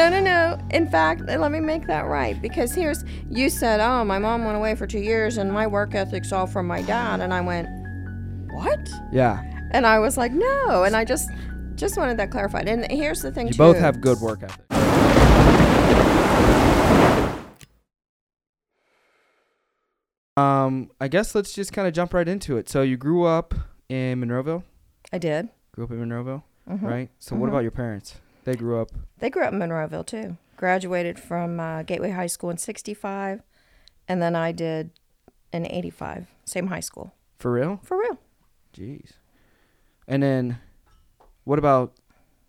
[0.00, 0.58] No, no, no.
[0.70, 4.56] In fact, let me make that right because here's you said, "Oh, my mom went
[4.56, 7.68] away for 2 years and my work ethic's all from my dad." And I went,
[8.50, 9.42] "What?" Yeah.
[9.72, 11.28] And I was like, "No." And I just
[11.74, 12.66] just wanted that clarified.
[12.66, 13.58] And here's the thing You too.
[13.58, 14.64] both have good work ethic.
[20.36, 22.68] Um, I guess let's just kind of jump right into it.
[22.68, 23.54] So you grew up
[23.88, 24.62] in Monroeville.
[25.12, 25.48] I did.
[25.72, 26.82] Grew up in Monroeville, Mhm.
[26.82, 27.10] right?
[27.18, 27.50] So what Mhm.
[27.50, 28.16] about your parents?
[28.44, 28.90] They grew up.
[29.18, 30.36] They grew up in Monroeville too.
[30.56, 33.42] Graduated from uh, Gateway High School in 65
[34.10, 34.90] and then I did
[35.52, 36.26] in 85.
[36.44, 37.12] Same high school.
[37.38, 37.78] For real?
[37.84, 38.18] For real.
[38.74, 39.12] Jeez.
[40.08, 40.58] And then,
[41.44, 41.92] what about?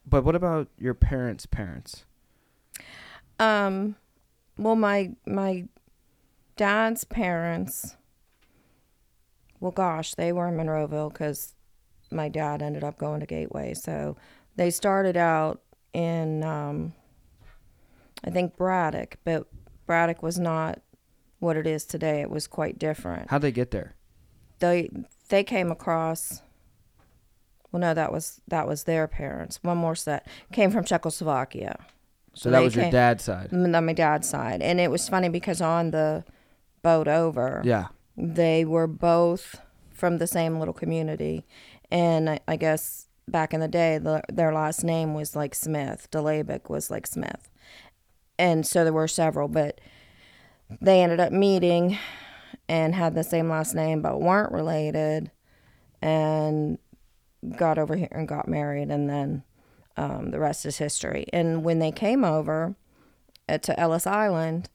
[0.03, 2.03] But what about your parents' parents?
[3.39, 3.95] Um,
[4.57, 5.65] well, my my
[6.55, 7.95] dad's parents.
[9.59, 11.53] Well, gosh, they were in Monroeville because
[12.09, 13.75] my dad ended up going to Gateway.
[13.75, 14.17] So
[14.55, 15.61] they started out
[15.93, 16.93] in, um,
[18.23, 19.47] I think Braddock, but
[19.85, 20.79] Braddock was not
[21.39, 22.21] what it is today.
[22.21, 23.29] It was quite different.
[23.29, 23.95] How'd they get there?
[24.59, 24.89] They
[25.29, 26.41] they came across.
[27.71, 29.59] Well, no, that was that was their parents.
[29.63, 31.77] One more set came from Czechoslovakia.
[32.33, 33.49] So, that they was your came- dad's side.
[33.53, 34.61] On my dad's side.
[34.61, 36.23] And it was funny because on the
[36.81, 37.87] boat over, Yeah.
[38.15, 41.45] they were both from the same little community.
[41.91, 46.07] And I, I guess back in the day, the, their last name was like Smith.
[46.11, 47.49] Dlabik was like Smith.
[48.37, 49.79] And so there were several, but
[50.81, 51.97] they ended up meeting
[52.67, 55.31] and had the same last name but weren't related
[56.01, 56.77] and
[57.55, 58.89] got over here and got married.
[58.89, 59.43] And then
[59.97, 61.27] um, the rest is history.
[61.33, 62.75] And when they came over
[63.49, 64.69] uh, to Ellis Island,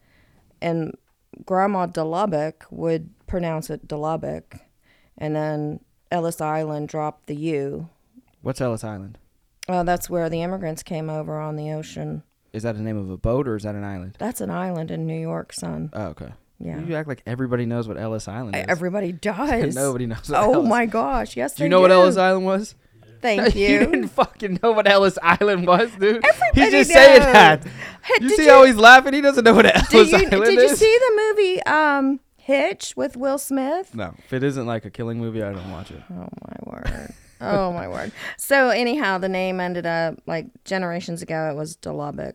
[0.60, 0.96] and
[1.44, 4.60] Grandma DeLubbock would pronounce it DeLubbock,
[5.18, 7.88] and then Ellis Island dropped the U.
[8.46, 9.18] What's Ellis Island?
[9.68, 12.22] Uh, that's where the immigrants came over on the ocean.
[12.52, 14.14] Is that the name of a boat or is that an island?
[14.20, 15.90] That's an island in New York, son.
[15.92, 16.28] Oh, okay.
[16.60, 16.78] Yeah.
[16.78, 18.64] You act like everybody knows what Ellis Island is.
[18.68, 19.74] Everybody does.
[19.74, 20.30] Nobody knows.
[20.30, 21.36] What Oh Ellis- my gosh!
[21.36, 22.76] Yes, Do you know what Ellis Island was?
[23.20, 23.78] Thank you you.
[23.80, 26.24] didn't fucking know what Ellis Island was, dude.
[26.24, 27.64] Everybody He's just saying that.
[27.64, 29.12] Hey, You see how he's laughing?
[29.12, 30.78] He doesn't know what Ellis you, Island did you is.
[30.78, 33.92] see the movie um, Hitch with Will Smith?
[33.92, 36.00] No, if it isn't like a killing movie, I don't watch it.
[36.12, 37.12] Oh my word.
[37.40, 38.12] Oh my word.
[38.38, 41.50] So anyhow, the name ended up like generations ago.
[41.50, 42.34] It was DeLubbock.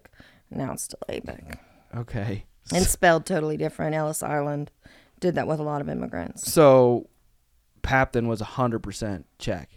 [0.50, 1.56] Now it's Dlabik.
[1.96, 2.46] Okay.
[2.74, 3.96] and spelled totally different.
[3.96, 4.72] Ellis Island
[5.20, 6.52] did that with a lot of immigrants.
[6.52, 7.08] So,
[7.84, 9.70] Papton was 100% Czech.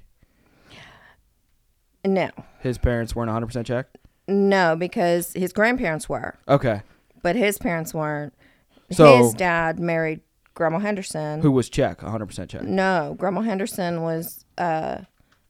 [2.07, 2.29] No,
[2.61, 3.87] His parents weren't 100% Czech?
[4.29, 6.83] no, because his grandparents were, Okay.
[7.23, 8.35] but his parents weren't.
[8.91, 10.21] So- his dad married
[10.53, 11.41] Grandma Henderson.
[11.41, 12.01] Who was Czech?
[12.03, 12.63] 100% Czech.
[12.63, 14.99] No, Grandma Henderson was uh,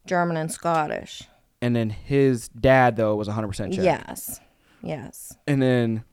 [0.06, 1.22] German and Scottish.
[1.62, 3.84] And then his dad, though, was 100% Czech.
[3.84, 4.41] Yes,
[4.82, 5.37] yes.
[5.47, 6.04] And then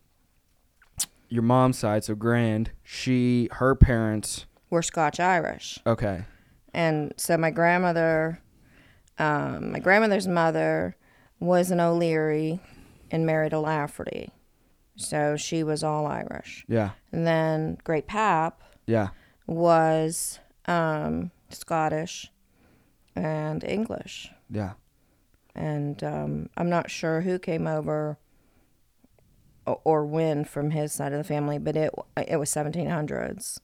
[1.30, 5.80] your mom's side, so Grand, she, her parents, We're Scotch Irish.
[5.86, 6.26] okay.
[6.74, 8.40] And so my grandmother,
[9.20, 10.96] um, my grandmother's mother
[11.40, 12.62] was an O'Leary
[13.12, 14.32] and married a Lafferty.
[14.96, 16.64] So she was all Irish.
[16.70, 16.92] Yeah.
[17.12, 19.10] And then Great Pap Yeah.
[19.48, 22.32] was um, Scottish
[23.16, 24.32] and English.
[24.50, 24.74] Yeah.
[25.56, 28.18] And um, I'm not sure who came over
[29.66, 33.60] or, or when from his side of the family, but it it was 1700s.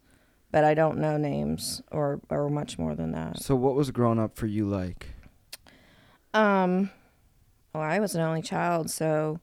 [0.51, 3.39] But I don't know names or, or much more than that.
[3.41, 5.09] So, what was growing up for you like?
[6.33, 6.89] Um,
[7.73, 9.39] well, I was an only child, so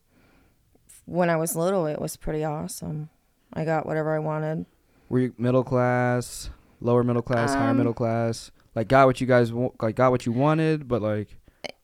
[1.04, 3.10] when I was little, it was pretty awesome.
[3.52, 4.64] I got whatever I wanted.
[5.08, 6.50] Were you middle class,
[6.80, 8.50] lower middle class, higher Um, middle class?
[8.74, 11.38] Like, got what you guys like, got what you wanted, but like,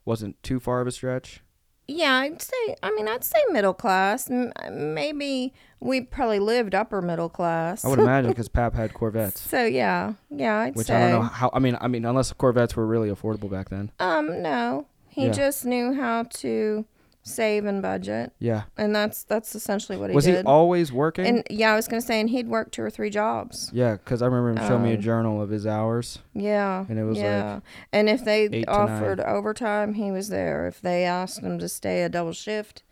[0.05, 1.41] wasn't too far of a stretch.
[1.87, 2.77] Yeah, I'd say.
[2.85, 4.31] I mean, I'd say middle class.
[4.31, 4.53] M-
[4.95, 7.85] Maybe we probably lived upper middle class.
[7.85, 10.79] I would imagine because Pap had Corvettes, So yeah, yeah, I'd say.
[10.79, 10.97] which say.
[10.97, 11.51] I don't know how.
[11.53, 13.91] I mean, I mean, unless Corvettes were really affordable back then.
[13.99, 15.33] Um, no, he Yeah.
[15.33, 16.85] just knew how to
[17.23, 18.63] save and budget, Yeah.
[18.79, 20.37] and that's that's essentially what he Was did.
[20.39, 21.27] he always working?
[21.27, 23.71] and yeah, I was gonna say, and he'd work two or three jobs.
[23.75, 26.21] yeah, because I remember him showing me a Um, journal of his hours.
[26.35, 26.87] Yeah.
[26.89, 27.61] And it was like yeah.
[27.93, 30.67] and if they offered overtime, he was there.
[30.67, 32.83] If they asked him to stay a double shift,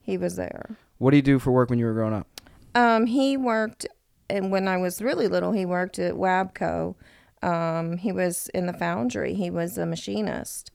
[0.00, 0.76] he was there.
[0.98, 2.26] What do you do for work when you were growing up?
[2.74, 3.86] Um, he worked,
[4.28, 6.94] and when I was really little, he worked at Wabco.
[7.42, 9.32] Um, he was in the foundry.
[9.34, 10.70] He was a machinist,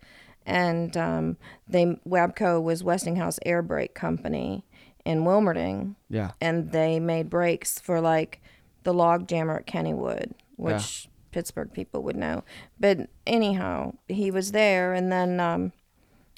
[0.45, 1.38] and um,
[1.68, 4.66] they Wabco was Westinghouse Air Brake Company
[5.06, 6.31] in Wilmerding, Yeah.
[6.40, 8.42] and they made brakes for like
[8.84, 12.44] the log jammer at Kennywood, which Pittsburgh people would know.
[12.80, 15.72] But anyhow, he was there, and then um,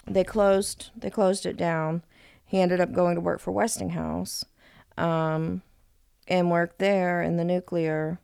[0.08, 2.04] they closed they closed it down,
[2.46, 4.46] he ended up going to work for Westinghouse
[4.98, 5.62] um,
[6.28, 8.20] and worked there in the nuclear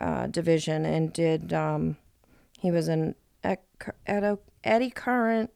[0.00, 1.96] uh, division and did, um,
[2.60, 4.36] he was an ec- eddy
[4.68, 5.50] eddy current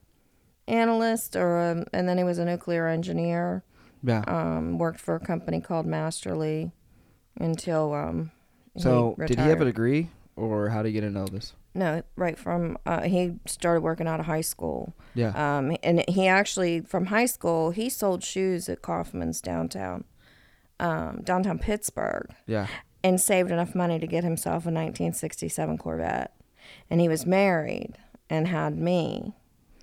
[0.69, 3.63] analyst or um, and then he was a nuclear engineer
[4.03, 4.25] Yeah.
[4.27, 6.73] um, worked for a company called Masterly
[7.39, 8.31] until um,
[8.77, 11.55] so did he have a degree, or how did he get into all this?
[11.75, 14.95] No, right from uh, he started working out of high school.
[15.15, 15.33] Yeah.
[15.59, 20.05] Um, and he actually from high school he sold shoes at Kaufmann's downtown,
[20.81, 22.67] um, downtown Pittsburgh, yeah.
[23.03, 26.35] and saved enough money to get himself a 1967 Corvette.
[26.89, 27.97] And he was married
[28.33, 29.35] and had me,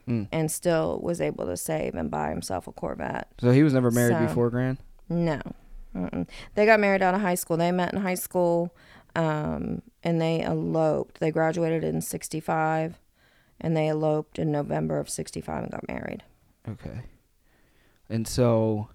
[0.07, 0.27] Mm.
[0.31, 3.27] and still was able to save and buy himself a Corvette.
[3.39, 4.79] So he was never married So- before Grand.
[5.07, 5.39] No.
[5.95, 6.27] Mm-mm.
[6.55, 7.57] They got married out of high school.
[7.57, 8.75] They met in high school
[9.15, 11.19] um, and they eloped.
[11.19, 12.99] They graduated in 65
[13.61, 16.23] and they eloped in November of 65 and got married
[16.67, 17.01] Okay.
[18.09, 18.89] And so,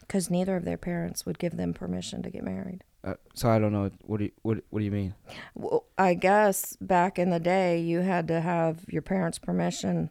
[0.00, 2.82] because neither of their parents would give them permission to get married.
[3.04, 3.90] Uh, so I don't know.
[4.02, 5.14] What do you what What do you mean?
[5.54, 10.10] Well, I guess back in the day, you had to have your parents' permission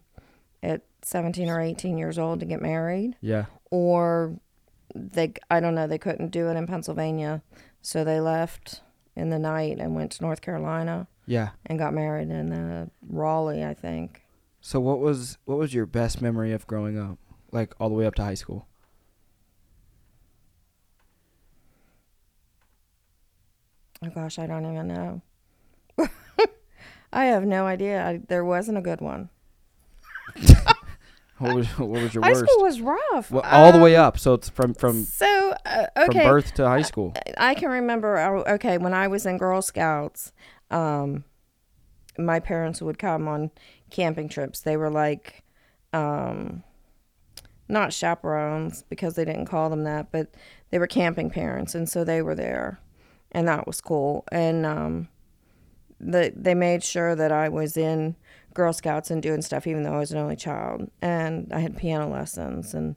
[0.61, 3.15] at 17 or 18 years old to get married.
[3.21, 3.45] Yeah.
[3.71, 4.37] or
[4.95, 7.41] they I don't know they couldn't do it in Pennsylvania,
[7.81, 8.81] so they left
[9.15, 11.49] in the night and went to North Carolina Yeah.
[11.65, 14.21] and got married in uh, Raleigh, I think.
[14.61, 17.17] So what was what was your best memory of growing up,
[17.51, 18.67] like all the way up to high school?
[24.03, 25.21] Oh gosh, I don't even know.
[27.13, 28.05] I have no idea.
[28.05, 29.29] I, there wasn't a good one.
[31.39, 32.51] What was what was your High worst?
[32.51, 33.31] school was rough.
[33.31, 34.19] Well, all the way Um, up.
[34.19, 37.13] So it's from from So uh, from okay, birth to high school.
[37.37, 38.17] I can remember.
[38.17, 40.31] uh, Okay, when I was in Girl Scouts,
[40.71, 41.23] um,
[42.17, 43.51] my parents would come on
[43.89, 44.61] camping trips.
[44.61, 45.43] They were like,
[45.91, 46.63] um,
[47.67, 50.33] not chaperones because they didn't call them that, but
[50.69, 52.79] they were camping parents, and so they were there,
[53.33, 54.25] and that was cool.
[54.31, 55.07] And um,
[55.99, 58.15] the, they made sure that I was in
[58.53, 61.77] Girl Scouts and doing stuff, even though I was an only child, and I had
[61.77, 62.95] piano lessons and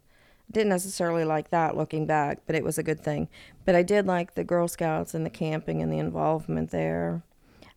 [0.50, 3.28] didn't necessarily like that looking back, but it was a good thing.
[3.64, 7.22] But I did like the Girl Scouts and the camping and the involvement there.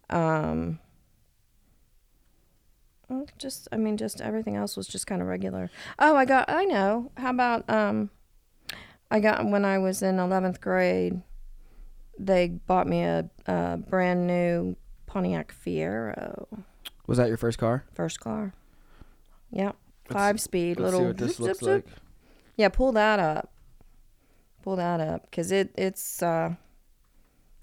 [0.09, 0.79] Um,
[3.37, 5.71] just, I mean, just everything else was just kind of regular.
[5.97, 7.11] Oh, I got, I know.
[7.17, 8.11] How about, um,
[9.09, 11.21] I got, when I was in 11th grade,
[12.19, 14.75] they bought me a, a brand new
[15.07, 16.45] Pontiac Fiero,
[17.07, 17.85] Was that your first car?
[17.95, 18.53] first car.
[19.51, 19.75] Yep.
[20.09, 20.99] Let's- Five speed, Let's little.
[20.99, 21.85] see what this zip, looks zip, zip.
[21.87, 21.95] like.
[22.57, 23.53] Yeah, pull that up.
[24.63, 26.53] Pull that up because it it's uh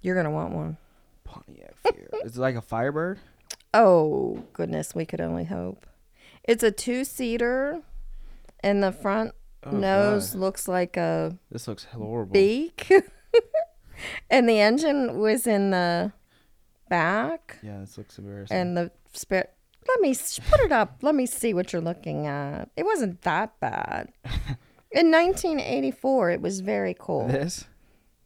[0.00, 0.76] you're gonna want one.
[1.24, 2.08] Pontiac Fiero.
[2.24, 3.18] Is it like a Firebird?
[3.74, 5.86] Oh goodness, we could only hope.
[6.44, 7.80] It's a two seater,
[8.60, 9.32] and the front
[9.64, 10.40] Oh, nose God.
[10.40, 12.32] looks like a This looks horrible.
[12.32, 12.88] beak,
[14.30, 16.12] and the engine was in the
[16.88, 18.56] back, Yeah, this looks embarrassing.
[18.56, 19.48] and the spare.
[19.88, 20.14] Let me
[20.50, 20.98] put it up.
[21.02, 22.70] Let me see what you're looking at.
[22.76, 24.12] It wasn't that bad.
[24.90, 27.28] In 1984, it was very cool.
[27.28, 27.64] this?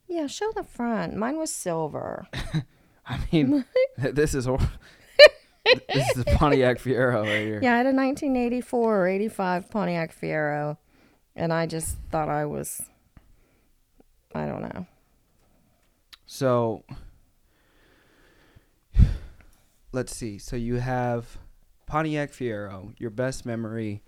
[0.08, 1.16] Yeah, show the front.
[1.16, 2.26] Mine was silver.
[3.06, 3.64] I mean,
[3.98, 4.66] this is horrible.
[5.92, 7.60] this is the Pontiac Fiero right here.
[7.62, 10.78] Yeah, I had a 1984 or 85 Pontiac Fiero,
[11.36, 12.80] and I just thought I was,
[14.34, 14.86] I don't know.
[16.32, 16.84] So
[19.92, 20.38] let's see.
[20.38, 21.38] So you have
[21.86, 22.94] Pontiac Fiero.
[22.98, 24.00] Your best memory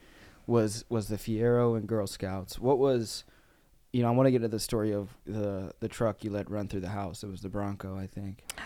[0.46, 2.60] was was the Fiero and Girl Scouts.
[2.60, 3.24] What was
[3.92, 6.48] you know, I want to get to the story of the the truck you let
[6.48, 7.24] run through the house.
[7.24, 8.44] It was the Bronco, I think.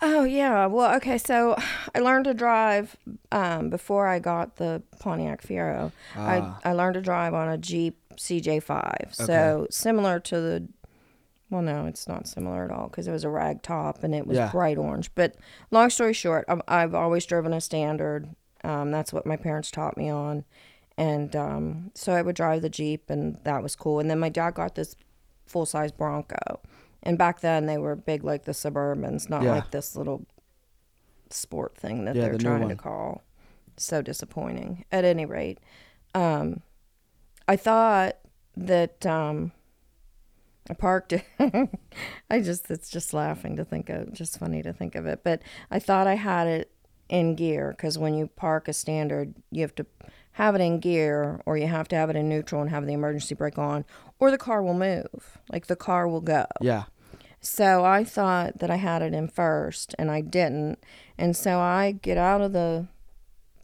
[0.00, 1.56] Oh yeah, well okay, so
[1.94, 2.96] I learned to drive
[3.32, 5.90] um, before I got the Pontiac Fiero.
[6.14, 10.68] Ah, I I learned to drive on a Jeep CJ5, so similar to the.
[11.50, 14.26] Well, no, it's not similar at all because it was a rag top and it
[14.26, 14.50] was Yeah.
[14.50, 15.10] bright orange.
[15.14, 15.36] But
[15.70, 18.28] long story short, I've, I've always driven a standard.
[18.64, 20.44] Um, that's what my parents taught me on,
[20.98, 24.00] and um, so I would drive the Jeep, and that was cool.
[24.00, 24.96] And then my dad got this
[25.46, 26.60] full size Bronco,
[27.04, 29.52] and back then they were big like the Suburbans, not Yeah.
[29.52, 30.26] like this little
[31.30, 33.22] sport thing that Yeah, they're the trying to call.
[33.76, 34.84] So disappointing.
[34.90, 35.60] At any rate,
[36.14, 36.62] um,
[37.46, 38.16] I thought
[38.56, 39.52] that um,
[40.70, 41.24] I parked it.
[42.30, 45.20] I just it's just laughing to think of, just funny to think of it.
[45.24, 46.70] But I thought I had it
[47.08, 49.86] in gear because when you park a standard, you have to
[50.32, 52.92] have it in gear, or you have to have it in neutral and have the
[52.92, 53.84] emergency brake on,
[54.20, 55.38] or the car will move.
[55.50, 56.46] Like the car will go.
[56.60, 56.84] yeah.
[57.40, 60.78] So I thought that I had it in first, and I didn't.
[61.16, 62.88] And so I get out of the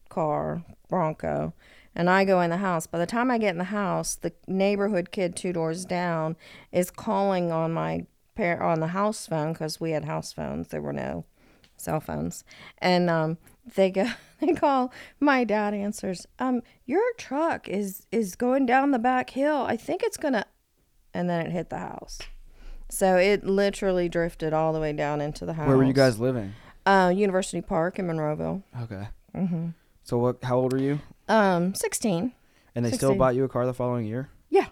[0.08, 1.54] car, Bronco,
[1.95, 2.87] and I go in the house.
[2.87, 6.37] By the time I get in the house, the neighborhood kid two doors down
[6.73, 10.69] is calling on my par- on the house phone because we had house phones.
[10.69, 11.25] There were no
[11.77, 12.45] cell phones,
[12.79, 13.39] and um,
[13.75, 14.09] they go
[14.41, 14.93] they call.
[15.21, 16.27] My dad answers.
[16.39, 19.65] Um, your truck is is going down the back hill.
[19.69, 20.47] I think it's gonna,
[21.13, 22.19] and then it hit the house.
[22.91, 25.67] So it literally drifted all the way down into the house.
[25.67, 26.55] Where were you guys living?
[26.87, 28.63] Uh, University Park in Monroeville.
[28.83, 29.09] Okay.
[29.35, 29.69] Mm-hmm.
[30.03, 30.45] So what?
[30.45, 31.01] How old were you?
[31.28, 32.33] Um, sixteen.
[32.75, 34.31] And they still bought you a car the following year.
[34.50, 34.66] Yeah.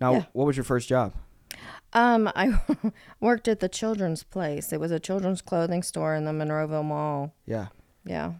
[0.00, 0.24] Now, Yeah.
[0.32, 1.12] what was your first job?
[1.92, 2.58] Um, I
[3.20, 4.72] worked at the children's place.
[4.72, 7.34] It was a children's clothing store in the Monroeville Mall.
[7.46, 7.68] Yeah.
[8.04, 8.34] Yeah.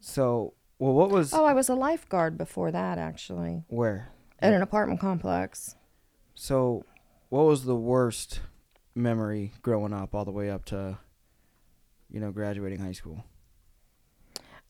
[0.00, 4.08] So, well, what was Oh, I was a lifeguard before that, actually, where?
[4.40, 5.76] at an apartment complex.
[6.34, 6.84] So,
[7.28, 8.40] what was the worst
[8.94, 10.98] memory growing up, all the way up to,
[12.10, 13.22] you know, graduating high school?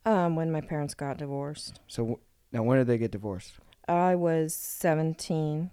[0.04, 2.18] Um, when my parents got divorced, So w-
[2.50, 3.54] now, when did they get divorced?
[3.88, 5.70] I was seventeen.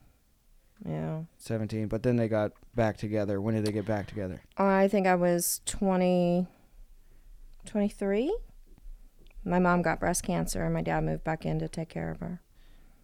[0.85, 3.41] Yeah, Seventeen, but then they got back together.
[3.41, 4.41] When did they get back together?
[4.57, 6.47] I think I was 20,
[7.65, 8.33] 23.
[9.43, 12.19] My mom got breast cancer, and my dad moved back in to take care of
[12.19, 12.41] her.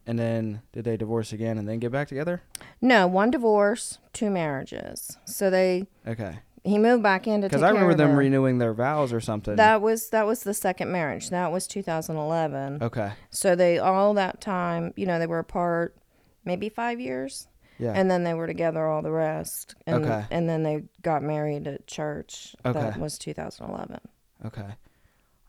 [0.07, 2.43] And then did they divorce again and then get back together?
[2.79, 5.17] No, one divorce, two marriages.
[5.25, 6.39] So they Okay.
[6.65, 8.17] He moved back in to take Because I remember them her.
[8.17, 9.55] renewing their vows or something.
[9.55, 11.29] That was that was the second marriage.
[11.29, 12.81] That was 2011.
[12.83, 13.11] okay.
[13.29, 15.95] So they all that time, you know, they were apart
[16.43, 17.93] maybe 5 years Yeah.
[17.95, 19.75] and then they were together all the rest.
[19.85, 20.25] And Okay.
[20.31, 22.55] and then they got married at church.
[22.65, 22.79] Okay.
[22.79, 23.99] That was 2011.
[24.45, 24.75] okay.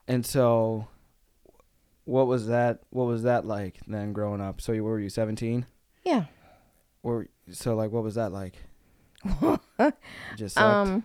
[0.08, 0.86] And so,
[2.04, 2.80] what was that?
[2.90, 4.60] What was that like then growing up?
[4.60, 5.66] So you were you seventeen?
[6.04, 6.26] Yeah.
[7.02, 8.54] Or so like what was that like?
[10.36, 10.88] Just sucked?
[10.88, 11.04] Um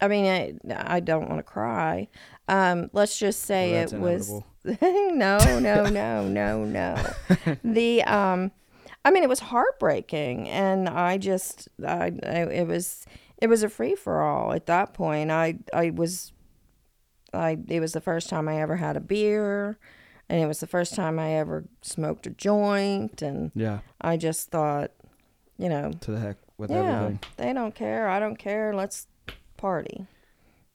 [0.00, 0.54] I mean, I,
[0.96, 2.08] I don't want to cry.
[2.46, 4.28] Um, let's just say Well, it was
[4.64, 5.10] inevitable.
[5.16, 7.12] no, no, no, no, no.
[7.64, 8.52] the um,
[9.04, 13.06] I mean, it was heartbreaking, and I just, I, I it was,
[13.38, 15.30] it was a free for all at that point.
[15.30, 16.32] I, I was,
[17.32, 19.78] I, it was the first time I ever had a beer,
[20.28, 23.80] and it was the first time I ever smoked a joint, and Yeah.
[24.00, 24.92] I just thought,
[25.56, 27.20] you know, To the heck with yeah, everything.
[27.36, 28.74] they don't care, I don't care.
[28.74, 29.06] Let's
[29.56, 30.06] party.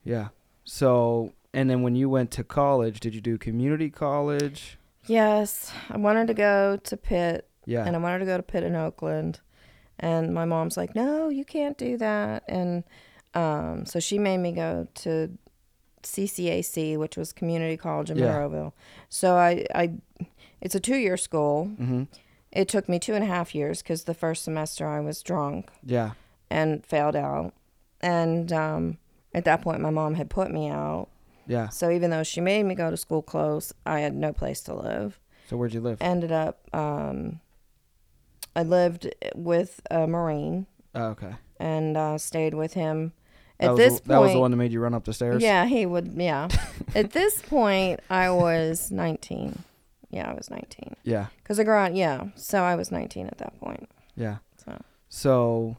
[0.03, 0.29] Yeah.
[0.63, 4.77] So and then when you went to college, did you do community college?
[5.05, 7.85] Yes, I wanted to go to Pitt Yeah.
[7.85, 9.39] and I wanted to go to Pitt in Oakland.
[9.99, 12.43] And my mom's like, no, you can't do that.
[12.47, 12.83] And
[13.35, 15.37] um, so she made me go to
[16.03, 18.27] CCAC, which was Community College in Yeah.
[18.33, 18.73] Monroeville.
[19.09, 19.93] So I, I,
[20.61, 21.67] it's a two-year school.
[21.79, 22.03] mm-hmm.
[22.53, 25.69] It took me two and a half years because the first semester I was drunk
[25.83, 26.11] Yeah.
[26.49, 27.53] and failed out.
[27.99, 28.97] And um,
[29.33, 31.07] at that point, my mom had put me out.
[31.47, 31.69] Yeah.
[31.69, 34.73] So even though she made me go to school close, I had no place to
[34.75, 35.19] live.
[35.49, 35.97] So where'd you live?
[35.99, 37.39] ended up um,
[38.55, 41.33] I lived with a Marine Oh, okay.
[41.59, 43.13] and uh, stayed with him.
[43.59, 45.13] That At this the, point, that was the one that made you run up the
[45.13, 45.41] stairs.
[45.41, 46.13] yeah, he would.
[46.15, 46.49] Yeah,
[46.95, 49.63] at this point, I was 19.
[50.13, 51.27] Yeah, I was 19 Yeah.
[51.37, 51.95] because I grew out.
[51.95, 53.89] Yeah, so I was 19 at that point.
[54.15, 54.37] Yeah.
[54.57, 54.79] So
[55.09, 55.77] So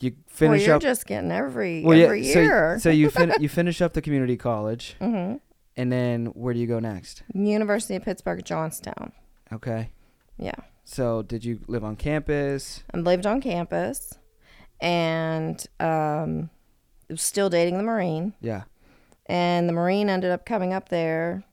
[0.00, 0.82] you well, finish you're up.
[0.82, 2.78] just getting every well, every so, year.
[2.80, 5.34] so you fin- you finish up the community college, hmm
[5.76, 7.22] and then where do you go next?
[7.32, 9.12] University of Pittsburgh, Johnstown.
[9.52, 9.90] Okay.
[10.38, 12.82] Yeah, So did you live on campus?
[12.94, 14.18] I lived on campus,
[14.80, 16.50] and um,
[17.08, 18.34] was still dating the Marine.
[18.40, 18.62] Yeah.
[19.26, 21.44] and the marine ended up coming up there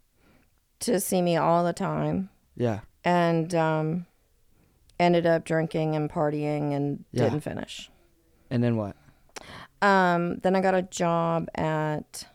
[0.80, 2.82] to see me all the time Yeah.
[3.04, 4.06] and um,
[5.00, 7.26] ended up drinking and partying and Yeah.
[7.26, 7.90] didn't finish
[8.50, 8.96] And then what?
[9.82, 12.26] um, then i got a job at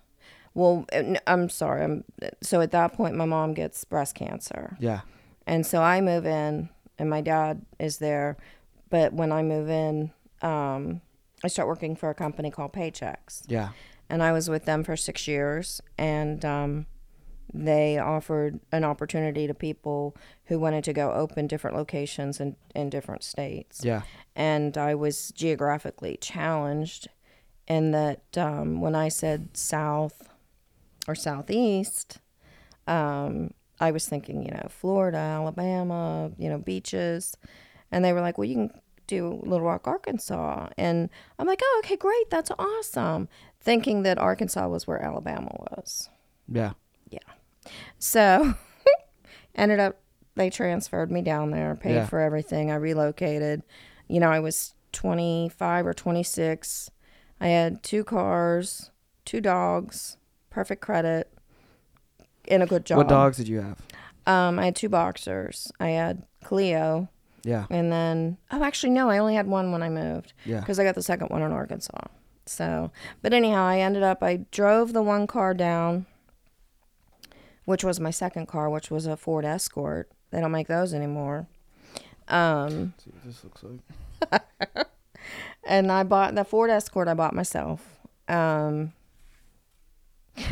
[0.55, 0.87] well
[1.27, 2.05] I'm sorry I'm,
[2.43, 5.01] so at that point my mom gets breast cancer Yeah.
[5.47, 6.69] and so i move in
[6.99, 8.37] and my dad is there
[8.91, 11.01] but when i move in um,
[11.43, 13.71] i start working for a company called Paychex Yeah.
[14.09, 16.87] and I was with them for six years, and um,
[17.55, 20.17] they offered an opportunity to people
[20.47, 23.85] who wanted to go open different locations in, in different states.
[23.85, 24.03] Yeah.
[24.35, 27.09] And I was geographically challenged
[27.69, 30.29] in that um, when I said south
[31.07, 32.19] or southeast,
[32.87, 37.37] um, I was thinking, you know, Florida, Alabama, you know, beaches.
[37.91, 40.69] And they were like, well, you can do Little Rock, Arkansas.
[40.79, 42.31] And I'm like, oh, okay, great.
[42.31, 43.29] That's awesome.
[43.61, 46.09] Thinking that Arkansas was where Alabama was.
[46.49, 46.73] Yeah.
[47.11, 47.19] Yeah.
[47.99, 48.55] So
[49.55, 50.01] ended up,
[50.35, 52.07] they transferred me down there, paid Yeah.
[52.07, 52.71] for everything.
[52.71, 53.63] I relocated.
[54.09, 56.91] You know, I was 25 or 26.
[57.41, 58.91] I had two cars,
[59.25, 60.17] two dogs,
[60.51, 61.33] perfect credit,
[62.49, 62.99] and a good job.
[62.99, 63.79] What dogs did you have?
[64.27, 65.73] Um, I had two boxers.
[65.81, 67.09] I had Cleo,
[67.43, 67.67] Yeah.
[67.71, 70.61] and then oh, actually no, I only had one when I moved Yeah.
[70.61, 72.07] because I got the second one in Arkansas.
[72.47, 72.91] So,
[73.23, 76.07] but anyhow, I ended up I drove the one car down,
[77.65, 80.11] which was my second car, which was a Ford Escort.
[80.31, 81.47] They don't make those anymore.
[82.29, 84.87] Um, see what this looks like.
[85.65, 87.09] and I bought the Ford Escort.
[87.09, 88.01] I bought myself.
[88.29, 88.93] Um,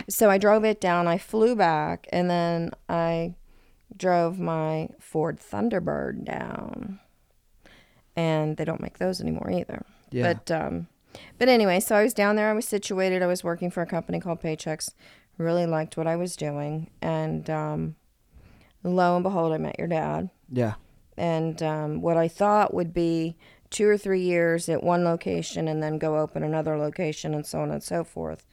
[0.09, 1.07] so I drove it down.
[1.07, 3.35] I flew back, and then I
[3.97, 7.01] drove my Ford Thunderbird down.
[8.17, 9.85] And they don't make those anymore either.
[10.11, 10.35] Yeah.
[10.35, 10.89] But um,
[11.39, 12.51] but anyway, so I was down there.
[12.51, 13.23] I was situated.
[13.23, 14.91] I was working for a company called Paychex.
[15.41, 17.97] Really liked what I was doing, and um,
[18.85, 20.75] lo and behold, I met your dad yeah.
[21.17, 23.39] and um, what I thought would be
[23.71, 27.61] two or three years at one location and then go open another location and so
[27.61, 28.45] on and so forth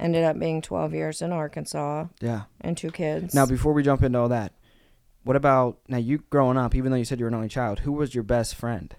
[0.00, 2.42] ended up being 12 years in Arkansas Yeah.
[2.60, 3.34] and two kids.
[3.34, 4.52] Now, before we jump into all that,
[5.22, 5.98] what about now?
[5.98, 8.24] You growing up, even though you said you were an only child, who was your
[8.24, 8.96] best friend?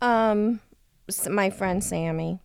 [0.00, 0.60] um,
[1.28, 2.38] my friend Sammy.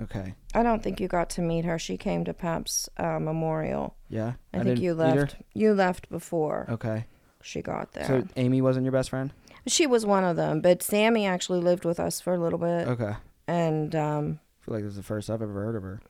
[0.00, 0.34] Okay.
[0.54, 1.78] I don't think you got to meet her.
[1.78, 3.94] She came to Pap's uh, memorial.
[4.08, 4.32] Yeah.
[4.52, 5.36] I, think you left.
[5.54, 7.04] You left before Okay.
[7.42, 8.04] she got there.
[8.06, 9.32] So Amy wasn't your best friend?
[9.66, 12.88] she was one of them, but Sammy actually lived with us for a little bit,
[12.88, 13.12] Okay.
[13.12, 13.16] I
[13.46, 16.00] and um, feel like this is the first I've ever heard of her.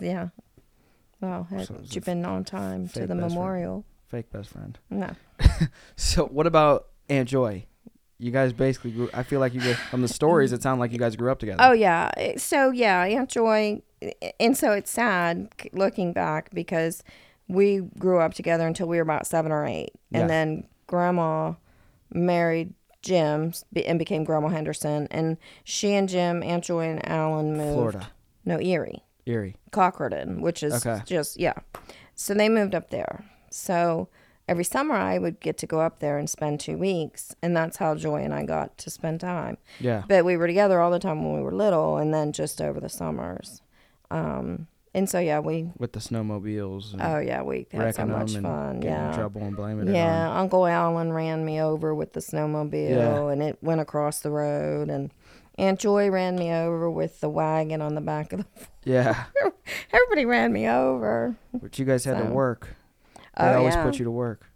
[0.00, 0.28] yeah.
[1.20, 3.34] Well, had So it was you a been on time to fake the best friend.
[3.34, 3.84] memorial?
[4.08, 4.78] Fake best friend.
[4.90, 5.10] No.
[5.96, 7.66] So what about Aunt Joy?
[8.18, 9.10] You guys basically grew.
[9.12, 11.38] I feel like you guys, from the stories, it sounded like you guys grew up
[11.38, 11.62] together.
[11.62, 12.10] Oh yeah.
[12.38, 13.82] So yeah, Aunt Joy,
[14.40, 17.02] and so it's sad looking back because
[17.48, 20.26] we grew up together until we were about seven or eight, and Yeah.
[20.28, 21.54] then Grandma
[22.12, 23.52] married Jim
[23.86, 27.72] and became Grandma Henderson, and she and Jim, Aunt Joy, and Alan moved.
[27.74, 28.08] Florida,
[28.44, 29.56] No, Erie, Erie.
[29.72, 31.02] Cochranton, which is Okay.
[31.04, 31.54] just yeah.
[32.14, 33.24] So they moved up there.
[33.50, 34.08] So
[34.48, 37.76] every summer I would get to go up there and spend two weeks, and that's
[37.78, 39.58] how Joy and I got to spend time.
[39.80, 40.02] Yeah.
[40.08, 42.80] But we were together all the time when we were little, and then just over
[42.80, 43.62] the summers.
[44.10, 46.92] Um, and so yeah, we With the snowmobiles.
[46.94, 48.80] And oh yeah, we had so much fun.
[48.82, 50.38] Yeah, trouble and blaming it yeah.
[50.38, 53.26] Uncle Alan ran me over with the snowmobile, Yeah.
[53.28, 55.12] and it went across the road, and
[55.58, 58.46] Aunt Joy ran me over with the wagon on the back of the.
[58.84, 59.24] Yeah.
[59.92, 61.34] Everybody ran me over.
[61.52, 62.68] But you guys had to work.
[63.38, 63.84] They Oh always yeah.
[63.84, 64.46] put you to work.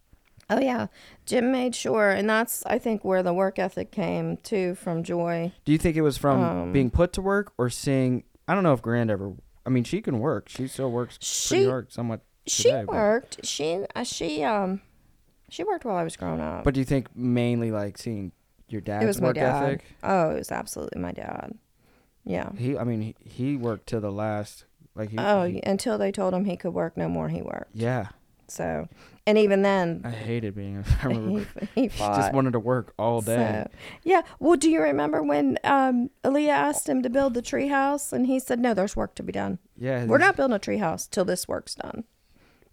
[0.48, 0.88] Oh yeah,
[1.26, 5.52] Jim made sure, and that's I think where the work ethic came too from Joy.
[5.64, 8.24] Do you think it was from Um, being put to work or seeing?
[8.48, 9.32] I don't know if Grand ever.
[9.64, 10.48] I mean, she can work.
[10.48, 12.22] She still works pretty She hard, somewhat.
[12.46, 13.46] she today, but- worked.
[13.46, 14.80] She uh, she um
[15.50, 16.64] she worked while I was growing up.
[16.64, 18.32] But do you think mainly like seeing
[18.68, 19.62] your dad's it was my work dad.
[19.62, 19.84] ethic?
[20.02, 21.52] Oh, it was absolutely my dad.
[22.24, 22.50] Yeah.
[22.56, 24.64] He, I mean, he, he worked to the last.
[24.96, 25.18] Like he.
[25.18, 27.70] oh, he- until they told him he could work no more, he worked.
[27.74, 28.08] yeah.
[28.50, 28.88] So,
[29.26, 30.84] and even then, I hated being.
[31.02, 31.46] I remember.
[31.74, 33.64] he, he just wanted to work all day.
[33.66, 33.70] So,
[34.02, 34.22] yeah.
[34.38, 38.38] Well, do you remember when um, Aaliyah asked him to build the treehouse, and he
[38.40, 39.58] said, "No, there's work to be done.
[39.76, 40.04] yeah.
[40.04, 42.04] We're not building a treehouse till this work's done."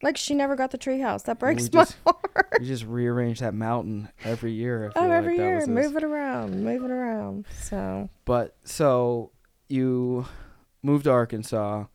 [0.03, 1.23] Like she never got the treehouse.
[1.23, 2.57] That breaks my just- heart.
[2.59, 4.91] You just rearrange that mountain every year.
[4.95, 7.45] Oh, every year, move it around, move it around.
[7.61, 9.31] So, But so
[9.69, 10.27] you
[10.83, 11.85] moved to Arkansas.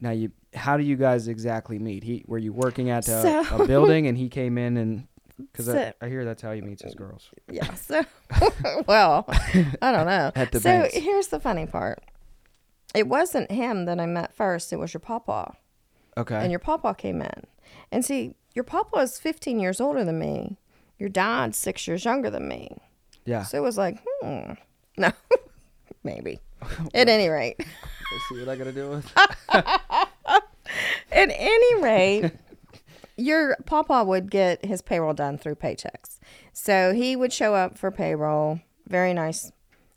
[0.00, 2.02] Now you, how do you guys exactly meet?
[2.04, 5.06] He were you working at a, So- a building and he came in and
[5.38, 7.30] because I, So- I hear that's how he meets his girls.
[7.50, 7.72] yeah.
[7.74, 8.02] So,
[8.86, 10.32] well, I don't know.
[10.36, 10.94] At the so banks.
[10.94, 12.02] here's the funny part.
[12.94, 14.72] It wasn't him that I met first.
[14.72, 15.54] It was your papa.
[16.18, 16.34] Okay.
[16.36, 17.44] and your papa came in.
[17.92, 20.58] And see, your papa is 15 years older than me.
[20.98, 22.76] Your dad's six years younger than me.
[23.24, 23.44] yeah.
[23.44, 24.52] So it was like, hmm,
[24.98, 25.12] no,
[26.04, 26.40] maybe.
[26.92, 29.14] At any rate, Let's see what I gotta do with.
[31.12, 32.32] at any rate,
[33.16, 36.18] your papa would get his payroll done through Paychex.
[36.52, 38.60] So he would show up for payroll.
[38.88, 39.52] Very nice,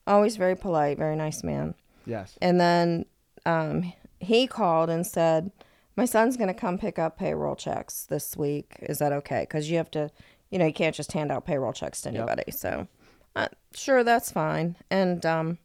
[0.05, 1.73] always very polite, very nice man.
[2.05, 2.37] yes.
[2.41, 3.05] And then
[3.45, 5.51] um, he called and said,
[5.95, 8.75] My son's going to come pick up payroll checks this week.
[8.81, 9.41] Is that okay?
[9.41, 10.11] Because you have to,
[10.51, 12.17] you know, you can't just hand out payroll checks to Yep.
[12.19, 12.51] anybody.
[12.51, 12.87] So,
[13.35, 14.75] uh, sure, that's fine.
[14.91, 15.57] And um,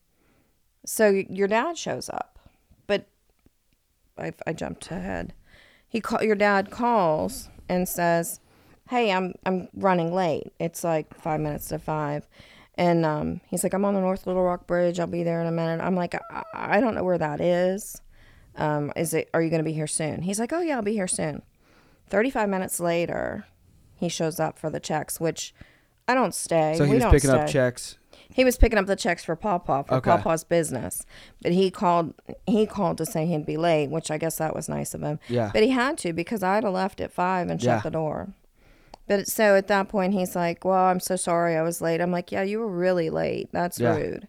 [0.87, 2.38] so your dad shows up.
[4.19, 5.33] I, I jumped ahead.
[5.89, 8.41] He call, Your dad calls and says,
[8.89, 10.53] Hey, I'm I'm running late.
[10.59, 12.27] It's like five minutes to five.
[12.77, 15.01] And um, he's like, I'm on the North Little Rock Bridge.
[15.01, 15.83] I'll be there in a minute.
[15.83, 18.01] I'm like, I, I don't know where that is.
[18.57, 19.29] Um, is it?
[19.35, 20.23] Are you going to be here soon?
[20.23, 21.43] He's like, Oh yeah, I'll be here soon.
[22.09, 23.47] Thirty-five minutes later,
[23.97, 25.55] he shows up for the checks, which
[26.07, 26.75] I don't stay.
[26.77, 27.99] So he we was don't picking up checks.
[28.39, 30.13] He was picking up the checks for Pawpaw for Okay.
[30.13, 31.05] Pawpaw's business,
[31.43, 32.15] but he called.
[32.47, 35.19] He called to say he'd be late, which I guess that was nice of him.
[35.29, 35.51] Yeah.
[35.53, 37.81] But he had to because I'd have left at five and shut Yeah.
[37.81, 38.29] the door.
[39.09, 42.13] But so at that point, he's like, "Well, I'm so sorry I was late." I'm
[42.13, 43.49] like, "Yeah, you were really late.
[43.51, 43.97] That's Yeah.
[43.97, 44.29] rude."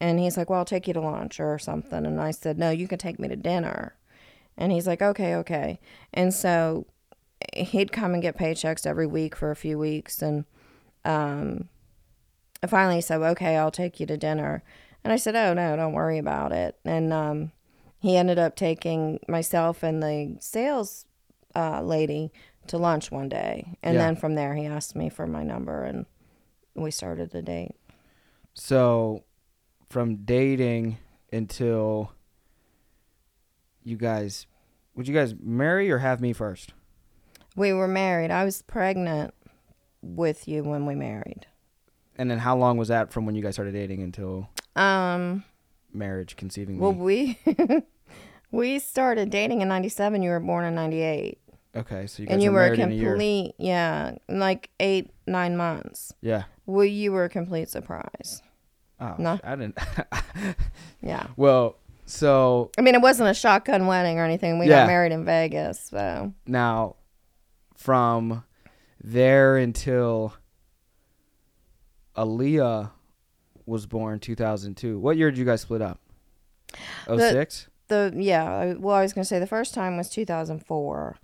[0.00, 2.68] And he's like, "Well, I'll take you to lunch or something." And I said, "No,
[2.68, 3.94] you can take me to dinner."
[4.58, 5.80] And he's like, "Okay, okay."
[6.12, 6.84] And so
[7.54, 10.44] he'd come and get paychecks every week for a few weeks, and
[11.06, 11.68] um,
[12.62, 14.62] I finally said, "Okay, I'll take you to dinner."
[15.04, 17.52] And I said, "Oh no, don't worry about it." And um,
[17.98, 21.04] he ended up taking myself and the sales
[21.54, 22.32] uh, lady
[22.68, 24.06] to lunch one day, and Yeah.
[24.06, 26.06] then from there he asked me for my number, and
[26.74, 27.74] we started a date.
[28.54, 29.24] So,
[29.88, 30.98] from dating
[31.32, 32.12] until
[33.84, 34.46] you guys,
[34.94, 36.72] would you guys marry or have me first?
[37.54, 38.30] We were married.
[38.30, 39.32] I was pregnant
[40.02, 41.46] with you when we married.
[42.18, 45.44] And then how long was that from when you guys started dating until Um,
[45.92, 47.38] marriage, conceiving well, we
[48.50, 50.22] we started dating in '97.
[50.22, 51.38] You were born in '98,
[51.76, 54.70] Okay, so you guys and you were were a married in a complete yeah, like
[54.80, 56.12] eight nine months.
[56.22, 56.44] Yeah.
[56.64, 58.42] Well, you were a complete surprise.
[58.98, 59.38] Oh, No.
[59.44, 59.78] I didn't.
[61.02, 61.26] Yeah.
[61.36, 61.76] well,
[62.06, 64.58] so I mean, it wasn't a shotgun wedding or anything.
[64.58, 64.80] We Yeah.
[64.82, 66.96] got married in Vegas, so now
[67.76, 68.42] from
[69.04, 70.32] there until
[72.16, 72.90] Aaliyah
[73.66, 74.98] was born 2002.
[74.98, 76.00] What year did you guys split up?
[77.06, 77.68] The- 06?
[77.88, 78.74] the yeah.
[78.74, 81.16] Well, I was gonna say the first time was 2004.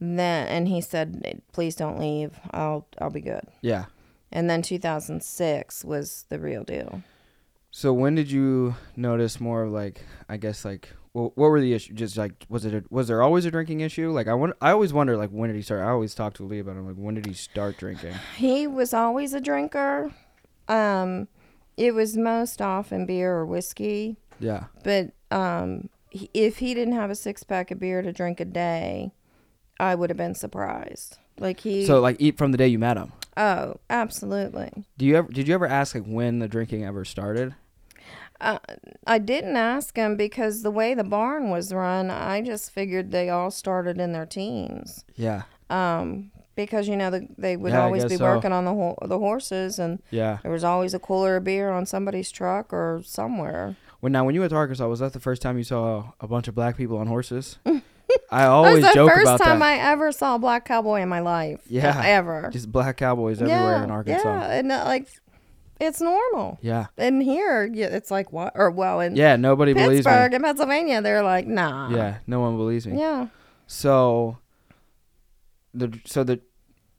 [0.00, 2.38] Then and he said, "Please don't leave.
[2.52, 3.86] I'll I'll be good." yeah.
[4.30, 7.02] And then 2006 was the real deal.
[7.70, 11.72] So when did you notice more of like I guess like well, what were the
[11.72, 11.96] issues?
[11.96, 14.10] Just like was it a, was there always a drinking issue?
[14.10, 15.80] Like I want I always wonder like when did he start?
[15.80, 16.80] I always talk to Lee about it.
[16.80, 18.14] I'm like when did he start drinking?
[18.36, 20.12] He was always a drinker.
[20.68, 21.28] Um,
[21.76, 24.64] it was most often beer or whiskey, Yeah.
[24.82, 28.44] but um, he, if he didn't have a six pack of beer to drink a
[28.44, 29.12] day,
[29.80, 31.18] I would have been surprised.
[31.38, 33.12] Like he, So like eat from the day you met him.
[33.36, 34.70] oh, absolutely.
[34.96, 37.54] Do you ever did you ever ask like when the drinking ever started?
[38.40, 38.58] Uh,
[39.06, 43.28] I didn't ask him because the way the barn was run, I just figured they
[43.30, 45.04] all started in their teens.
[45.16, 45.42] Yeah.
[45.70, 46.30] Um,
[46.66, 48.24] because you know the, they would Yeah, always be so.
[48.24, 50.38] working on the ho- the horses, and Yeah.
[50.42, 53.76] there was always a cooler of beer on somebody's truck or somewhere.
[54.00, 56.26] When now when you went to Arkansas, was that the first time you saw a
[56.28, 57.58] bunch of black people on horses?
[58.30, 59.64] I always That was the joke first time that.
[59.80, 61.60] I ever saw a black cowboy in my life.
[61.68, 62.00] Yeah.
[62.04, 62.48] ever.
[62.52, 64.24] Just black cowboys everywhere in Arkansas.
[64.28, 65.08] Yeah, and uh, like
[65.80, 66.58] it's normal.
[66.62, 66.86] Yeah.
[66.96, 68.52] And here, it's like what?
[68.56, 70.10] Or well, in Yeah, nobody believes me.
[70.12, 71.90] Pittsburgh and Pennsylvania, they're like, nah.
[71.90, 72.98] Yeah, no one believes me.
[72.98, 73.28] Yeah.
[73.66, 74.38] So
[75.74, 76.40] the so the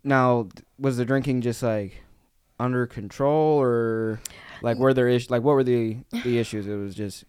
[0.03, 2.03] now was the drinking just like
[2.59, 4.19] under control or
[4.61, 6.67] like were there is like what were the the issues?
[6.67, 7.23] It was just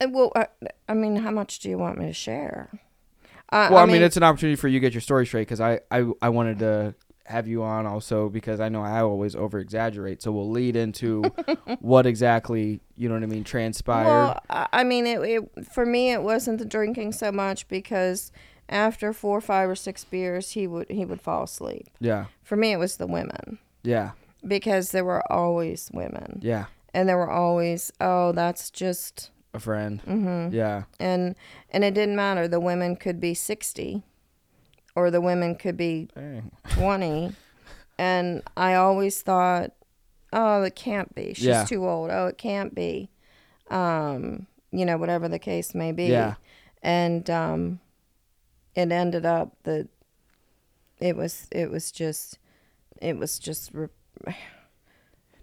[0.00, 0.46] Uh, Well, I,
[0.88, 2.70] I mean, how much do you want me to share?
[3.52, 5.60] Uh, well, I, mean, it's an opportunity for you to get your story straight because
[5.60, 6.94] I, I I wanted to
[7.26, 10.22] have you on also because I know I always over exaggerate.
[10.22, 11.22] So we'll lead into
[11.80, 14.06] what exactly you know what I mean transpired.
[14.06, 18.30] Well, I I mean, it, it for me it wasn't the drinking so much because
[18.70, 21.88] after four, five, or six beers, he would he would fall asleep.
[22.00, 24.12] yeah, For me, it was the women yeah,
[24.46, 26.66] because there were always women, yeah.
[26.94, 30.00] and there were always oh, that's just A friend.
[30.06, 30.54] Mm-hmm.
[30.54, 31.34] Yeah, and
[31.70, 32.46] and it didn't matter.
[32.48, 34.02] The women could be sixty,
[34.94, 36.50] or the women could be Dang.
[36.70, 37.32] 20
[37.98, 39.72] and i always thought
[40.32, 41.64] oh it can't be she's Yeah.
[41.64, 43.10] too old oh it can't be
[43.70, 46.34] um you know whatever the case may be Yeah.
[46.82, 47.80] and um
[48.74, 49.88] it ended up that
[51.00, 52.38] it was it was just
[53.00, 53.88] it was just re-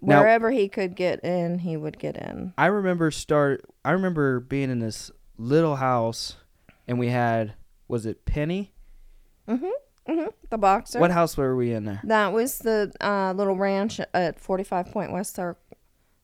[0.00, 3.64] Now- wherever he could get in he would get in I remember start.
[3.84, 6.36] I remember being in this little house,
[6.86, 7.54] and we had
[7.88, 8.72] was it Penny?
[9.48, 9.64] Mm-hmm.
[10.12, 10.26] Mm-hmm.
[10.50, 12.00] The boxer What house were we in there?
[12.04, 15.60] that was the uh, little ranch at 45 point west circle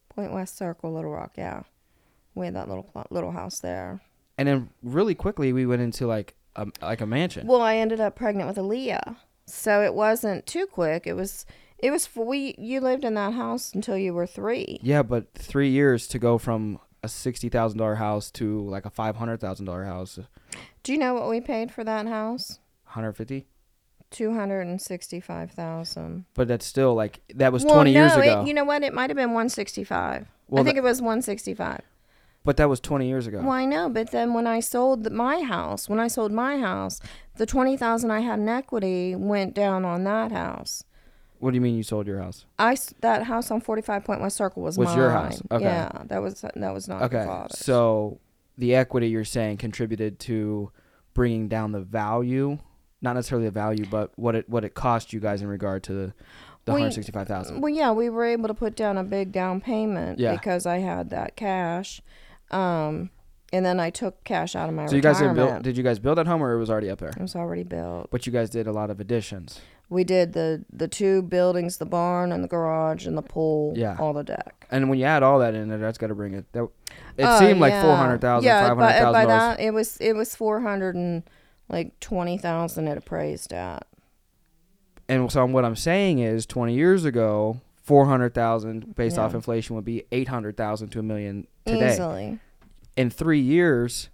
[0.09, 1.63] point west circle little rock yeah
[2.35, 4.01] we had that little little house there
[4.39, 7.47] And then really quickly we went into like a like a mansion.
[7.47, 11.07] Well, I ended up pregnant with Aaliyah, so it wasn't too quick.
[11.07, 11.47] It was,
[11.79, 12.55] it was we.
[12.59, 14.79] You lived in that house until you were three.
[14.83, 18.91] Yeah, but three years to go from a sixty thousand dollar house to like a
[18.91, 20.19] five hundred thousand dollar house,
[20.83, 22.59] Do you know what we paid for that house?
[22.85, 23.47] hundred fifty.
[24.11, 26.25] Two hundred and sixty-five thousand.
[26.35, 28.45] But that's still like that was Well, twenty no, years it- ago.
[28.45, 28.83] you know what?
[28.85, 30.27] It might have been one sixty-five.
[30.49, 31.81] Well, I think it was one sixty-five.
[32.45, 33.39] But that was twenty years ago.
[33.41, 37.01] Well, I know, but then when I sold my house, when I sold my house,
[37.37, 40.85] the twenty thousand I had in equity went down on that house.
[41.39, 42.47] What do you mean you sold your house?
[42.59, 44.99] I that house on forty five Point West Circle was, Was mine.
[44.99, 45.43] your house.
[45.51, 45.65] Okay.
[45.65, 48.21] Yeah, that was that was not Okay, so
[48.57, 50.71] the equity you're saying contributed to
[51.13, 52.59] bringing down the value
[53.03, 55.93] not necessarily the value, but what it what it cost you guys in regard to
[55.93, 56.15] the,
[56.65, 57.61] the We- 165,000.
[57.61, 60.33] Well, yeah, we were able to put down a big down payment Yeah.
[60.33, 62.01] because I had that cash.
[62.51, 63.11] Um,
[63.53, 65.83] and then I took cash out of my So you guys did build did you
[65.83, 67.11] guys build that home or it was already up there?
[67.11, 68.11] it was already built.
[68.11, 69.61] But you guys did a lot of additions.
[69.91, 73.97] We did the the two buildings, the barn and the garage and the pool, Yeah.
[74.01, 74.67] all the deck.
[74.71, 76.51] And when you add all that in there, that's got to bring it.
[76.53, 76.65] That,
[77.17, 77.83] it Oh, seemed like yeah.
[77.83, 81.23] four hundred thousand, Yeah, five by, by that it was it was four hundred and
[81.69, 83.87] like twenty thousand it appraised at.
[85.09, 89.77] And so what I'm saying is, twenty years ago, four hundred thousand based off inflation
[89.77, 91.93] would be eight hundred thousand to a million today.
[91.95, 92.39] Easily.
[92.97, 94.09] In three years,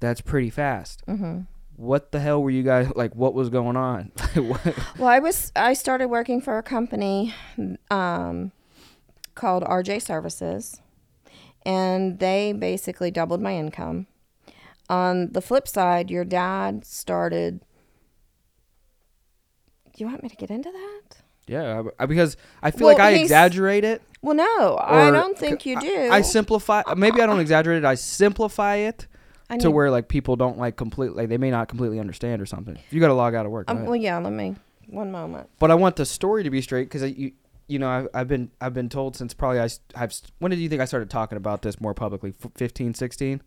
[0.00, 1.02] that's pretty fast.
[1.06, 1.40] hmm
[1.76, 3.14] What the hell were you guys like?
[3.14, 4.12] What was going on?
[4.34, 7.34] What- Well, I was I started working for a company
[7.90, 8.52] um,
[9.34, 10.80] called RJ Services,
[11.64, 14.06] and they basically doubled my income.
[14.88, 17.60] On the flip side, your dad started.
[19.92, 21.15] Do you want me to get into that?
[21.46, 24.02] Yeah, I- I- because I feel Well, like I exaggerate it.
[24.22, 26.08] Well, no, I don't think you do.
[26.10, 26.82] I, simplify.
[26.96, 27.84] Maybe I don't exaggerate it.
[27.84, 29.06] I simplify it
[29.48, 31.16] I to need- where like people don't like completely.
[31.22, 32.76] Like, they may not completely understand or something.
[32.90, 33.70] You got to log out of work.
[33.70, 34.18] Um, well, yeah.
[34.18, 34.56] Let me
[34.88, 35.48] one moment.
[35.60, 37.32] but I want the story to be straight because you
[37.68, 40.68] you know I've, I've been I've been told since probably I have when did you
[40.68, 43.42] think I started talking about this more publicly F- 15 16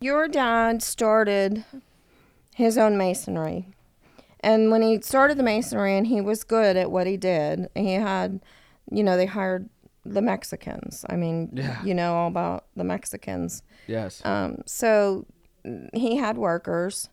[0.00, 1.64] Your dad started
[2.54, 3.68] his own masonry.
[4.42, 7.92] And when he started the masonry and he was good at what he did, he
[7.94, 8.40] had,
[8.90, 9.68] you know, they hired
[10.04, 11.04] the Mexicans.
[11.08, 11.82] I mean, Yeah.
[11.84, 13.62] you know all about the Mexicans.
[13.86, 15.26] yes Um, so
[15.64, 17.08] mm, he had workers,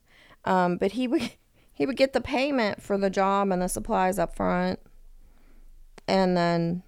[0.46, 1.32] um, but he would
[1.74, 4.80] he would get the payment for the job and the supplies up front,
[6.08, 6.84] and then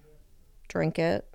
[0.68, 1.26] drink it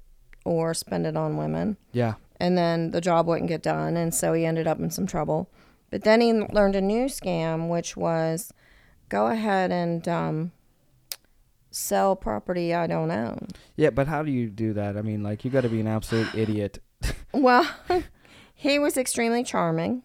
[0.46, 4.34] or spend it on women yeah and then the job wouldn't get done and so
[4.34, 5.50] he ended up in some trouble
[5.91, 8.52] but then he learned a new scam which was
[9.10, 10.52] go ahead and um,
[11.72, 13.48] sell property i don't own.
[13.76, 14.98] Yeah but how do you do that?
[14.98, 16.80] I mean like you got to be an absolute idiot.
[17.34, 17.70] Well
[18.56, 20.04] he was extremely charming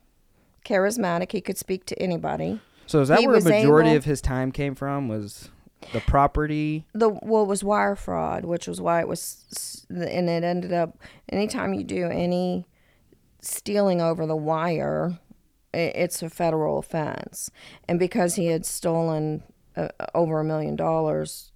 [0.65, 1.33] charismatic.
[1.33, 2.61] He could speak to anybody.
[2.87, 5.49] So is that He where the majority able- of his time came from was
[5.93, 6.85] the property?
[6.93, 10.99] The well it was wire fraud which was why it was and it ended up
[11.31, 12.67] anytime you do any
[13.41, 15.19] stealing over the wire
[15.75, 17.51] it's a federal offense
[17.89, 19.43] and because he had stolen
[19.77, 21.53] uh, over a million dollars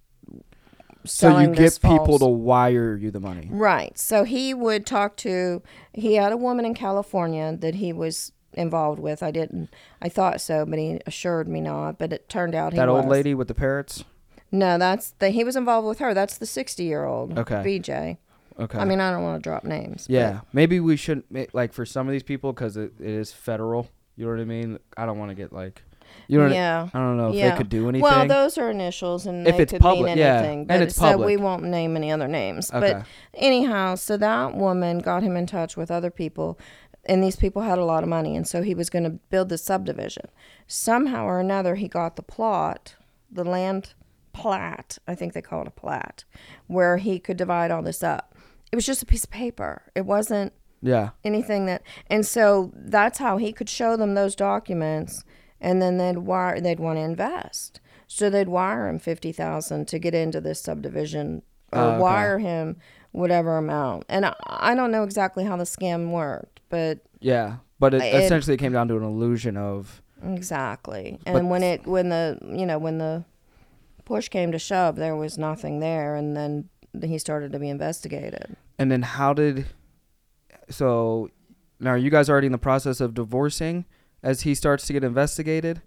[1.05, 3.97] so you get this people to wire you the money Right.
[3.97, 5.61] So he would talk to.
[5.93, 9.23] He had a woman in California that he was involved with.
[9.23, 9.69] I didn't.
[10.01, 11.97] I thought so, but he assured me not.
[11.97, 13.11] But it turned out he that old was.
[13.11, 14.03] lady with the parrots
[14.51, 15.29] No, that's the.
[15.29, 16.13] He was involved with her.
[16.13, 17.37] That's the sixty-year-old.
[17.39, 17.55] Okay.
[17.79, 18.17] BJ.
[18.59, 20.07] okay I mean, I don't want to drop names.
[20.07, 23.31] but- yeah maybe we should like for some of these people because it, it is
[23.31, 25.81] federal you know what I mean I don't want to get like
[26.27, 27.51] you know what I- I don't know if Yeah.
[27.51, 28.01] they could do anything.
[28.03, 30.59] Well, those are initials, and If they it's could public- mean yeah, anything.
[30.59, 32.71] and But it's so we won't name any other names.
[32.73, 32.93] okay.
[32.93, 36.57] But anyhow, so that woman got him in touch with other people,
[37.05, 39.49] and these people had a lot of money, and so he was going to build
[39.49, 40.25] the subdivision.
[40.65, 42.95] Somehow or another, he got the plot,
[43.29, 43.93] the land
[44.33, 44.97] plat.
[45.07, 46.23] I think they call it a plat,
[46.67, 48.33] where he could divide all this up.
[48.71, 49.83] It was just a piece of paper.
[49.93, 51.09] It wasn't yeah.
[51.23, 55.23] anything that and so that's how he could show them those documents
[55.59, 60.13] and then they'd wire they'd want to invest so they'd wire him 50,000 to get
[60.13, 61.41] into this subdivision
[61.73, 61.99] or Oh, okay.
[62.01, 62.77] wire him
[63.11, 67.57] whatever amount and I, I don't know exactly how the scam worked but Yeah.
[67.79, 71.85] But it, It- essentially it came down to an illusion of exactly and when it
[71.85, 73.23] when the you know when the
[74.05, 76.69] push came to shove there was nothing there and then
[77.03, 79.65] he started to be investigated and then how did
[80.69, 81.29] so
[81.79, 83.85] now are you guys already in the process of divorcing
[84.23, 85.81] as he starts to get investigated?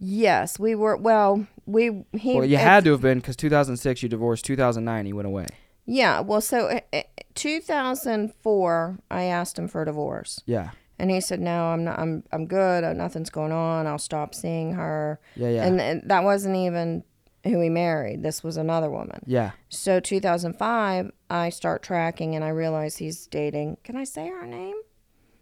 [0.00, 4.08] yes we were well we he well, you had to have been because 2006 you
[4.08, 5.46] divorced, 2009 he went away.
[5.90, 7.02] Yeah, well, so uh, uh,
[7.34, 10.70] 2004, I asked him for a divorce, Yeah.
[10.98, 11.98] and he said, "No, I'm not.
[11.98, 12.84] I'm I'm good.
[12.84, 13.86] Uh, Nothing's going on.
[13.86, 15.66] I'll stop seeing her." Yeah, yeah.
[15.66, 17.04] And, and that wasn't even
[17.48, 18.22] who he married.
[18.22, 19.20] This was another woman.
[19.26, 19.52] yeah.
[19.68, 23.78] So 2005, I start tracking, and I realize he's dating.
[23.84, 24.76] Can I say her name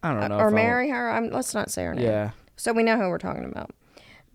[0.02, 0.36] I don't know.
[0.36, 1.10] or if I'll- marry her?
[1.10, 2.04] I'm, let's not say her name.
[2.04, 2.30] Yeah.
[2.56, 3.70] So we know who we're talking about.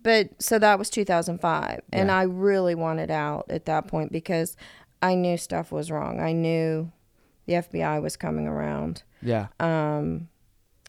[0.02, 1.80] But so that was 2005.
[1.92, 4.56] And I really wanted out at that point because
[5.00, 6.20] I knew stuff was wrong.
[6.20, 6.90] I knew
[7.46, 9.02] the FBI was coming around.
[9.22, 9.46] Yeah.
[9.60, 10.28] Um,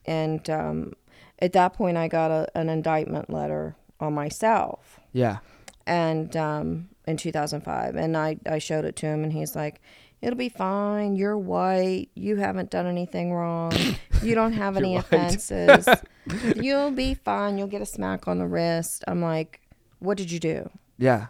[0.05, 0.93] and um,
[1.39, 4.99] at that point, I got a, an indictment letter on myself.
[5.11, 5.37] Yeah.
[5.85, 7.95] And um, in 2005.
[7.95, 9.81] And I, I showed it to him, and he's like,
[10.21, 11.17] It'll be fine.
[11.17, 12.07] You're white.
[12.15, 13.73] You haven't done anything wrong.
[14.21, 15.85] You don't have any offenses.
[16.55, 17.57] You'll be fine.
[17.57, 19.03] You'll get a smack on the wrist.
[19.05, 19.59] I'm like,
[19.99, 20.69] what did you do?
[20.97, 21.27] Yeah.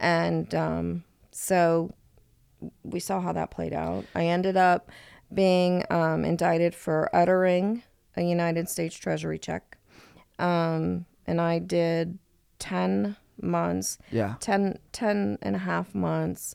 [0.00, 1.94] And um, so
[2.82, 4.04] we saw how that played out.
[4.16, 4.90] I ended up
[5.32, 7.84] being um, indicted for uttering
[8.16, 9.78] a United States Treasury check.
[10.40, 12.18] Um, and I did
[12.58, 14.34] 10 months, Yeah.
[14.40, 16.54] 10, 10 and a half months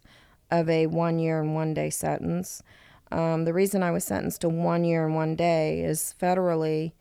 [0.52, 2.62] of a one year and one day sentence.
[3.12, 6.92] Um, the reason I was sentenced to one year and one day is federally,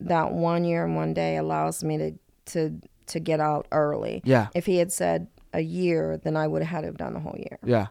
[0.00, 2.12] that one year and one day allows me to,
[2.46, 4.22] to, to get out early.
[4.24, 4.48] Yeah.
[4.54, 7.20] If he had said a year, then I would have had to have done the
[7.20, 7.58] whole year.
[7.64, 7.86] Yeah.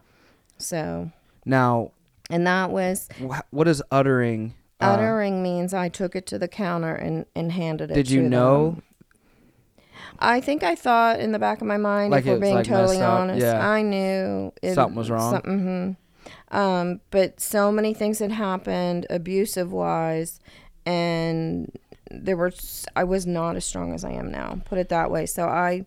[0.58, 1.10] So,
[1.44, 1.90] Now,
[2.30, 4.54] and that was wh- what is uttering?
[4.80, 8.14] uh, uttering means I took it to the counter and, and handed it Did to
[8.14, 8.70] you know?
[8.70, 8.82] them.
[10.26, 12.66] I think I thought in the back of my mind, Like if we're being like,
[12.66, 13.68] totally messed up, honest, yeah.
[13.68, 15.32] I knew it, Something was wrong?
[15.32, 15.96] Something,
[16.52, 16.56] mhm.
[16.56, 20.40] um, but so many things had happened, abusive wise,
[20.86, 21.70] and
[22.10, 22.48] there were.
[22.48, 24.60] s- I was not as strong as I am now.
[24.64, 25.26] Put it that way.
[25.26, 25.84] So I,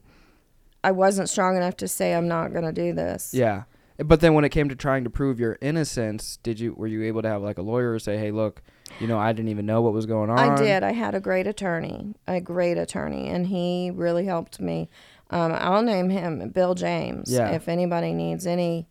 [0.84, 3.34] I wasn't strong enough to say I'm not going to do this.
[3.34, 3.64] Yeah.
[3.98, 7.04] But then when it came to trying to prove your innocence, did you were you
[7.04, 8.62] able to have like a lawyer say, "Hey, look,
[9.00, 10.84] you know, I didn't even know what was going on." I did.
[10.84, 14.90] I had a great attorney, a great attorney, and he really helped me.
[15.30, 17.32] Um, I'll name him Bill James.
[17.32, 17.50] Yeah.
[17.50, 18.88] If anybody needs any,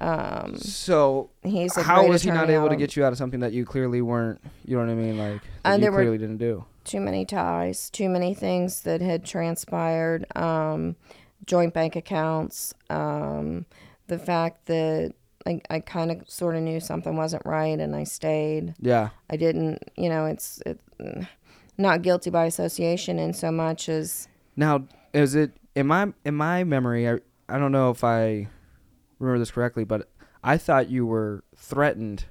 [0.00, 3.40] um, So, he's a how was he not able to get you out of something
[3.40, 6.64] that you clearly weren't, you know what I mean, like Uh, you clearly didn't do?
[6.84, 10.26] Too many ties, too many things that had transpired.
[10.36, 10.96] Um,
[11.46, 12.74] joint bank accounts.
[12.90, 13.66] Um,
[14.08, 15.14] the fact that
[15.46, 18.74] I, I kind of sort of knew something wasn't right, and I stayed.
[18.80, 19.10] Yeah.
[19.30, 19.90] I didn't.
[19.96, 20.78] You know, it's it,
[21.78, 26.64] not guilty by association in so much as Now, is it in my in my
[26.64, 27.08] memory?
[27.08, 28.48] I I don't know if I
[29.18, 30.08] remember this correctly, but
[30.44, 32.26] I thought you were threatened,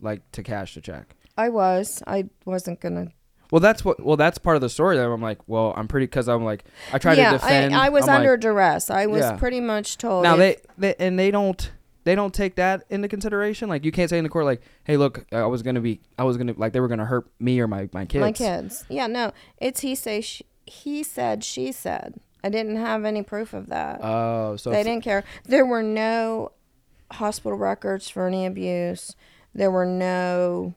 [0.00, 1.16] like to cash the check.
[1.36, 2.02] I was.
[2.06, 3.08] I wasn't gonna.
[3.50, 4.02] Well, that's what.
[4.02, 4.96] Well, that's part of the story.
[4.96, 7.74] That I'm like, well, I'm pretty because I'm like, I try yeah, to defend.
[7.74, 8.90] I, I was I'm under like, duress.
[8.90, 9.36] I was Yeah.
[9.36, 10.22] pretty much told.
[10.24, 11.70] now if- they, they and they don't
[12.04, 13.68] they don't take that into consideration.
[13.68, 16.24] Like you can't say in the court like, hey, look, I was gonna be, I
[16.24, 18.20] was gonna like they were gonna hurt me or my my kids.
[18.20, 18.84] my kids.
[18.88, 22.14] Yeah, no, it's he say sh he said she said.
[22.44, 24.00] I didn't have any proof of that.
[24.02, 25.22] Oh, so they didn't care.
[25.44, 26.50] There were no
[27.12, 29.14] hospital records for any abuse.
[29.54, 30.74] There were no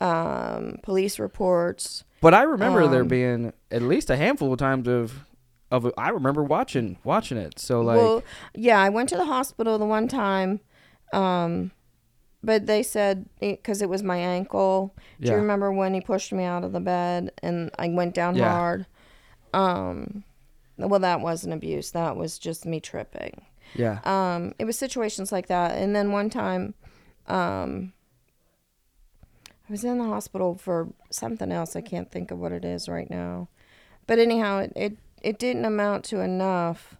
[0.00, 2.04] um, police reports.
[2.20, 5.24] But I remember there Um, being at least a handful of times of
[5.70, 7.58] of I remember watching watching it.
[7.58, 8.22] So like well,
[8.54, 10.60] yeah, I went to the hospital the one time,
[11.12, 11.72] um,
[12.42, 14.94] but they said because it was my ankle.
[15.20, 15.32] Do yeah.
[15.32, 18.50] you remember when he pushed me out of the bed and I went down Yeah.
[18.50, 18.86] hard?
[19.52, 20.24] Um,
[20.76, 21.90] well, that wasn't abuse.
[21.90, 23.42] That was just me tripping.
[23.74, 24.00] Yeah.
[24.04, 25.72] Um, it was situations like that.
[25.72, 26.74] And then one time,
[27.26, 27.92] um,
[29.68, 31.76] I was in the hospital for something else.
[31.76, 33.48] I can't think of what it is right now.
[34.06, 36.96] But anyhow, it, it, it didn't amount to enough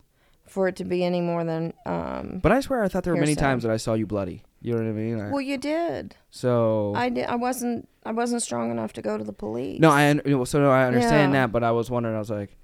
[0.47, 1.73] for it to be any more than.
[1.87, 3.41] Um, But I swear I thought there were many Hearsay.
[3.41, 4.43] times that I saw you bloody.
[4.61, 5.21] You know what I mean?
[5.21, 6.17] I- well, you did.
[6.31, 7.27] so I did.
[7.27, 7.89] I wasn't.
[8.05, 9.81] I wasn't strong enough to go to the police.
[9.81, 11.41] no, I un- so no, I understand Yeah.
[11.43, 12.17] that, but I was wondering.
[12.17, 12.57] I was like,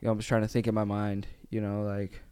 [0.00, 2.22] you know, I was trying to think in my mind, you know, like,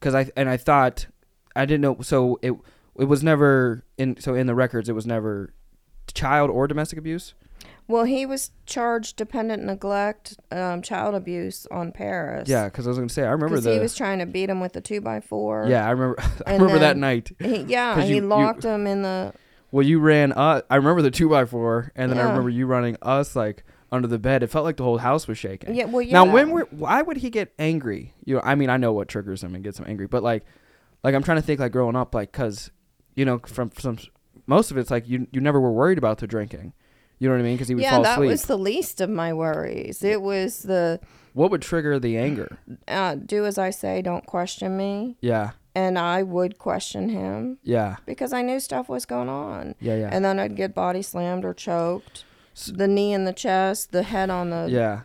[0.00, 1.06] because I and I thought
[1.54, 1.98] I didn't know.
[2.00, 2.52] So it
[2.96, 4.18] it was never in.
[4.18, 5.52] So in the records, it was never
[6.14, 7.34] child or domestic abuse.
[7.88, 12.46] Well, he was charged dependent neglect, um, child abuse on Paris.
[12.48, 13.72] Yeah, because I was gonna say I remember Because the.
[13.72, 15.64] he was trying to beat him with a two by four.
[15.68, 16.16] yeah, I remember.
[16.46, 17.32] I And remember that then- night.
[17.40, 19.32] He, yeah, 'Cause he you- you- locked him in the.
[19.70, 20.32] Well, you ran.
[20.32, 22.28] Uh, I remember the two by four, and then I Yeah.
[22.28, 24.42] remember you running us like under the bed.
[24.42, 25.74] It felt like the whole house was shaking.
[25.74, 26.12] Yeah, well, yeah.
[26.12, 28.12] Now, when were why would he get angry?
[28.24, 30.44] You know, I mean, I know what triggers him and gets him angry, but like,
[31.04, 32.70] like I'm trying to think like growing up, like, cause,
[33.14, 33.96] you know, from some
[34.46, 36.72] most of it's like you you never were worried about the drinking.
[37.18, 37.54] You know what I mean?
[37.56, 38.30] Because he would yeah, fall that asleep.
[38.30, 40.04] was the least of my worries.
[40.04, 41.00] It was the
[41.34, 42.58] what would trigger the anger?
[42.86, 47.96] uh, do as I say, don't question me, Yeah, and I would question him yeah,
[48.06, 51.44] because I knew stuff was going on, yeah, yeah, and then I'd get body slammed
[51.44, 52.24] or choked,
[52.66, 54.66] the knee in the chest, the head on the.
[54.70, 55.00] yeah,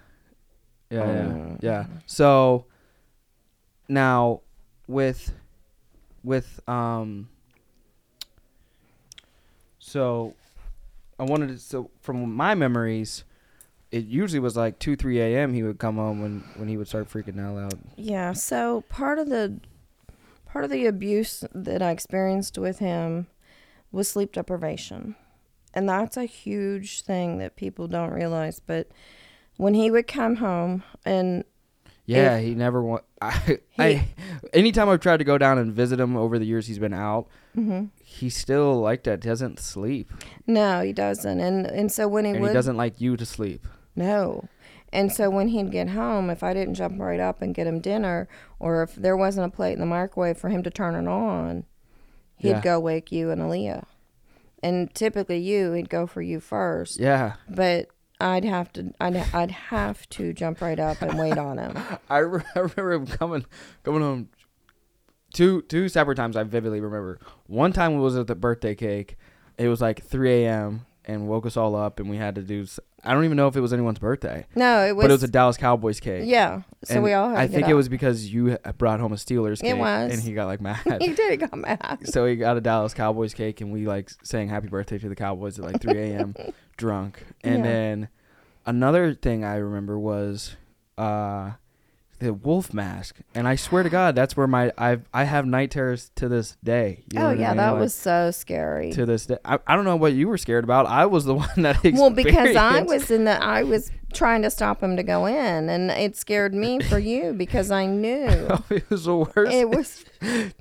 [0.89, 1.85] yeah, yeah, yeah.
[2.05, 2.65] So
[3.87, 4.41] now
[4.87, 5.33] with
[6.23, 7.27] with um
[9.79, 10.33] so
[11.19, 13.23] I wanted to so from my memories
[13.91, 15.53] it usually was like 2 3 a.m.
[15.53, 19.19] he would come home when when he would start freaking out loud Yeah, so part
[19.19, 19.59] of the
[20.45, 23.27] part of the abuse that I experienced with him
[23.91, 25.15] was sleep deprivation.
[25.73, 28.87] And that's a huge thing that people don't realize, but
[29.57, 31.43] when he would come home and
[32.05, 34.07] yeah he never want I, I
[34.53, 37.27] anytime I've tried to go down and visit him over the years he's been out
[37.55, 37.89] mhm.
[38.03, 40.11] he still like that doesn't sleep
[40.45, 41.39] no, he doesn't.
[41.39, 44.47] And and so when he and would he doesn't like you to sleep no.
[44.91, 47.79] And so when he'd get home, if I didn't jump right up and get him
[47.79, 48.27] dinner,
[48.59, 51.65] or if there wasn't a plate in the microwave for him to turn it on,
[52.37, 52.61] he'd Yeah.
[52.61, 53.85] go wake you and Aaliyah.
[54.61, 56.99] And typically you, he'd go for you first.
[56.99, 57.33] Yeah.
[57.49, 57.87] But
[58.23, 61.77] I'd have to, I'd, I'd have to jump right up and wait on him.
[62.09, 63.45] I, re- I remember coming
[63.83, 64.29] coming home
[65.33, 67.19] two two separate times I vividly remember.
[67.47, 69.17] One time was at the birthday cake.
[69.57, 70.85] It was like 3 a.m.
[71.05, 72.65] and woke us all up and we had to do
[73.03, 75.03] I don't even know if it was anyone's birthday, No, it was.
[75.03, 76.23] but it was a Dallas Cowboys cake.
[76.25, 76.61] yeah.
[76.85, 79.59] So And we all had I think it was because you brought home a Steelers
[79.61, 80.13] cake It was.
[80.13, 80.79] and he got like mad.
[81.01, 81.99] He did got mad.
[82.05, 85.15] so he got a Dallas Cowboys cake and we like sang happy birthday to the
[85.15, 86.33] Cowboys at like 3 a.m.
[86.77, 87.25] drunk.
[87.43, 87.63] And Yeah.
[87.71, 88.09] then
[88.65, 90.55] another thing I remember was
[90.97, 91.51] uh
[92.23, 93.17] the wolf mask.
[93.35, 96.57] And I swear to God, that's where my I I have night terrors to this
[96.63, 97.03] day.
[97.13, 97.57] You know Oh what I yeah, mean?
[97.57, 98.91] that Like, was so scary.
[98.93, 99.37] to this day.
[99.45, 100.85] I, I don't know what you were scared about.
[100.87, 101.83] I was the one that.
[101.83, 105.69] Well, because I was in the, I was trying to stop him to go in,
[105.69, 109.51] and it scared me for you because I knew oh, it was the worst.
[109.53, 110.05] it was.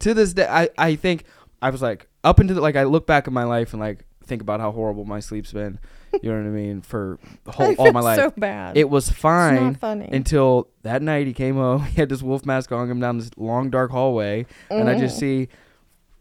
[0.00, 1.24] to this day, I, I think
[1.60, 4.04] I was like up into the, like I look back at my life and like
[4.24, 5.78] think about how horrible my sleep's been.
[6.22, 6.82] You know what I mean?
[6.82, 8.76] For the whole all my life, so bad.
[8.76, 9.78] it was it's fine
[10.12, 11.82] until that night he came home.
[11.86, 15.16] He had this wolf mask on him down this long dark hallway, and I just
[15.16, 15.20] Mhm.
[15.20, 15.48] see.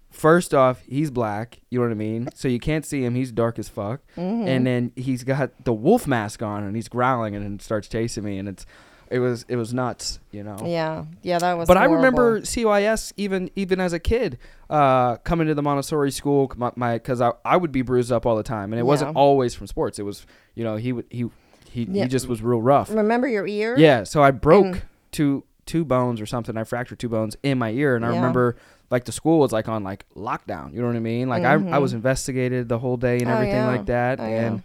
[0.09, 1.59] First off, he's black.
[1.69, 2.27] You know what I mean?
[2.35, 3.15] So you can't see him.
[3.15, 4.01] He's dark as fuck.
[4.17, 4.45] Mhm.
[4.45, 8.37] And then he's got the wolf mask on, and he's growling and starts chasing me,
[8.37, 8.65] and it's,
[9.11, 10.19] it was it was nuts.
[10.31, 10.57] You know.
[10.65, 11.67] yeah, yeah, that was.
[11.67, 14.37] But I remember CYS even even as a kid,
[14.69, 18.25] uh, coming to the Montessori school, my, my cause I, I would be bruised up
[18.25, 19.99] all the time, and it wasn't always from sports.
[19.99, 21.29] It was you know he would he
[21.69, 22.03] he, Yeah.
[22.03, 22.89] he just was real rough.
[22.89, 23.75] Remember your ear?
[23.77, 24.81] Yeah, so I broke And-
[25.11, 26.57] two two bones or something.
[26.57, 28.55] I fractured two bones in my ear, and I remember
[28.89, 30.73] like the school was like on like lockdown.
[30.73, 31.29] You know what I mean?
[31.29, 31.81] Like I I Mhm.
[31.81, 33.67] was investigated the whole day and Oh, everything yeah.
[33.67, 34.47] like that, Oh, yeah.
[34.47, 34.63] and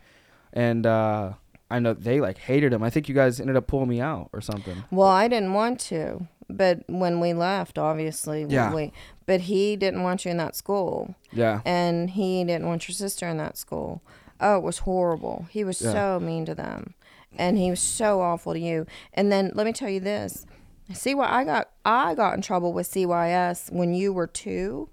[0.52, 1.32] and uh,
[1.70, 2.82] I know they like hated him.
[2.82, 4.84] I think you guys ended up pulling me out or something.
[4.90, 8.72] Well, I didn't want to, but when we left, obviously, Yeah.
[8.72, 8.92] we.
[9.26, 11.60] But he didn't want you in that school, Yeah.
[11.64, 14.00] and he didn't want your sister in that school.
[14.40, 15.46] Oh, it was horrible.
[15.50, 15.92] He was Yeah.
[15.92, 16.94] so mean to them,
[17.36, 18.86] and he was so awful to you.
[19.12, 20.46] And then let me tell you this:
[20.92, 21.70] see what I got?
[21.84, 24.88] I got in trouble with CYS when you were two,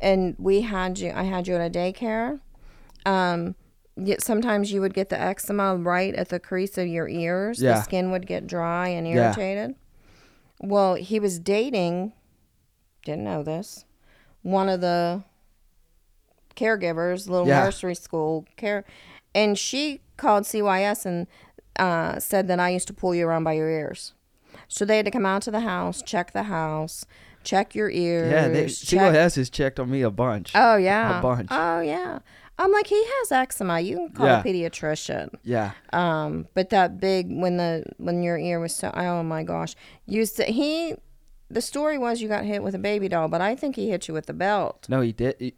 [0.00, 1.12] and we had you.
[1.14, 2.40] I had you in a daycare.
[3.04, 3.54] Um,
[4.18, 7.60] sometimes you would get the eczema right at the crease of your ears.
[7.60, 7.74] Yeah.
[7.74, 9.70] The skin would get dry and irritated.
[9.70, 10.68] Yeah.
[10.68, 12.12] Well, he was dating.
[13.04, 13.84] Didn't know this.
[14.42, 15.22] One of the
[16.56, 17.64] caregivers, little Yeah.
[17.64, 18.84] nursery school care,
[19.34, 21.26] and she called CYS and
[21.78, 24.12] uh, said that I used to pull you around by your ears.
[24.68, 27.06] So they had to come out to the house, check the house,
[27.42, 28.30] check your ears.
[28.30, 30.52] Yeah, they, check- CYS has checked on me a bunch.
[30.54, 31.48] Oh yeah, a bunch.
[31.50, 32.18] Oh yeah.
[32.60, 33.80] I'm like he has eczema.
[33.80, 34.40] You can call Yeah.
[34.40, 35.30] a pediatrician.
[35.42, 39.74] yeah, Um, but that big when the when your ear was so oh my gosh,
[40.06, 40.94] Used said he.
[41.52, 44.06] The story was you got hit with a baby doll, but I think he hit
[44.06, 44.86] you with the belt.
[44.88, 45.34] no, he did.
[45.40, 45.54] he-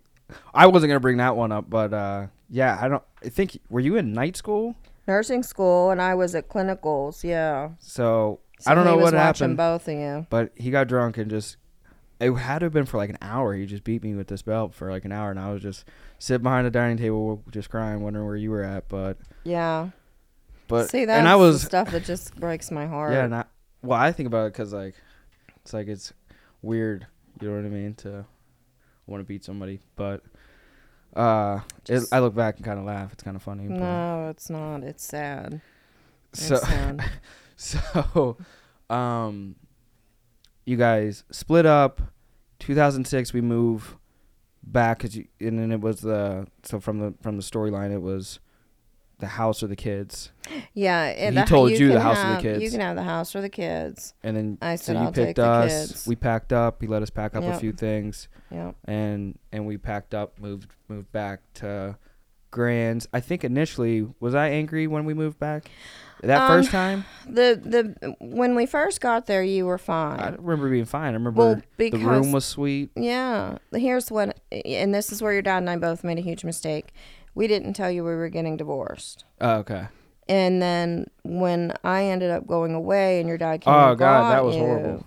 [0.55, 3.03] I wasn't gonna bring that one up, but uh, yeah, I don't.
[3.23, 4.75] I think were you in night school?
[5.07, 7.25] Nursing school, and I was at clinicals.
[7.25, 10.27] Yeah, So, So I don't know what happened, Both of you.
[10.31, 11.57] but he got drunk and just.
[12.21, 13.53] It had to have been for like an hour.
[13.53, 15.85] He just beat me with this belt for like an hour, and I was just
[16.23, 18.89] sitting behind a dining table, just crying, wondering where you were at.
[18.89, 19.89] But, Yeah.
[20.69, 23.13] but, See, that and I was, stuff that just breaks my heart.
[23.13, 23.45] yeah, and I,
[23.83, 24.95] well, I think about it because like,
[25.63, 26.13] it's like it's
[26.63, 27.07] weird.
[27.41, 27.95] You know what I mean?
[27.97, 28.25] To
[29.09, 30.23] want to beat somebody, but
[31.17, 31.59] uh,
[31.89, 33.13] it, I look back and kind of laugh.
[33.13, 33.67] It's kind of funny.
[33.67, 34.85] but- no, it's not.
[34.85, 35.61] It's sad.
[36.33, 37.03] It's So, sad.
[37.57, 38.37] so,
[38.89, 39.57] um,
[40.65, 42.01] you guys split up.
[42.61, 43.97] 2006, we move
[44.65, 48.03] back, cause you, and then it was the so from the from the storyline, it
[48.03, 48.41] was
[49.19, 50.33] the house or the kids,
[50.75, 52.63] Yeah, and He the- told you the can house or the kids.
[52.65, 54.15] You can have the house or the kids.
[54.25, 55.87] and then I so said, you "I'll take picked the us.
[55.89, 56.81] kids." We packed up.
[56.81, 58.75] He let us pack up a few things, Yep.
[58.87, 61.97] and and we packed up, moved moved back to
[62.51, 63.07] Grands.
[63.13, 65.71] I think initially was I angry when we moved back
[66.23, 67.05] that Um, first time.
[67.27, 67.61] The
[68.01, 70.19] the when we first got there, you were fine.
[70.21, 71.11] I remember being fine.
[71.11, 72.91] I remember Well, the room was sweet.
[72.97, 76.45] yeah, here's what, and this is where your dad and I both made a huge
[76.45, 76.93] mistake.
[77.35, 79.25] We didn't tell you we were getting divorced.
[79.41, 79.87] Oh, okay.
[80.29, 84.45] And then when I ended up going away, and your dad came, Oh God, that
[84.45, 85.07] was you, horrible.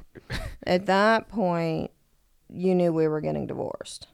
[0.68, 1.92] At that point,
[2.50, 4.08] you knew we were getting divorced.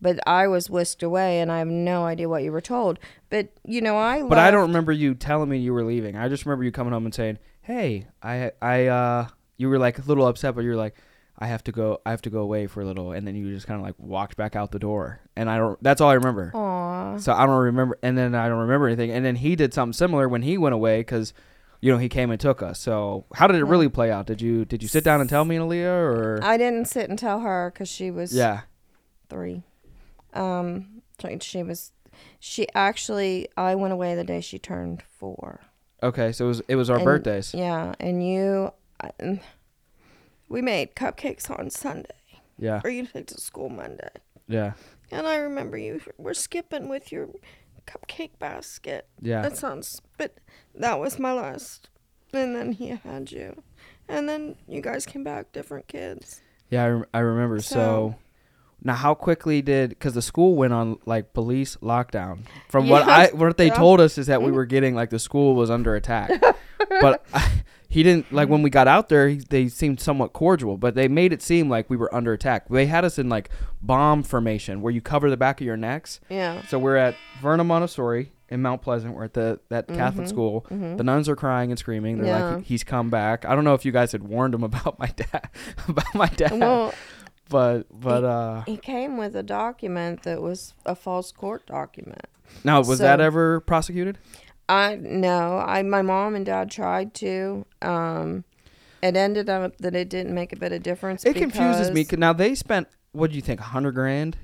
[0.00, 2.98] But I was whisked away, and I have no idea what you were told.
[3.30, 4.22] But you know, I.
[4.22, 6.16] But I don't remember you telling me you were leaving.
[6.16, 9.98] I just remember you coming home and saying, "Hey, I, I, uh," you were like
[9.98, 10.96] a little upset, but you were like,
[11.38, 12.00] "I have to go.
[12.04, 13.94] I have to go away for a little," and then you just kind of like
[13.98, 15.20] walked back out the door.
[15.36, 15.82] And I don't.
[15.82, 16.50] That's all I remember.
[16.54, 17.16] Aw.
[17.18, 17.98] So I don't remember.
[18.02, 19.10] And then I don't remember anything.
[19.10, 21.32] And then he did something similar when he went away because
[21.80, 22.78] you know he came and took us.
[22.80, 24.26] So how did it really play out?
[24.26, 27.08] Did you did you sit down and tell me and Aaliyah or I didn't sit
[27.08, 28.62] and tell her because she was yeah
[29.28, 29.64] three.
[30.34, 31.02] Um,
[31.40, 31.92] she was.
[32.38, 35.60] She actually, I went away the day she turned four.
[36.02, 38.72] okay so it was it was our And- birthdays Yeah, and you,
[39.02, 39.40] I-
[40.48, 42.10] we made cupcakes on Sunday,
[42.58, 44.10] yeah or you took to school Monday.
[44.46, 44.72] yeah
[45.10, 47.28] And I remember you were skipping with your
[47.86, 49.08] cupcake basket.
[49.20, 50.36] yeah That sounds, but
[50.74, 51.88] that was my last.
[52.32, 53.62] And then he had you.
[54.08, 56.42] And then you guys came back, different kids.
[56.70, 58.14] yeah I, rem- I remember so, So-
[58.84, 63.08] now how quickly did because the school went on like police lockdown from what.
[63.08, 63.74] I what they Yeah.
[63.74, 64.54] told us is that we Mhm.
[64.54, 66.30] were getting like the school was under attack
[67.00, 67.50] but I,
[67.88, 71.08] he didn't like when we got out there he, they seemed somewhat cordial but they
[71.08, 73.48] made it seem like we were under attack they had us in like
[73.80, 76.62] bomb formation where you cover the back of your necks Yeah.
[76.68, 80.28] so we're at verna montessori in mount pleasant we're at the that catholic Mhm.
[80.28, 82.54] school hmm the nuns are crying and screaming they're Yeah.
[82.56, 85.06] like he's come back i don't know if you guys had warned him about my
[85.16, 85.48] dad
[85.88, 86.92] about my dad Well,
[87.48, 92.26] but but uh he came with a document that was a false court document.
[92.64, 94.18] now was that ever prosecuted
[94.68, 97.66] I no, I my mom and dad tried to.
[97.82, 98.44] Um,
[99.02, 101.24] it ended up that it didn't make a bit of difference.
[101.26, 104.38] it confuses me now they spent what do you think 100 grand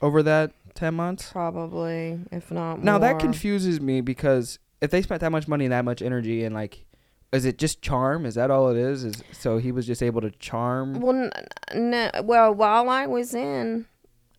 [0.00, 5.20] over that 10 months Probably, if not Now that confuses me because if they spent
[5.20, 6.86] that much money and that much energy and like,
[7.32, 8.24] is it just charm?
[8.24, 9.04] Is that all it is?
[9.04, 11.00] Is so he was just able to charm?
[11.00, 11.30] Well,
[11.74, 12.10] no.
[12.24, 13.86] Well, while I was in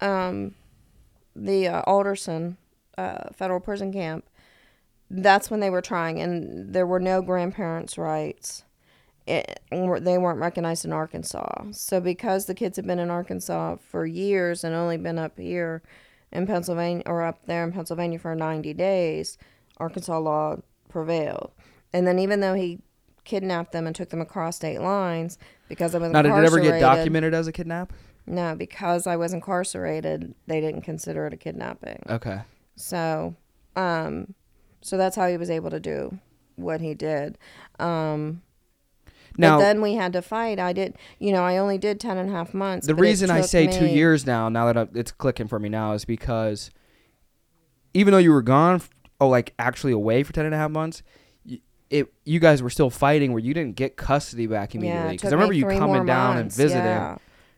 [0.02, 0.56] um,
[1.36, 2.58] the uh, Alderson
[2.98, 4.26] uh, federal prison camp,
[5.10, 8.64] that's when they were trying, and there were no grandparents' rights.
[9.28, 11.66] It, they weren't recognized in Arkansas.
[11.72, 15.84] So because the kids had been in Arkansas for years and only been up here
[16.32, 19.38] in Pennsylvania or up there in Pennsylvania for 90 days,
[19.78, 20.58] Arkansas law
[20.90, 21.52] prevailed.
[21.94, 22.80] And then even though he
[23.24, 25.38] kidnapped them and took them across state lines
[25.68, 27.94] because I was Now, did it ever get documented as a kidnap?
[28.26, 32.02] No, because I was incarcerated, they didn't consider it a kidnapping.
[32.10, 32.42] Okay.
[32.76, 33.36] So,
[33.76, 34.34] um,
[34.82, 36.20] so that's how he was able to do
[36.56, 37.38] what he did.
[37.80, 38.42] Um,
[39.38, 40.60] Now, but then we had to fight.
[40.60, 42.88] I did, you know, I only did 10 and a half months.
[42.88, 45.94] the reason I say two years now, now that I, it's clicking for me now,
[45.94, 46.72] is because
[47.94, 48.82] even though you were gone,
[49.20, 51.02] oh, like actually away for 10 and a half months,
[51.90, 55.12] it you guys were still fighting where you didn't get custody back immediately.
[55.12, 56.58] Because took I remember you coming down months.
[56.58, 56.86] and visiting.
[56.86, 57.18] Yeah.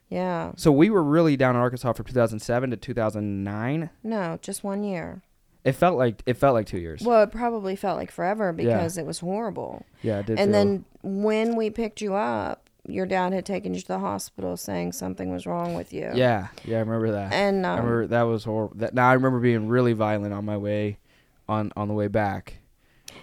[0.09, 0.51] Yeah.
[0.57, 3.89] So we were really down in Arkansas from 2007 to 2009.
[4.03, 5.21] No, just one year.
[5.63, 7.01] It felt like it felt like two years.
[7.01, 9.86] Well, it probably felt like forever because it was horrible.
[10.01, 10.39] yeah, it did.
[10.39, 13.99] And feel- then when we picked you up, your dad had taken you to the
[13.99, 16.09] hospital saying something was wrong with you.
[16.15, 17.32] yeah, yeah, I remember that.
[17.32, 18.75] And I um, remember that was horrible.
[18.77, 20.97] That now I remember being really violent on my way,
[21.47, 22.57] on on the way back.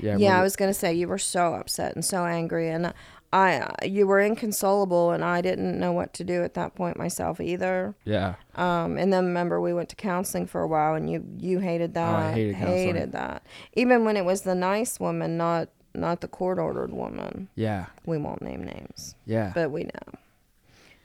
[0.01, 2.93] Yeah, I yeah, I was gonna say you were so upset and so angry, and
[3.32, 7.41] I you were inconsolable, and I didn't know what to do at that point myself
[7.41, 7.95] either.
[8.05, 11.59] yeah, Um, and then remember we went to counseling for a while, and you you
[11.59, 13.11] hated that, Oh, I hated counseling.
[13.11, 13.43] that,
[13.74, 17.49] even when it was the nice woman, not not the court ordered woman.
[17.55, 19.53] yeah, We won't name names, yeah.
[19.55, 20.18] but we know.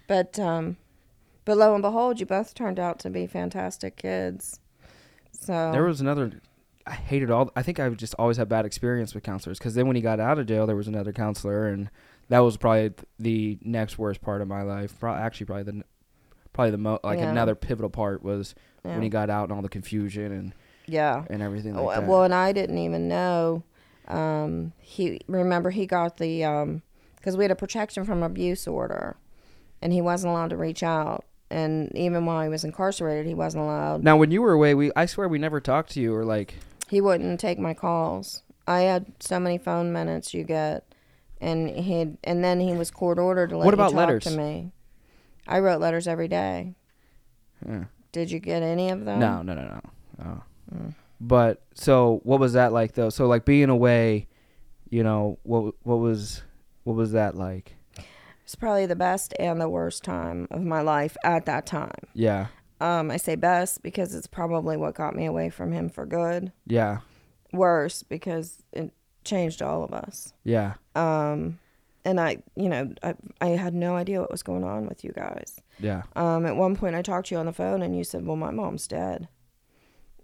[0.08, 0.78] But um,
[1.46, 4.60] but lo and behold, you both turned out to be fantastic kids.
[5.32, 6.32] So There was another.
[6.86, 7.52] I hated all.
[7.56, 10.20] I think I just always had bad experience with counselors because then when he got
[10.20, 11.90] out of jail, there was another counselor, and
[12.30, 15.00] that was probably the next worst part of my life.
[15.00, 15.84] Pro- actually, probably the
[16.52, 17.32] probably the mo like Yeah.
[17.32, 18.54] another pivotal part was
[18.84, 18.92] yeah.
[18.94, 20.54] when he got out and all the confusion and
[20.86, 21.24] yeah.
[21.30, 22.08] and everything Oh, like that.
[22.10, 23.64] well, and I didn't even know.
[24.10, 26.82] Um, he remember he got the um,
[27.16, 29.16] because we had a protection from abuse order,
[29.82, 31.24] and he wasn't allowed to reach out.
[31.50, 34.04] And even while he was incarcerated, he wasn't allowed.
[34.04, 36.56] now, when you were away, we I swear we never talked to you or like
[36.94, 38.44] He wouldn't take my calls.
[38.68, 40.86] I had so many phone minutes you get,
[41.42, 44.24] and he and then he was court ordered to let What about talk letters?
[44.26, 44.72] to me.
[45.48, 46.76] I wrote letters every day.
[47.68, 47.86] eh.
[48.12, 49.20] Did you get any of them?
[49.20, 49.82] no, no, no, no.
[50.24, 50.44] Oh.
[50.76, 50.94] Mm.
[51.20, 53.10] But so what was that like though?
[53.10, 54.28] So like being away,
[54.92, 56.44] you know, what what was
[56.84, 57.76] what was that like?
[58.44, 62.06] It's probably the best and the worst time of my life at that time.
[62.14, 62.48] Yeah.
[62.82, 66.52] Um, I say best because it's probably what got me away from him for good.
[66.68, 67.00] Yeah.
[67.54, 68.92] Worse because it
[69.24, 70.34] changed all of us.
[70.44, 70.74] Yeah.
[70.96, 71.60] Um,
[72.04, 75.12] and I, you know, I, I had no idea what was going on with you
[75.14, 75.62] guys.
[75.80, 76.04] Yeah.
[76.16, 78.36] Um, at one point, I talked to you on the phone, and you said, "Well,
[78.36, 79.30] my mom's dead,"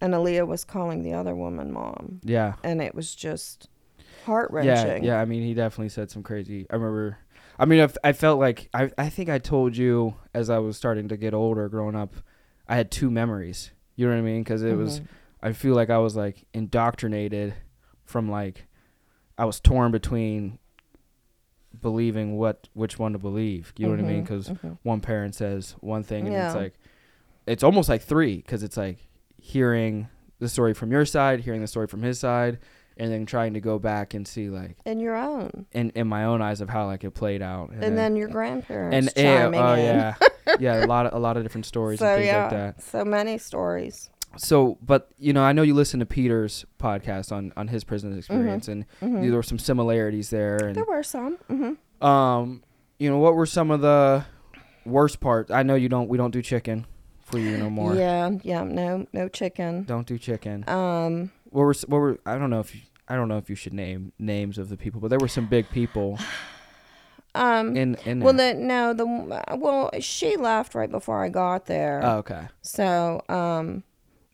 [0.02, 2.56] and Aaliyah was calling the other woman mom, Yeah.
[2.64, 3.70] and it was just
[4.26, 5.04] heart wrenching.
[5.06, 5.14] yeah.
[5.16, 5.22] yeah.
[5.22, 6.68] I mean, he definitely said some crazy.
[6.70, 7.18] I remember.
[7.58, 8.92] I mean, if, I felt like I.
[8.98, 12.14] I think I told you as I was starting to get older, growing up,
[12.70, 13.72] I had two memories.
[13.96, 14.44] You know what I mean?
[14.44, 15.02] Because it was.
[15.02, 15.08] Mhm.
[15.42, 17.56] I feel like I was like indoctrinated
[18.06, 18.68] from like.
[19.38, 20.60] I was torn between
[21.82, 23.74] believing what which one to believe.
[23.78, 24.22] You know what I mean?
[24.22, 24.78] Because mhm.
[24.84, 26.74] one parent says one thing, and it's like
[27.46, 29.08] it's almost like three because it's like
[29.38, 30.08] hearing
[30.40, 32.60] the story from your side, hearing the story from his side,
[32.98, 36.26] and then trying to go back and see like in your own, in in my
[36.26, 39.60] own eyes of how like it played out, and, then, your grandparents and yeah, chiming
[39.60, 39.80] oh in.
[39.80, 40.16] yeah,
[40.60, 42.82] yeah, a lot of a lot of different stories so and things yeah, like that.
[42.84, 44.10] so many stories.
[44.38, 48.18] So, but you know, I know you listen to Peter's podcast on on his prison
[48.18, 49.22] experience, and Mhm.
[49.22, 50.58] there were some similarities there.
[50.68, 51.38] And There were some.
[51.48, 52.64] hmm um,
[53.00, 54.24] you know, what were some of the
[54.86, 55.52] worst parts?
[55.52, 56.08] I know you don't.
[56.10, 56.86] We don't do chicken
[57.20, 57.96] for you no more.
[57.96, 58.64] Yeah, yeah.
[58.64, 59.84] No, no chicken.
[59.84, 60.64] Don't do chicken.
[60.68, 62.20] Um, What were what were?
[62.26, 64.78] I don't know if you, I don't know if you should name names of the
[64.78, 66.20] people, but there were some big people
[67.36, 67.76] um.
[67.78, 68.20] in in.
[68.22, 69.06] well, the no, the
[69.58, 72.02] well, she left right before I got there.
[72.04, 72.48] oh, okay.
[72.62, 73.84] So, um,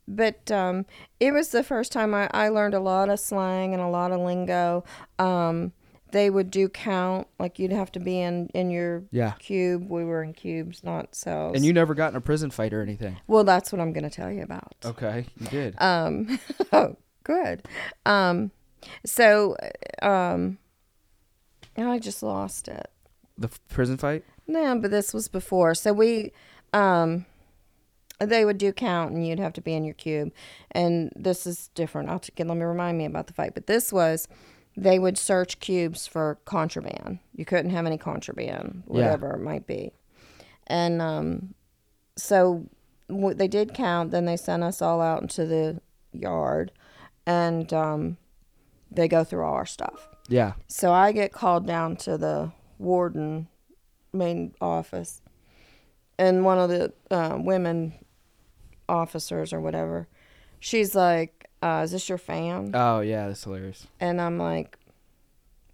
[0.08, 0.86] but um,
[1.20, 4.12] it was the first time I, I learned a lot of slang and a lot
[4.12, 4.84] of lingo.
[5.20, 5.74] Um,
[6.12, 9.34] they would do count, like you'd have to be in, in your Yeah.
[9.40, 9.90] cube.
[9.90, 11.56] We were in cubes, not cells.
[11.56, 13.18] And you never got in a prison fight or anything.
[13.28, 14.76] well, that's what I'm going to tell you about.
[14.86, 15.76] Okay, you did.
[15.82, 16.40] Um,
[16.72, 17.68] oh, good.
[18.06, 18.52] Um,
[19.06, 19.58] so,
[20.02, 20.58] um,
[21.78, 22.90] I just lost it.
[23.38, 24.24] The f- prison fight.
[24.48, 25.76] No, but this was before.
[25.76, 26.32] So we,
[26.74, 27.26] um,
[28.20, 30.32] they would do count, and you'd have to be in your cube.
[30.72, 32.10] And this is different.
[32.10, 33.54] I'll t- let me remind me about the fight.
[33.54, 34.28] But this was,
[34.78, 37.20] they would search cubes for contraband.
[37.36, 38.94] You couldn't have any contraband, Yeah.
[38.94, 39.92] whatever it might be.
[40.68, 41.56] And um,
[42.16, 42.70] so
[43.10, 44.12] w- they did count.
[44.12, 45.82] Then they sent us all out into the
[46.14, 46.72] yard,
[47.26, 48.18] and um,
[48.90, 50.08] they go through all our stuff.
[50.28, 50.54] Yeah.
[50.68, 53.48] So I get called down to the warden
[54.14, 55.22] main office,
[56.18, 57.94] and one of the uh, women
[58.88, 60.08] officers or whatever,
[60.60, 63.88] she's like, uh, "Is this your fan?" Oh yeah, that's hilarious.
[64.00, 64.78] And I'm like,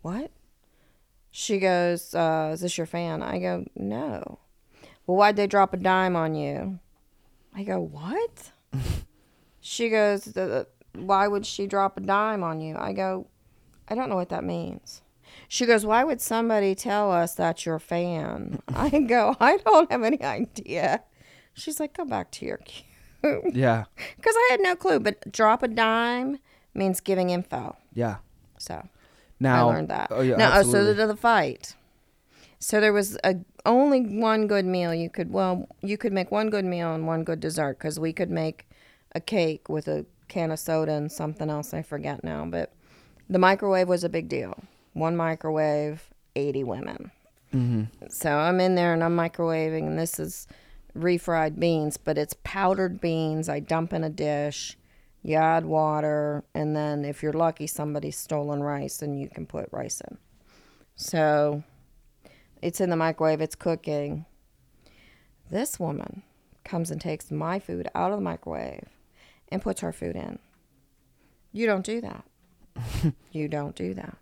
[0.02, 0.32] "What?"
[1.32, 4.40] She goes, uh, "Is this your fan?" I go, "No."
[5.08, 6.80] Well, why'd they drop a dime on you?
[7.56, 8.52] I go, "What?"
[9.62, 13.28] she goes, "The- the- "Why would she drop a dime on you?" I go,
[13.92, 15.02] "I don't know what that means."
[15.48, 19.92] She goes, "Why would somebody tell us that you're a fan?" I go, "I don't
[19.92, 21.04] have any idea."
[21.54, 23.86] She's like, "Go back to your cube," Yeah.
[24.16, 25.00] because I had no clue.
[25.00, 26.40] But drop a dime
[26.74, 27.76] means giving info.
[27.94, 28.18] Yeah.
[28.58, 28.88] So
[29.40, 30.08] Now I learned that.
[30.12, 30.38] Oh yeah.
[30.38, 30.94] now, oh, so absolutely.
[30.94, 31.76] the, the fight.
[32.60, 33.36] So there was a
[33.66, 35.32] only one good meal you could.
[35.32, 38.70] Well, you could make one good meal and one good dessert because we could make
[39.14, 41.74] a cake with a can of soda and something else.
[41.74, 42.72] I forget now, but
[43.32, 44.62] the microwave was a big deal.
[44.94, 47.12] One microwave, eighty women.
[47.54, 47.88] Mhm.
[48.12, 50.48] So I'm in there and I'm microwaving, and this is
[50.96, 53.48] refried beans, but it's powdered beans.
[53.48, 54.78] I dump in a dish.
[55.24, 59.70] You add water, and then if you're lucky, somebody's stolen rice, and you can put
[59.72, 60.18] rice in.
[60.96, 61.64] So
[62.62, 64.26] it's in the microwave, it's cooking.
[65.50, 66.24] This woman
[66.66, 68.90] comes and takes my food out of the microwave
[69.50, 70.40] and puts her food in.
[71.52, 72.26] You don't do that.
[73.32, 74.18] you don't do that.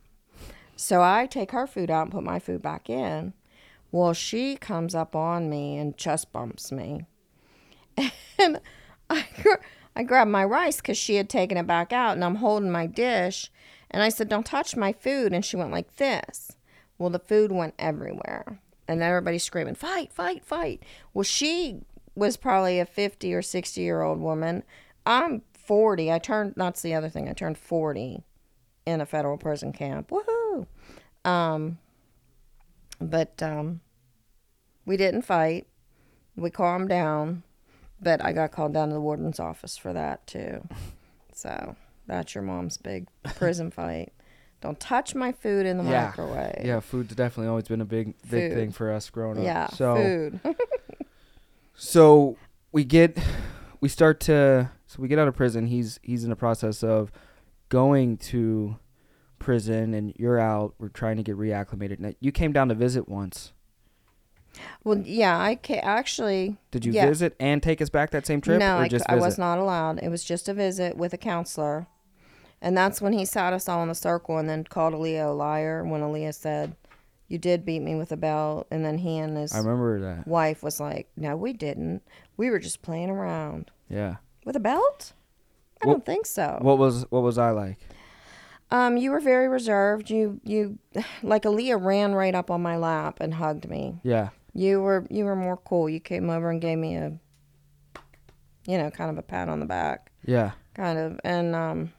[0.75, 3.33] So I take her food out and put my food back in.
[3.91, 7.05] Well, she comes up on me and chest bumps me.
[8.41, 8.61] And
[9.09, 9.25] I,
[9.97, 12.85] I grabbed my rice because she had taken it back out, and I'm holding my
[12.85, 13.51] dish.
[13.91, 15.33] And I said, Don't touch my food.
[15.33, 16.53] And she went like this.
[16.97, 18.61] Well, the food went everywhere.
[18.87, 20.83] And everybody's screaming, Fight, fight, fight.
[21.13, 21.81] Well, she
[22.15, 24.63] was probably a 50 or 60 year old woman.
[25.05, 26.09] I'm 40.
[26.09, 28.23] I turned, that's the other thing, I turned 40
[28.89, 30.09] in a federal prison camp.
[30.09, 30.65] Woohoo!
[31.25, 31.77] Um,
[32.99, 33.81] but um,
[34.85, 35.67] we didn't fight.
[36.35, 37.43] We calmed down,
[38.01, 40.67] but I got called down to the warden's office for that too.
[41.33, 41.75] So
[42.07, 44.11] that's your mom's big prison fight.
[44.61, 46.05] Don't touch my food in the Yeah.
[46.07, 46.61] microwave.
[46.65, 48.53] Yeah, food's definitely always been a big big Food.
[48.57, 49.43] thing for us growing up.
[49.45, 50.39] Yeah, So food.
[51.75, 52.37] so
[52.71, 53.17] we get
[53.81, 55.67] we start to so we get out of prison.
[55.67, 57.11] He's he's in the process of
[57.69, 58.77] going to
[59.39, 60.73] prison and you're out.
[60.79, 61.99] We're trying to get reacclimated.
[61.99, 63.53] Now, you came down to visit once.
[64.83, 66.57] well, yeah, I ca- actually.
[66.71, 67.05] Did you Yeah.
[67.07, 69.99] visit and take us back that same trip no, I, I was not allowed.
[69.99, 71.87] It was just a visit with a counselor.
[72.61, 75.31] And that's when he sat us all in a circle and then called Aaliyah a
[75.33, 76.75] liar when Aaliyah said,
[77.29, 78.67] You did beat me with a belt.
[78.69, 80.27] And then he and his I remember that.
[80.27, 82.01] wife was like, No, we didn't.
[82.35, 83.71] We were just playing around.
[83.89, 84.17] Yeah.
[84.43, 85.13] With a belt?
[85.81, 86.57] I What- don't think so.
[86.61, 87.77] What was what was I like?
[88.71, 90.09] Um, you were very reserved.
[90.09, 90.77] You you
[91.23, 93.99] like Aaliyah ran right up on my lap and hugged me.
[94.03, 94.29] Yeah.
[94.53, 95.89] You were you were more cool.
[95.89, 97.17] You came over and gave me a
[98.67, 100.11] you know, kind of a pat on the back.
[100.25, 100.51] Yeah.
[100.75, 101.19] Kind of.
[101.23, 101.93] And um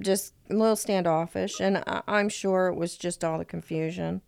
[0.00, 4.20] just a little standoffish, and I, I'm sure it was just all the confusion.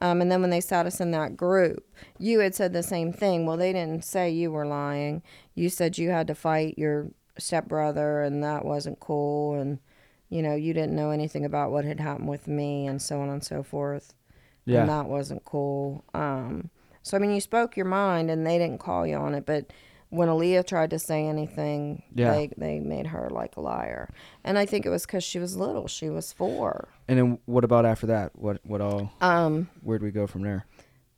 [0.00, 1.84] Um, and then when they sat us in that group,
[2.20, 3.44] you had said the same thing.
[3.44, 5.22] Well, they didn't say you were lying.
[5.56, 9.54] You said you had to fight your stepbrother, and that wasn't cool.
[9.54, 9.78] And
[10.30, 13.30] you know, you didn't know anything about what had happened with me, and so on
[13.30, 14.14] and so forth.
[14.64, 14.80] Yeah.
[14.80, 16.04] And that wasn't cool.
[16.12, 16.70] Um,
[17.02, 19.72] so I mean, you spoke your mind, and they didn't call you on it, but
[20.10, 22.32] when Aaliyah tried to say anything, Yeah.
[22.32, 24.08] they they made her like a liar.
[24.44, 25.86] And I think it was because she was little.
[25.86, 26.88] She was four.
[27.08, 28.34] And then what about after that?
[28.38, 29.10] What what all?
[29.20, 30.66] Um, Where'd we go from there?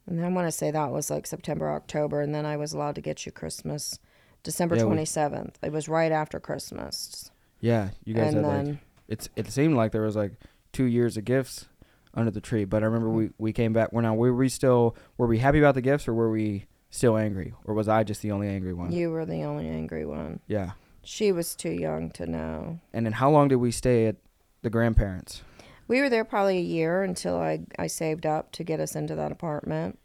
[0.06, 2.96] and I want to say that was like September, October, and then I was allowed
[2.96, 4.00] to get you Christmas,
[4.42, 5.58] December Yeah, we- twenty seventh.
[5.62, 7.30] It was right after Christmas.
[7.60, 8.78] Yeah, you guys and had then like
[9.08, 9.28] it's.
[9.36, 10.32] It seemed like there was like
[10.72, 11.66] two years of gifts
[12.14, 12.64] under the tree.
[12.64, 13.92] But I remember we we came back.
[13.92, 17.16] We're now were we still were we happy about the gifts or were we still
[17.16, 18.90] angry or was I just the only angry one?
[18.92, 20.40] you were the only angry one.
[20.46, 20.72] Yeah.
[21.02, 22.80] She was too young to know.
[22.92, 24.16] And then how long did we stay at
[24.62, 25.42] the grandparents?
[25.88, 29.14] We were there probably a year until I I saved up to get us into
[29.16, 29.98] that apartment.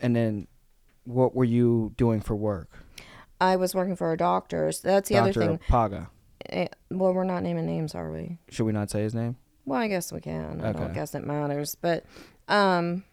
[0.00, 0.46] And then
[1.04, 2.81] what were you doing for work?
[3.42, 4.80] I was working for a doctor's.
[4.80, 5.60] That's the Doctor other thing.
[5.68, 6.10] Paga.
[6.48, 8.38] Eh, well, we're not naming names, are we?
[8.50, 9.36] Should we not say his name?
[9.64, 10.60] Well, I guess we can.
[10.60, 10.94] I don't Okay.
[10.94, 11.74] guess it matters.
[11.74, 12.04] But
[12.48, 13.04] um,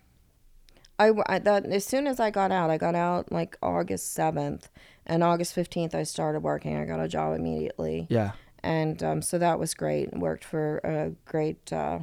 [0.99, 4.15] I, w- I thought as soon as I got out, I got out like August
[4.17, 4.65] 7th.
[5.05, 6.77] And August 15th, I started working.
[6.77, 8.05] I got a job immediately.
[8.09, 8.31] Yeah.
[8.61, 10.13] And um, so that was great.
[10.15, 11.99] Worked for a great uh,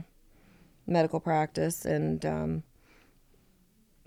[0.87, 2.62] medical practice and um,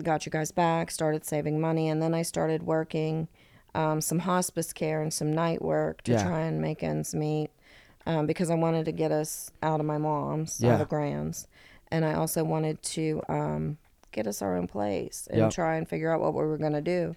[0.03, 1.87] got you guys back, started saving money.
[1.87, 3.27] And then I started working
[3.75, 6.23] um, some hospice care and some night work to Yeah.
[6.23, 7.49] try and make ends meet
[8.05, 10.75] um, because I wanted to get us out of my mom's, Yeah.
[10.75, 11.47] out of Grand's.
[11.91, 13.77] And I also wanted to um,
[14.11, 15.51] get us our own place and Yep.
[15.51, 17.15] try and figure out what we were going to do.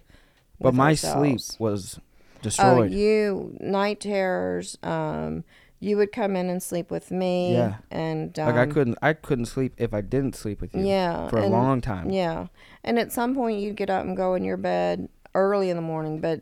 [0.59, 1.45] But my ourselves.
[1.45, 2.91] sleep was Oh, destroyed.
[2.91, 4.77] you night terrors.
[4.83, 5.43] Um,
[5.79, 7.53] you would come in and sleep with me.
[7.53, 7.75] Yeah.
[7.91, 11.27] And um, like I couldn't I couldn't sleep if I didn't sleep with you Yeah.
[11.29, 12.09] for a and, long time.
[12.09, 12.47] Yeah.
[12.83, 15.81] And at some point you'd get up and go in your bed early in the
[15.81, 16.41] morning, but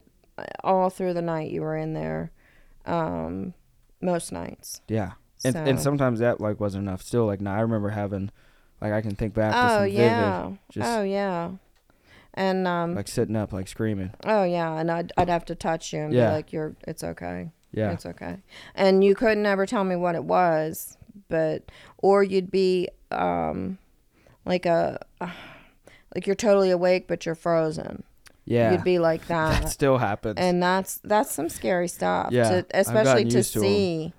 [0.63, 2.31] all through the night you were in there.
[2.85, 3.53] Um,
[4.01, 4.81] most nights.
[4.87, 5.11] Yeah.
[5.43, 7.01] And, and sometimes that like wasn't enough.
[7.01, 8.31] Still, like now I remember having,
[8.79, 10.41] like I can think back to Oh some yeah.
[10.43, 11.51] vivid, just oh yeah.
[12.33, 14.11] And um, like sitting up, like screaming.
[14.25, 16.27] oh yeah, and I'd I'd have to touch you and Yeah.
[16.27, 18.37] be like, "You're, it's okay." Yeah, It's okay.
[18.75, 20.97] And you couldn't ever tell me what it was,
[21.29, 23.77] but or you'd be um
[24.45, 24.99] like a
[26.15, 28.03] like you're totally awake but you're frozen.
[28.45, 28.71] Yeah.
[28.73, 29.63] You'd be like that.
[29.63, 30.35] that still happens.
[30.37, 32.29] and that's that's some scary stuff.
[32.31, 34.13] Yeah, To, especially to to see,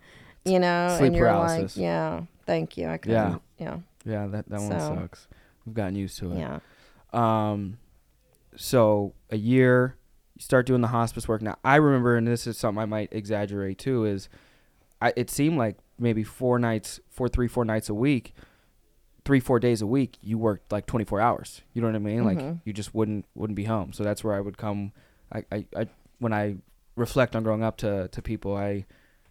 [0.44, 1.76] you know, Sleep and you're paralysis.
[1.76, 2.88] like, yeah, thank you.
[2.88, 3.14] I couldn't.
[3.14, 3.38] Yeah.
[3.58, 3.78] Yeah.
[4.04, 5.28] yeah, that that one sucks.
[5.66, 6.38] We've gotten used to it.
[6.38, 6.58] Yeah.
[7.12, 7.78] Um,
[8.56, 9.96] so a year,
[10.36, 11.42] you start doing the hospice work.
[11.42, 14.28] Now I remember, and this is something I might exaggerate too, is
[15.00, 18.34] I it seemed like maybe four nights, four, three, four nights a week,
[19.24, 21.62] three, four days a week, you worked like twenty four hours.
[21.74, 22.24] You know what I mean?
[22.24, 22.60] Like Mhm.
[22.64, 23.92] you just wouldn't wouldn't be home.
[23.92, 24.92] So that's where I would come.
[25.32, 25.86] I, I, I
[26.18, 26.56] when I
[26.96, 28.84] reflect on growing up to to people, I,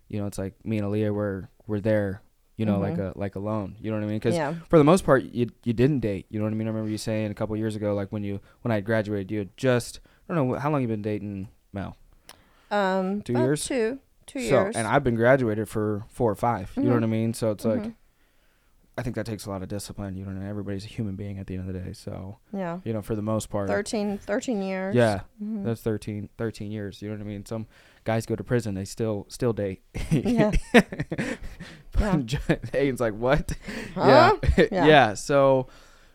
[0.07, 2.21] you know, it's like me and Aaliyah were were there.
[2.57, 3.15] You know, like Mhm.
[3.15, 3.75] a like alone.
[3.81, 4.19] You know what I mean?
[4.19, 4.53] Because Yeah.
[4.69, 6.91] for the most part you you didn't date you know what i mean i remember
[6.91, 9.99] you saying a couple years ago like when you when i graduated you had just
[10.29, 11.97] i don't know how long you been dating mel
[12.69, 13.65] Um Two years?
[13.65, 13.99] Two.
[14.27, 14.75] Two so years.
[14.75, 17.09] and i've been graduated for four or 5 you know what i Mhm.
[17.09, 17.95] mean so it's like Mhm.
[18.97, 21.47] I think that takes a lot of discipline you know everybody's a human being at
[21.47, 22.79] the end of the day so yeah.
[22.83, 24.95] you know for the most part 13, 13 years.
[24.95, 25.63] yeah Mhm.
[25.63, 27.67] that's 13 13 years you know what i mean some
[28.03, 29.81] guys go to prison they still still date
[30.11, 30.51] Yeah.
[31.99, 32.39] Yeah.
[32.73, 33.51] Hayden's like what
[33.95, 34.37] Huh?
[34.57, 34.65] yeah.
[34.71, 34.85] Yeah.
[34.85, 35.13] yeah.
[35.13, 35.67] So,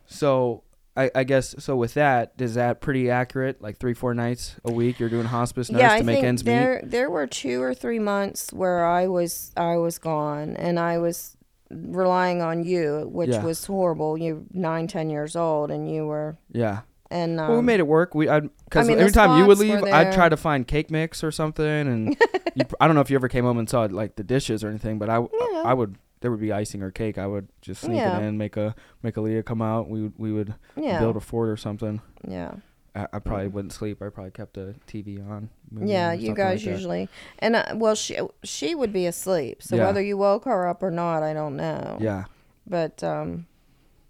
[0.06, 0.62] so
[0.96, 1.76] I, I guess so.
[1.76, 3.60] With that, is that pretty accurate?
[3.60, 6.50] Like three, four nights a week, you're doing hospice nurse yeah, to make ends meet.
[6.52, 10.96] there there were two or three months where I was I was gone and I
[10.98, 11.36] was
[11.70, 13.42] relying on you, which Yeah.
[13.44, 14.16] was horrible.
[14.18, 16.80] You're nine, ten years old, and you were Yeah.
[17.10, 18.14] and um, well, we made it work.
[18.14, 20.90] We, I, because I mean, every time you would leave, I'd try to find cake
[20.90, 22.16] mix or something, and
[22.54, 24.68] you, I don't know if you ever came home and saw like the dishes or
[24.68, 25.62] anything, but I, Yeah.
[25.64, 25.96] I would.
[26.22, 27.18] There would be icing or cake.
[27.18, 28.18] I would just sneak Yeah.
[28.18, 29.88] it in, make a make a Leah come out.
[29.90, 32.00] We would we would build a fort or something.
[32.26, 32.52] yeah
[32.96, 34.00] I, I probably wouldn't sleep.
[34.02, 35.50] I probably kept a TV on.
[35.84, 37.08] yeah you guys like usually
[37.40, 39.86] and uh, well she she would be asleep so Yeah.
[39.86, 42.24] whether you woke her up or not I don't know Yeah.
[42.66, 43.46] but um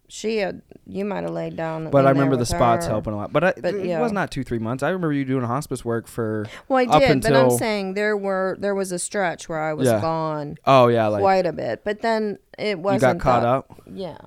[0.08, 2.92] she had you might have laid down But I remember the spots her.
[2.92, 3.32] helping a lot.
[3.32, 4.00] But, I, But, it yeah.
[4.00, 4.84] was not two, three months.
[4.84, 6.46] I remember you doing hospice work for.
[6.68, 9.88] well I did but I'm saying there were there was a stretch where I was
[9.88, 10.00] Yeah.
[10.00, 11.82] gone Oh yeah, like quite a bit.
[11.82, 13.18] But then it wasn't.
[13.18, 13.82] got caught that- up.
[13.92, 14.18] Yeah.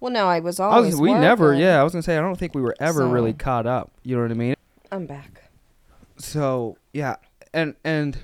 [0.00, 0.92] Well, no, I was I always.
[0.94, 1.54] was, we never.
[1.54, 3.90] Yeah, I was gonna say I don't think we were ever So- really caught up.
[4.02, 4.54] You know what I mean?
[4.92, 5.42] I'm back.
[6.18, 7.16] So yeah,
[7.52, 8.16] and and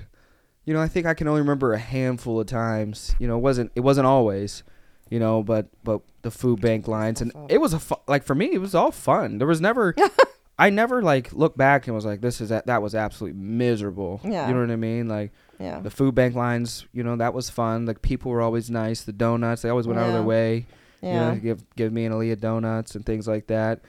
[0.65, 3.15] you know, I think I can only remember a handful of times.
[3.19, 4.63] You know, it wasn't it wasn't always,
[5.09, 8.35] you know, but but the food bank lines and it was a fu- like for
[8.35, 9.37] me it was all fun.
[9.37, 9.95] There was never
[10.59, 14.19] I never like looked back and was like this is that that was absolutely miserable.
[14.23, 14.47] Yeah.
[14.47, 15.07] You know what I mean?
[15.07, 15.79] Like Yeah.
[15.81, 17.85] the food bank lines, you know, that was fun.
[17.85, 19.03] Like people were always nice.
[19.03, 20.65] The donuts, they always went out of their way,
[21.05, 21.29] Yeah.
[21.29, 23.81] you know, give give me and Aaliyah donuts and things like that.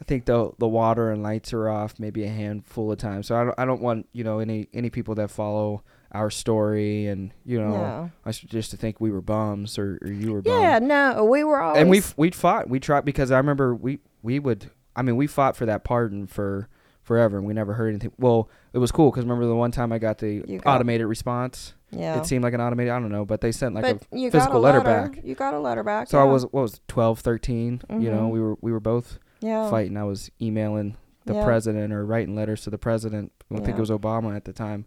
[0.00, 3.28] I think the the water and lights are off maybe a handful of times.
[3.28, 7.06] So I don't I don't want you know any any people that follow our story
[7.06, 8.08] and you know Yeah.
[8.26, 10.60] I should just to think we were bums or, or you were bums.
[10.60, 12.68] Yeah, no, we were always and we we fought.
[12.68, 14.70] We tried because I remember we we would.
[14.96, 16.68] I mean, we fought for that pardon for
[17.02, 18.12] forever, and we never heard anything.
[18.18, 21.74] Well, it was cool because remember the one time I got the got- automated response.
[21.92, 22.18] Yeah.
[22.18, 22.92] It seemed like an automated.
[22.92, 25.10] I don't know, but they sent like but a you physical got a letter letter
[25.10, 25.24] back.
[25.24, 26.08] You got a letter back.
[26.08, 28.30] So I was what was it, 12, 13, You know, Mhm.
[28.30, 29.68] we were we were both yeah.
[29.70, 29.96] fighting.
[29.96, 31.44] I was emailing the Yeah.
[31.44, 33.30] president or writing letters to the president.
[33.54, 34.86] I think it was Obama at the time.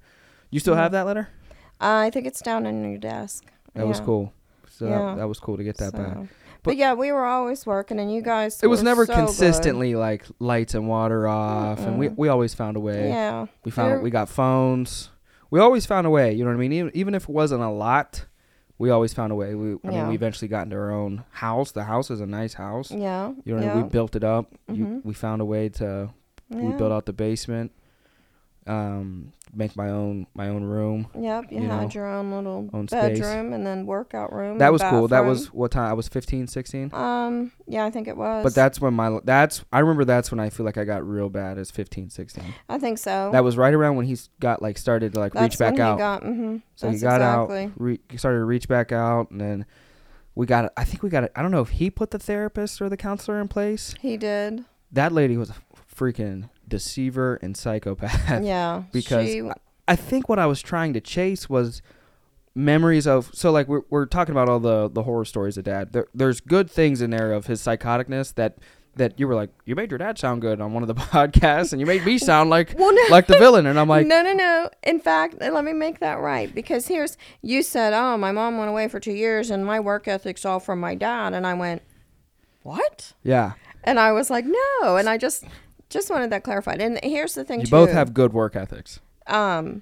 [0.49, 0.82] You still Yeah.
[0.84, 1.30] have that letter?
[1.80, 3.45] I think it's down in your desk.
[3.74, 4.34] That was cool.
[4.70, 4.97] So Yeah.
[4.99, 6.16] that, that was cool to get that back.
[6.16, 6.28] But-
[6.64, 8.60] But, yeah, we were always working, and you guys.
[8.64, 9.26] It was never so good.
[9.26, 12.18] consistently like lights and water off, and we Mm-mm.
[12.18, 13.08] we always found a way.
[13.10, 13.45] Yeah.
[13.64, 15.12] We found we got phones.
[15.56, 16.34] We always found a way.
[16.34, 16.74] You know what I mean?
[16.74, 18.26] Even, even if it wasn't a lot,
[18.78, 19.56] we always found a way.
[19.56, 21.72] We I mean, we eventually got into our own house.
[21.72, 22.91] The house is a nice house.
[22.91, 23.32] Yeah.
[23.45, 23.74] You know, I yeah.
[23.76, 23.84] mean?
[23.84, 24.53] we built it up.
[24.70, 25.06] You, Mhm.
[25.06, 26.10] we found a way to.
[26.49, 27.72] We built out the basement.
[28.68, 31.07] Um, make my own my own room.
[31.18, 34.57] Yep, you, you had know, your own little own bedroom and then workout room.
[34.57, 35.07] That was cool.
[35.07, 35.89] That was what time?
[35.89, 36.93] I was 15, 16.
[36.93, 37.51] Um.
[37.68, 38.43] Yeah, I think it was.
[38.43, 41.30] But that's when my that's I remember that's when I feel like I got real
[41.30, 42.43] bad as 15, 16.
[42.70, 43.30] I think so.
[43.32, 45.82] That was right around when he got like started to like That's reach back when
[45.82, 45.95] out.
[45.95, 47.63] He got, mm-hmm, So that's he got exactly.
[47.66, 49.66] out, re- started to reach back out, and then
[50.36, 50.72] we got.
[50.76, 51.30] I think we got.
[51.36, 53.95] I don't know if he put the therapist or the counselor in place.
[53.99, 54.66] He did.
[54.91, 55.55] That lady was a
[55.95, 58.43] freaking deceiver and psychopath.
[58.43, 58.84] yeah.
[58.91, 59.41] because she,
[59.88, 61.82] I think what I was trying to chase was
[62.55, 63.30] memories of.
[63.34, 65.93] So like we're we're talking about all the the horror stories of dad.
[65.93, 68.57] There, there's good things in there of his psychoticness that.
[68.97, 71.74] That you were like, you made your dad sound good on one of the podcasts,
[71.74, 74.22] and you made me sound like well, no, like the villain, and I'm like, no,
[74.22, 74.70] no, no.
[74.84, 78.70] In fact, let me make that right because here's you said, "Oh, my mom went
[78.70, 81.82] away for two years, and my work ethic's all from my dad," and I went,
[82.63, 83.53] "What?" yeah,
[83.84, 85.43] And I was like, "No," and I just
[85.96, 86.82] just wanted that clarified.
[86.82, 87.72] And here's the thing, you too.
[87.72, 89.00] both have good work ethics.
[89.28, 89.82] um.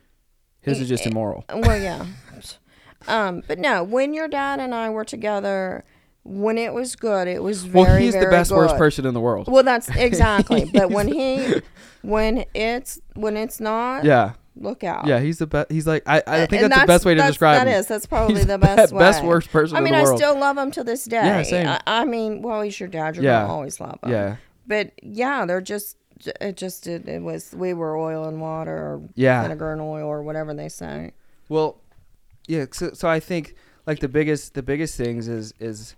[0.62, 1.44] His is just immoral.
[1.54, 2.06] Well, yeah.
[3.06, 5.84] Um, but no, when your dad and I were together,
[6.24, 9.14] when it was good, it was very, Well, he's the very best worst person in
[9.14, 9.48] the world.
[9.52, 10.70] Well, that's exactly.
[10.74, 11.56] but when he,
[12.02, 15.06] when it's when it's not, Yeah, look out.
[15.06, 15.70] yeah, he's the best.
[15.70, 17.78] He's like I, I think that's, the best way to describe That him.
[17.78, 17.88] is.
[17.88, 19.00] That's probably He's the best way.
[19.00, 21.18] best worst person I mean, in the I still love him to this day.
[21.26, 21.68] Yeah, same.
[21.68, 23.18] I, I mean, well, he's your dad.
[23.18, 23.42] You're Yeah.
[23.42, 24.12] gonna always love him.
[24.12, 24.36] yeah,
[24.66, 25.98] But yeah, they're just.
[26.40, 29.42] It just it, it was we were oil and water or yeah.
[29.42, 31.12] vinegar and oil or whatever they say.
[31.50, 31.78] Well,
[32.48, 32.66] yeah.
[32.72, 33.56] So, so I think
[33.86, 35.96] like the biggest the biggest things is is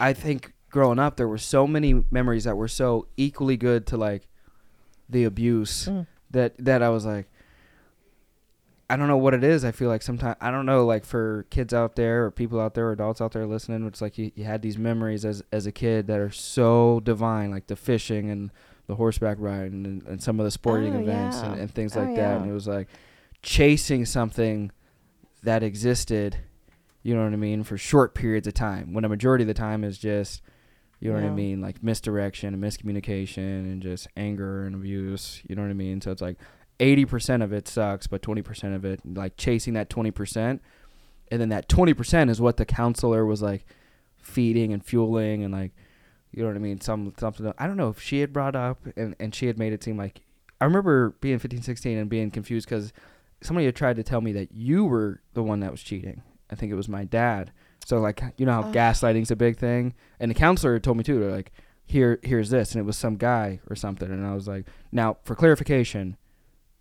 [0.00, 3.96] I think growing up there were so many memories that were so equally good to
[3.96, 4.28] like
[5.08, 6.06] the abuse Mm.
[6.30, 7.28] that that I was like
[8.90, 9.64] I don't know what it is.
[9.64, 12.74] I feel like sometimes I don't know like for kids out there or people out
[12.74, 15.66] there or adults out there listening, it's like you, you had these memories as as
[15.66, 18.50] a kid that are so divine, like the fishing and
[18.86, 21.62] the horseback riding and, and some of the sporting Oh, events and, yeah.
[21.62, 22.40] and things Oh, like that.
[22.40, 22.88] And it was like
[23.42, 24.70] chasing something
[25.42, 26.36] that existed,
[27.02, 28.92] you know what I mean, for short periods of time.
[28.92, 30.42] When a majority of the time is just,
[31.00, 33.36] you know what I mean, like misdirection and miscommunication
[33.70, 35.42] and just anger and abuse.
[35.46, 36.00] You know what I mean.
[36.00, 36.38] So it's like
[36.80, 40.62] eighty percent of it sucks, but twenty percent of it, like chasing that twenty percent,
[41.30, 43.66] and then that twenty percent is what the counselor was like
[44.16, 45.72] feeding and fueling and like,
[46.36, 46.80] you know what I mean.
[46.80, 49.72] Some something I don't know if she had brought up and and she had made
[49.72, 50.20] it seem like
[50.60, 52.92] I remember being 15, 16 and being confused because
[53.42, 56.22] somebody had tried to tell me that you were the one that was cheating.
[56.50, 57.52] I think it was my dad.
[57.84, 58.74] So like you know how Ugh.
[58.74, 61.20] gaslighting's a big thing, and the counselor told me too.
[61.20, 61.52] They're like,
[61.84, 65.18] here here's this, and it was some guy or something, and I was like, now
[65.24, 66.16] for clarification,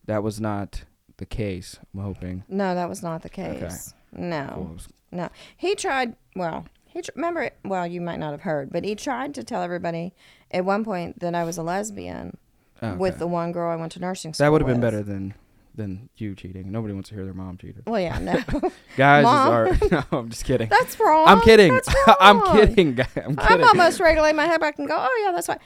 [0.05, 0.83] that was not
[1.17, 1.77] the case.
[1.93, 2.43] I'm hoping.
[2.47, 3.93] No, that was not the case.
[4.11, 4.77] No.
[5.11, 5.29] Cool.
[5.57, 9.33] He tried, well, he tr- remember, well, you might not have heard, but he tried
[9.35, 10.13] to tell everybody
[10.51, 12.37] at one point that I was a lesbian
[12.81, 12.97] oh, Okay.
[12.97, 14.91] with the one girl I went to nursing school that would have been with.
[14.91, 15.33] better than
[15.75, 16.71] than you cheating.
[16.71, 17.81] Nobody wants to hear their mom cheated.
[17.87, 18.39] Well, yeah, no.
[18.95, 20.69] Guys, is no, I'm just kidding.
[20.69, 21.27] that's wrong.
[21.27, 21.73] I'm kidding.
[21.73, 21.89] That's
[22.19, 22.99] I'm kidding.
[23.17, 25.57] I'm I'm almost ready to lay my head back and go, oh, yeah, that's fine.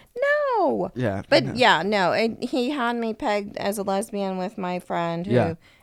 [0.58, 0.92] No.
[0.96, 1.24] yeah.
[1.28, 5.34] But yeah, no, it, he had me pegged as a lesbian with my friend who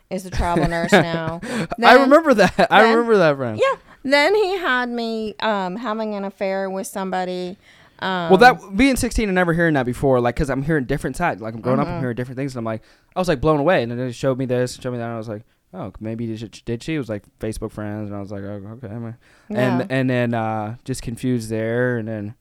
[0.08, 0.28] is Yeah.
[0.28, 1.40] a travel nurse now.
[1.82, 2.68] I remember that.
[2.70, 3.60] I remember that, friend.
[3.62, 3.74] Yeah.
[4.04, 7.56] Then he had me um, having an affair with somebody.
[8.00, 11.16] Um, Well, that being 16 and never hearing that before, like, cause I'm hearing different
[11.16, 11.40] sides.
[11.40, 12.00] Like, I'm growing up, I'm Mhm.
[12.00, 12.82] hearing different things, and I'm like,
[13.16, 13.82] I was like blown away.
[13.82, 15.42] And then they showed me this, showed me that, and I was like,
[15.72, 16.94] oh, maybe did she, did she?
[16.96, 19.14] It was like Facebook friends, and I was like, oh, okay.
[19.48, 19.78] Yeah.
[19.80, 22.34] And and then uh, just confused there, and then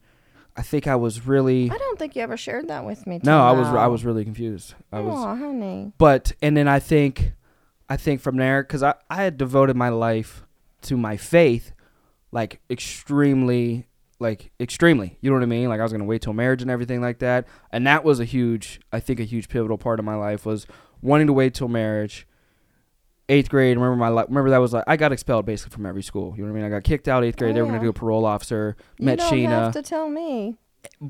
[0.57, 3.19] I think I was really I don't think you ever shared that with me.
[3.23, 4.73] no, I was I was really confused.
[4.91, 5.93] I was, honey.
[5.97, 7.31] but and then I think,
[7.89, 10.43] I think from there, because I I had devoted my life
[10.83, 11.73] to my faith,
[12.31, 13.87] like extremely,
[14.19, 15.17] like extremely.
[15.21, 15.69] You know what I mean?
[15.69, 18.25] Like I was gonna wait till marriage and everything like that, and that was a
[18.25, 20.65] huge, I think, a huge pivotal part of my life was
[21.01, 22.27] wanting to wait till marriage.
[23.29, 26.03] Eighth grade, remember my li- remember that was like I got expelled basically from every
[26.03, 26.33] school.
[26.35, 26.71] You know what I mean?
[26.71, 27.51] I got kicked out eighth grade.
[27.51, 28.75] Oh, they were gonna do a parole officer.
[28.99, 30.57] You met don't Sheena have to tell me.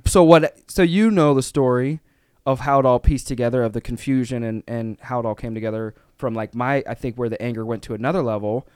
[0.05, 2.01] so what so you know the story
[2.45, 5.53] of how it all pieced together of the confusion and and how it all came
[5.55, 8.67] together from like my i think where the anger went to another level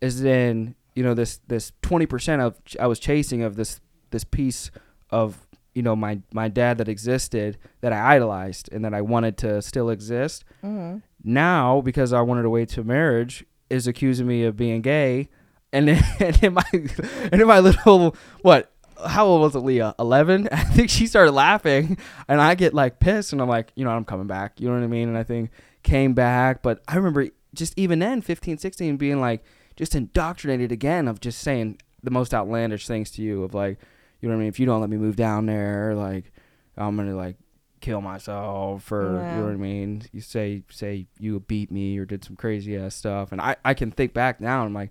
[0.00, 3.80] is then you know this this 20% of i was chasing of this
[4.10, 4.70] this piece
[5.10, 9.36] of you know my my dad that existed that i idolized and that i wanted
[9.36, 10.44] to still exist.
[10.62, 15.28] Hmm now because I wanted to wait till marriage is accusing me of being gay,
[15.72, 18.72] and then and then my and then my little what
[19.06, 19.94] how old was it Leah?
[19.98, 20.48] Eleven?
[20.52, 21.96] I think she started laughing
[22.28, 24.60] and I get like pissed and I'm like you know I'm coming back.
[24.60, 25.08] You know what I mean?
[25.08, 25.50] And I think
[25.82, 29.42] came back but I remember just even then 15 16 being like
[29.80, 33.78] just indoctrinated again of just saying the most outlandish things to you of like
[34.20, 36.30] you know what I mean if you don't let me move down there like
[36.76, 37.36] I'm gonna like
[37.80, 40.02] kill myself or you know what I mean.
[40.12, 43.74] You say say you beat me or did some crazy ass stuff, and I I
[43.74, 44.60] can think back now.
[44.60, 44.90] and I'm like,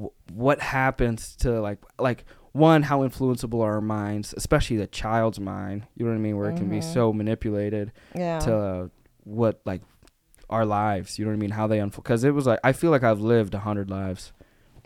[0.00, 5.38] wh- what happens to like like one how influenceable are our minds, especially the child's
[5.40, 5.86] mind.
[5.96, 6.92] You know what I mean, where it can be Mhm.
[6.92, 8.40] so manipulated Yeah.
[8.40, 8.88] to uh,
[9.24, 9.82] what like
[10.52, 11.18] our lives.
[11.18, 11.50] You know what I mean?
[11.50, 12.04] How they unfold.
[12.04, 14.32] Because it was like I feel like I've lived a hundred lives.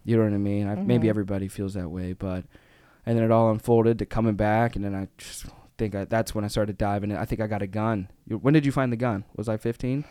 [0.04, 0.68] You know what I mean?
[0.68, 1.10] I, Maybe mm-hmm.
[1.10, 2.44] everybody feels that way, but
[3.04, 5.46] and then it all unfolded to coming back, and then I just
[5.78, 7.16] think I, that's when I started diving in.
[7.16, 8.08] I think I got a gun.
[8.26, 9.24] You, when did you find the gun?
[9.36, 10.04] Was I 15?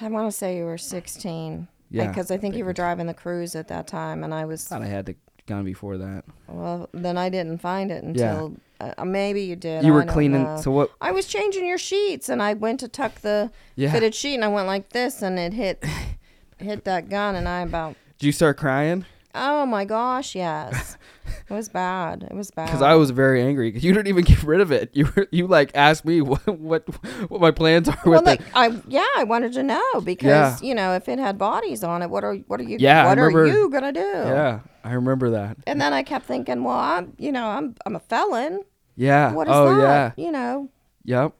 [0.00, 1.68] I want to say you were 16.
[1.90, 4.70] Yeah, Because I think you were driving the cruise at that time, and I was.
[4.72, 5.16] I had the
[5.46, 6.24] gun before that.
[6.48, 8.08] Well, then I didn't find it Yeah.
[8.32, 9.84] until uh, maybe you did.
[9.84, 10.44] you were cleaning.
[10.44, 10.60] know.
[10.60, 10.90] So what?
[11.00, 13.92] I was changing your sheets, and I went to tuck the Yeah.
[13.92, 15.84] fitted sheet, and I went like this, and it hit
[16.58, 17.96] hit that gun, and I about.
[18.18, 19.04] Did you start crying?
[19.34, 20.34] Oh my gosh!
[20.34, 20.96] Yes,
[21.48, 22.22] it was bad.
[22.30, 22.66] It was bad.
[22.66, 23.70] Because I was very angry.
[23.78, 24.90] You didn't even get rid of it.
[24.94, 26.88] You were, you like asked me what what
[27.30, 28.46] what my plans are Well, with like it.
[28.54, 30.68] I yeah, I wanted to know because Yeah.
[30.68, 33.18] you know if it had bodies on it, what are what are you Yeah, what
[33.18, 34.00] are you gonna do?
[34.00, 35.56] Yeah, I remember that.
[35.66, 38.62] And then I kept thinking, well, I'm you know I'm I'm a felon.
[38.96, 39.32] Yeah.
[39.32, 40.14] What is oh that?
[40.16, 40.24] yeah.
[40.24, 40.68] You know.
[41.04, 41.32] Yep.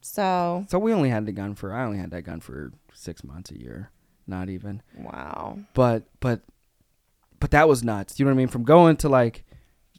[0.00, 3.22] So So we only had the gun for I only had that gun for six
[3.24, 3.90] months a year,
[4.26, 4.82] not even.
[4.98, 5.58] wow.
[5.74, 6.40] But but
[7.42, 8.20] but that was nuts.
[8.20, 8.46] You know what I mean?
[8.48, 9.44] From going to like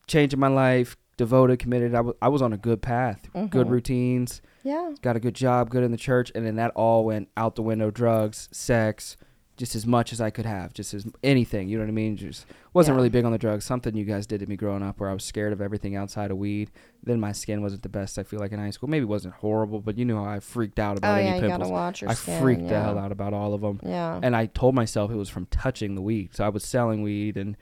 [0.07, 1.93] changing my life, devoted, committed.
[1.93, 3.69] I was I was on a good path, good Mhm.
[3.69, 4.93] routines, Yeah.
[5.01, 7.61] got a good job, good in the church, and then that all went out the
[7.61, 7.91] window.
[7.91, 9.17] Drugs, sex,
[9.55, 11.69] just as much as I could have, just as anything.
[11.69, 12.17] You know what I mean?
[12.17, 12.97] Just wasn't Yeah.
[12.97, 13.65] really big on the drugs.
[13.65, 16.31] Something you guys did to me growing up, where I was scared of everything outside
[16.31, 16.71] of weed.
[17.03, 18.17] Then my skin wasn't the best.
[18.17, 20.39] I feel like in high school, maybe it wasn't horrible, but you know how I
[20.39, 21.59] freaked out about Oh any yeah, you pimples.
[21.59, 22.41] gotta watch your I skin.
[22.41, 22.69] freaked yeah.
[22.69, 23.79] the hell out about all of them.
[23.85, 24.19] Yeah.
[24.23, 26.29] And I told myself it was from touching the weed.
[26.33, 27.55] So I was selling weed, and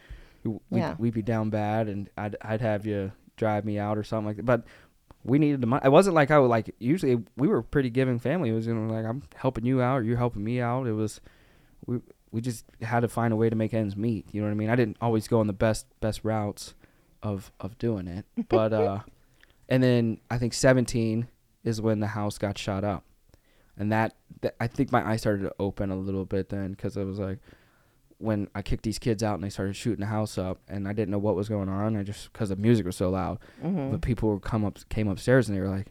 [0.46, 0.96] we'd, Yeah.
[0.98, 4.38] we'd be down bad, and I'd I'd have you drive me out or something like
[4.38, 4.46] that.
[4.46, 4.64] But
[5.26, 5.82] we needed the money.
[5.84, 6.74] It wasn't like I would like.
[6.80, 8.50] Usually we were pretty giving family.
[8.50, 10.88] It was you know like I'm helping you out, or you're helping me out.
[10.88, 11.20] It was
[11.86, 12.00] we
[12.32, 14.26] we just had to find a way to make ends meet.
[14.32, 14.70] You know what I mean?
[14.70, 16.74] I didn't always go on the best best routes
[17.22, 19.00] of of doing it, but uh,
[19.70, 21.28] and then I think 17
[21.64, 23.04] is when the house got shot up,
[23.78, 26.98] and that, that I think my eyes started to open a little bit then because
[26.98, 27.40] it was like
[28.18, 30.94] when I kicked these kids out and they started shooting the house up, and I
[30.94, 31.96] didn't know what was going on.
[31.98, 35.08] I just because the music was so loud, hmm but people would come up came
[35.08, 35.88] upstairs and they were like,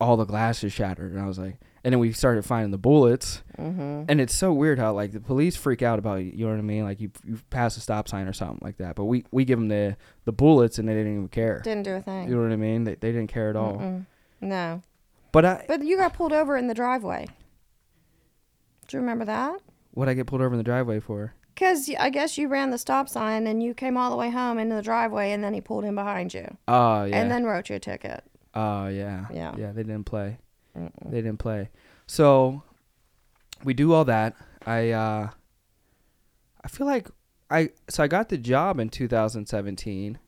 [0.00, 3.42] all the glasses shattered, and I was like, and then we started finding the bullets,
[3.56, 6.32] hmm and it's so weird how like the police freak out about you.
[6.34, 6.84] You know what I mean?
[6.84, 9.58] Like you you pass a stop sign or something like that, but we we give
[9.58, 11.60] them the the bullets and they didn't even care.
[11.62, 12.28] Didn't do a thing.
[12.28, 12.84] You know what I mean?
[12.84, 13.74] They they didn't care at all.
[13.78, 14.06] Mm-mm.
[14.40, 14.82] No.
[15.32, 17.26] But I But you got pulled over in the driveway.
[18.88, 19.60] Do you remember that?
[19.92, 21.34] what I get pulled over in the driveway for?
[21.54, 24.58] Because I guess you ran the stop sign and you came all the way home
[24.58, 27.16] into the driveway and then he pulled in behind you Oh yeah.
[27.20, 28.24] and then wrote you a ticket.
[28.54, 29.26] oh yeah.
[29.32, 29.54] Yeah.
[29.56, 29.70] Yeah.
[29.72, 30.38] They didn't play.
[30.76, 31.10] Mm-mm.
[31.10, 31.70] They didn't play.
[32.06, 32.62] So
[33.64, 34.34] we do all that.
[34.66, 35.28] I uh
[36.62, 37.08] I feel like
[37.50, 40.18] I so I got the job in 2017.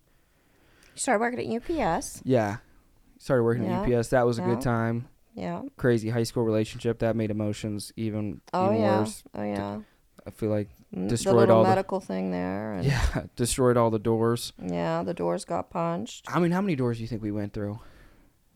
[0.94, 2.22] You started working at UPS.
[2.24, 2.59] Yeah.
[3.18, 3.82] Started working Yeah.
[3.82, 4.09] at UPS.
[4.11, 5.09] That was a good time.
[5.34, 5.62] Yeah.
[5.76, 8.99] Crazy high school relationship that made emotions even Oh even yeah.
[9.01, 9.22] worse.
[9.34, 9.80] Oh yeah.
[10.26, 12.78] I feel like Mm, destroyed the all the- medical thing there.
[12.80, 13.05] Yeah.
[13.16, 14.53] yeah, destroyed all the doors.
[14.62, 16.26] Yeah, the doors got punched.
[16.32, 17.80] I mean, how many doors do you think we went through?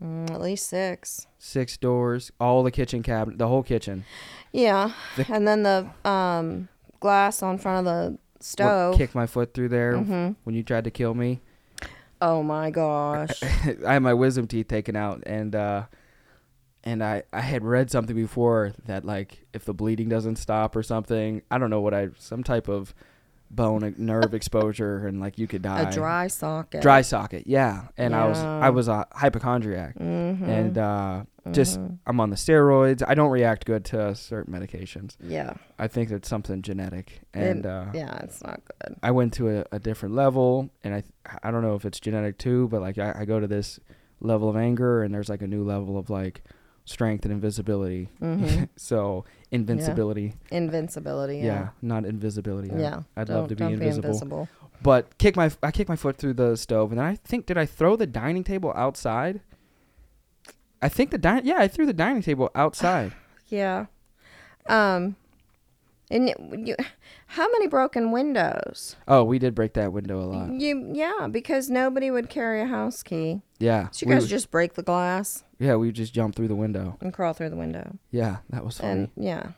[0.02, 1.26] Mm, at least six.
[1.38, 4.04] Six doors, all the kitchen cabinet, the whole kitchen.
[4.52, 6.68] Yeah, The- and then the um,
[7.00, 8.96] glass on front of the What- stove.
[8.96, 11.40] Kicked my foot through there hmm when you tried to kill me.
[12.22, 13.42] Oh my gosh.
[13.86, 15.84] I had my wisdom teeth taken out, and uh,
[16.84, 20.82] and I I had read something before that like if the bleeding doesn't stop or
[20.82, 22.94] something, I don't know what I some type of
[23.50, 25.82] bone nerve exposure, and like you could die.
[25.82, 26.82] A dry socket.
[26.82, 27.88] dry socket, yeah.
[27.98, 30.44] And I was I was a hypochondriac, Mm-hmm.
[30.48, 31.22] and uh,
[31.52, 33.02] just I'm on the steroids.
[33.06, 35.16] I don't react good to certain medications.
[35.20, 38.96] yeah, I think it's something genetic, and uh, yeah, it's not good.
[39.02, 41.02] I went to a, a different level, and I
[41.42, 43.80] I don't know if it's genetic too, but like I, I go to this
[44.20, 46.42] level of anger, and there's like a new level of like
[46.90, 48.08] strength and invisibility.
[48.18, 51.38] hmm so invincibility, Invincibility.
[51.38, 51.44] yeah.
[51.44, 51.68] Yeah.
[51.82, 52.70] not invisibility.
[52.74, 53.02] Yeah.
[53.16, 54.08] I'd Don't- love to be invisible.
[54.08, 54.48] invisible.
[54.82, 57.58] But kick my I kicked my foot through the stove, and then I think did
[57.58, 59.40] I throw the dining table outside?
[60.82, 63.12] I think the dining yeah I threw the dining table outside.
[63.48, 63.86] Yeah.
[64.68, 65.16] Um.
[66.10, 66.28] And
[66.66, 66.76] you,
[67.34, 68.96] how many broken windows?
[69.08, 70.50] oh, we did break that window a lot.
[70.52, 73.42] You yeah, because nobody would carry a house key.
[73.58, 76.48] Yeah, So you we guys would- just break the glass yeah we just jumped through
[76.48, 76.96] the window.
[77.02, 77.98] and crawl through the window.
[78.10, 78.90] Yeah, that was funny.
[78.92, 79.50] And yeah.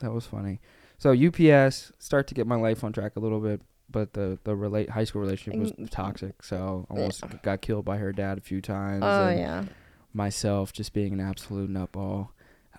[0.00, 0.60] That was funny.
[0.98, 4.54] So UPS start to get my life on track a little bit, but the the
[4.56, 6.42] relate high school relationship was toxic.
[6.42, 9.02] So almost got killed by her dad a few times.
[9.06, 9.64] Oh and yeah.
[10.12, 12.28] Myself just being an absolute nutball.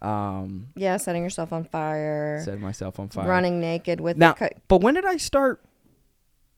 [0.01, 2.41] Um, Yeah, setting yourself on fire.
[2.43, 3.27] set myself on fire.
[3.27, 5.61] Running naked with Now- the K- But when did I start?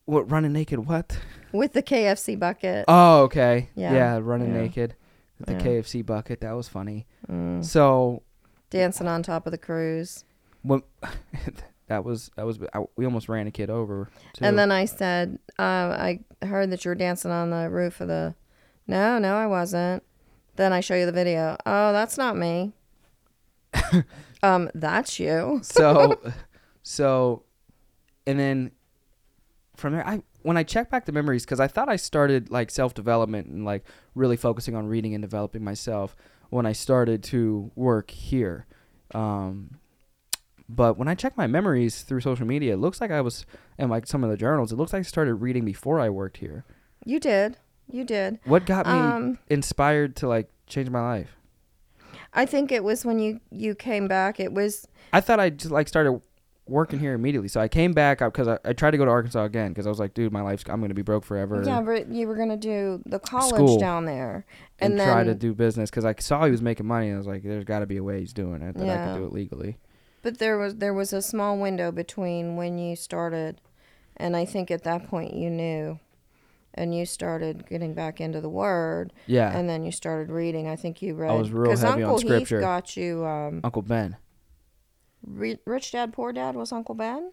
[0.04, 0.86] What running naked?
[0.86, 1.18] What?
[1.52, 2.84] with the KFC bucket.
[2.88, 3.68] Oh, okay.
[3.74, 3.92] Yeah.
[3.92, 4.62] Yeah, running Yeah.
[4.62, 4.94] naked.
[5.38, 5.60] With the Yeah.
[5.80, 6.40] KFC bucket.
[6.40, 7.06] That was funny.
[7.30, 7.64] Mm.
[7.64, 8.22] So
[8.70, 10.24] Dancing on top of the cruise.
[10.62, 10.82] when
[11.88, 14.08] that was that was I, we almost ran a kid over.
[14.34, 14.44] Too.
[14.44, 18.08] And then I said, uh, I heard that you were dancing on the roof of
[18.08, 18.34] the.
[18.86, 20.02] No, no, I wasn't.
[20.56, 21.56] Then I show you the video.
[21.66, 22.72] Oh, that's not me.
[24.42, 25.60] um, that's you.
[25.64, 26.20] so
[26.82, 27.42] so
[28.26, 28.70] and then
[29.76, 32.70] from there i when i check back the memories because i thought i started like
[32.70, 36.14] self-development and like really focusing on reading and developing myself
[36.50, 38.66] when i started to work here
[39.14, 39.78] um
[40.68, 43.46] but when i check my memories through social media it looks like i was
[43.78, 46.36] and like some of the journals it looks like i started reading before i worked
[46.38, 46.64] here
[47.04, 47.56] You did.
[47.90, 48.38] You did.
[48.44, 51.36] what got me Um, inspired to like change my life
[52.34, 54.40] I think it was when you you came back.
[54.40, 56.20] It was I thought I just like started
[56.66, 57.48] working here immediately.
[57.48, 59.90] So I came back because I, I tried to go to Arkansas again because I
[59.90, 61.62] was like, dude, my life's I'm gonna be broke forever.
[61.64, 63.78] yeah, but you were gonna do the college School.
[63.78, 64.46] down there,
[64.78, 67.16] and, and, then try to do business because I saw he was making money and
[67.16, 69.04] I was like, there's got to be a way he's doing it that I Yeah.
[69.06, 69.76] can do it legally.
[70.22, 73.60] But there was there was a small window between when you started,
[74.16, 75.98] and I think at that point you knew,
[76.74, 80.68] and you started getting back into the Word, Yeah, and then you started reading.
[80.68, 82.58] I think you read was real heavy on Uncle scripture.
[82.58, 83.24] Heath got you.
[83.24, 84.16] Um, Uncle Ben.
[85.26, 87.32] Ri- Rich Dad Poor Dad was Uncle Ben.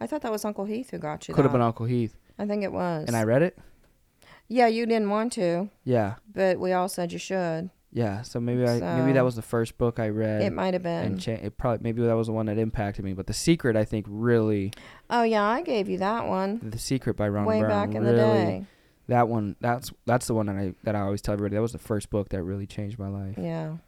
[0.00, 1.34] I thought that was Uncle Heath who got you.
[1.34, 3.06] Could have been Uncle Heath, I think it was.
[3.06, 3.58] and I read it.
[4.48, 7.70] yeah, you didn't want to, Yeah, but we all said you should.
[7.92, 8.22] yeah.
[8.22, 10.42] So maybe I maybe that was the first book I read.
[10.42, 11.04] it might have been.
[11.04, 13.12] and cha- it probably maybe that was the one that impacted me.
[13.12, 14.72] But the secret, I think, really
[15.10, 17.70] oh yeah, I gave you that one the secret by Ron way Brown.
[17.70, 18.66] back in really, the day.
[19.08, 21.56] That one, that's that's the one that I that I always tell everybody.
[21.56, 23.36] That was the first book that really changed my life.
[23.38, 23.78] Yeah,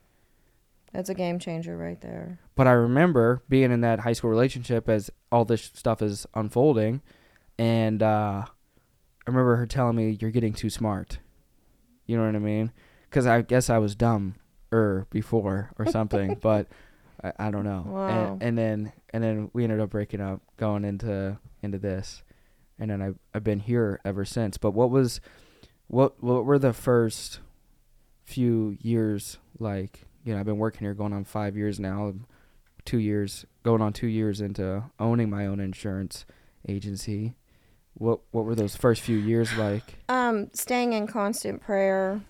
[0.93, 2.39] that's a game changer right there.
[2.57, 7.03] But I remember being in that high school relationship as all this stuff is unfolding,
[7.59, 8.51] and uh, I
[9.26, 11.18] remember her telling me, "You're getting too smart."
[12.07, 12.72] You know what I mean?
[13.09, 14.34] Because I guess I was dumb
[14.72, 16.67] er before or something, but
[17.22, 17.84] I, I don't know.
[17.87, 18.33] Wow.
[18.33, 22.22] And, and then and then we ended up breaking up, going into into this,
[22.81, 24.59] and then I've, I've been here ever since.
[24.59, 25.21] But what was
[25.87, 27.39] what what were the first
[28.25, 30.07] few years like?
[30.25, 32.15] You know, I've been working here going on five years now
[32.85, 36.25] two years, going on two years into owning my own insurance
[36.69, 37.35] agency.
[37.95, 39.99] What what were those first few years like?
[40.09, 42.21] Um, staying in constant prayer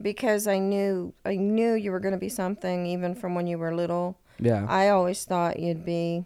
[0.00, 3.58] because I knew I knew you were going to be something even from when you
[3.58, 4.18] were little.
[4.38, 6.24] Yeah, I always thought you'd be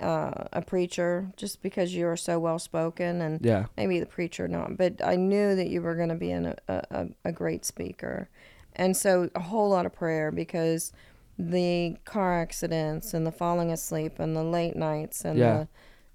[0.00, 4.48] uh, a preacher just because you are so well spoken and yeah, maybe the preacher
[4.48, 7.64] not, but I knew that you were going to be an, a, a a great
[7.64, 8.28] speaker,
[8.74, 10.92] and so a whole lot of prayer because
[11.38, 15.52] the car accidents and the falling asleep and the late nights and Yeah.
[15.58, 15.68] the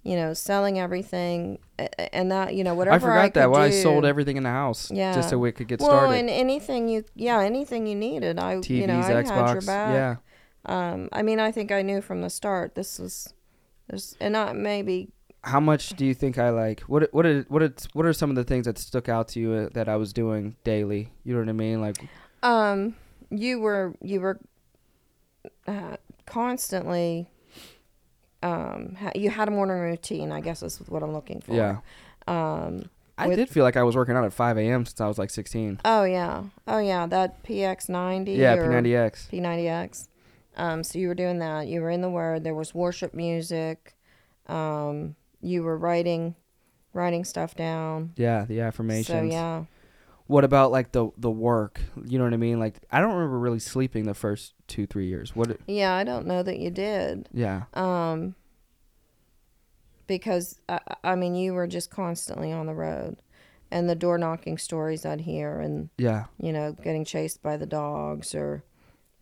[0.04, 1.58] you know selling everything
[2.14, 4.49] and that you know whatever I forgot that could when I sold everything in the
[4.49, 5.14] house Yeah.
[5.14, 6.16] just so we could get well, started.
[6.20, 9.66] and anything you, yeah, anything you needed, I, TVs, you know, I had your Xbox,
[9.66, 9.94] back.
[9.94, 10.16] yeah.
[10.66, 13.34] Um, I mean, I think I knew from the start this was,
[13.89, 15.09] this, and not maybe.
[15.43, 16.81] How much do you think I like?
[16.81, 19.51] What what are what what are some of the things that stuck out to you
[19.53, 21.09] uh, that I was doing daily?
[21.23, 21.80] You know what I mean?
[21.80, 21.97] Like
[22.43, 22.95] Um,
[23.30, 24.39] you were you were
[25.68, 27.30] uh, constantly.
[28.43, 30.31] Um, ha- you had a morning routine.
[30.31, 31.53] I guess is what I'm looking for.
[31.53, 31.77] Yeah.
[32.27, 32.89] Um.
[33.19, 34.85] I did feel like I was working out at 5 a.m.
[34.85, 35.80] since I was like 16.
[35.84, 36.43] Oh yeah.
[36.68, 37.07] Oh yeah.
[37.07, 38.38] That PX90.
[38.38, 39.30] Yeah, or P90X.
[39.31, 40.07] P90X.
[40.58, 40.84] Um.
[40.84, 41.68] So you were doing that.
[41.68, 42.44] You were in the Word.
[42.44, 43.96] There was worship music.
[44.48, 45.16] Um.
[45.40, 46.36] You were writing,
[46.94, 48.12] writing stuff down.
[48.18, 49.08] Yeah, the affirmations.
[49.08, 49.66] So yeah.
[50.26, 51.80] What about like the the work?
[52.06, 52.60] You know what I mean?
[52.60, 55.34] Like I don't remember really sleeping the first two three years.
[55.36, 55.58] What?
[55.68, 55.94] Yeah.
[55.94, 57.30] I don't know that you did.
[57.32, 58.36] Yeah, Um,
[60.08, 63.18] because I, I mean, you were just constantly on the road,
[63.72, 67.66] and the door knocking stories I'd hear, and yeah, you know, getting chased by the
[67.66, 68.64] dogs, or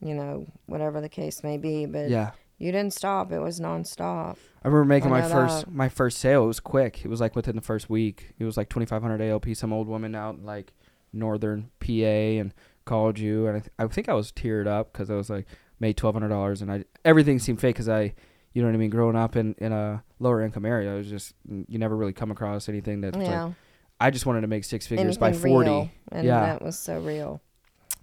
[0.06, 1.86] you know, whatever the case may be.
[1.86, 2.32] But yeah.
[2.60, 4.38] you didn't stop; it was nonstop.
[4.64, 5.74] I remember making I my first that.
[5.74, 6.44] my first sale.
[6.44, 7.04] It was quick.
[7.04, 8.34] It was like within the first week.
[8.38, 9.48] It was like twenty five hundred ALP.
[9.56, 10.74] Some old woman out in like
[11.12, 12.54] northern PA and
[12.86, 15.48] called you, and I, th- I think I was teared up because I was like
[15.80, 18.14] made twelve hundred dollars, and I everything seemed fake because I,
[18.54, 18.92] you know what I mean.
[18.92, 22.14] Growing up in in a lower income area, it was just mm, you never really
[22.14, 23.20] come across anything that.
[23.20, 23.52] yeah,
[24.00, 25.70] I just wanted to make six figures by forty.
[25.70, 26.42] real, and Yeah.
[26.42, 27.42] that was so real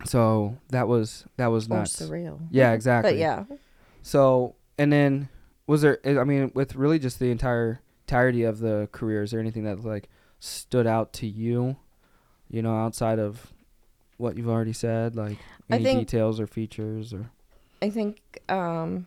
[0.05, 2.01] So that was that was or nuts.
[2.01, 2.41] surreal.
[2.51, 3.13] Yeah, exactly.
[3.13, 3.45] But yeah,
[4.03, 5.29] So and then
[5.67, 5.99] was there?
[6.05, 9.85] I mean, with really just the entire entirety of the career, is there anything that
[9.85, 10.09] like
[10.41, 11.77] stood out to you?
[12.51, 13.53] You know, outside of
[14.19, 15.39] what you've already said, like
[15.71, 17.31] any think- details or features or
[17.81, 19.07] I think um,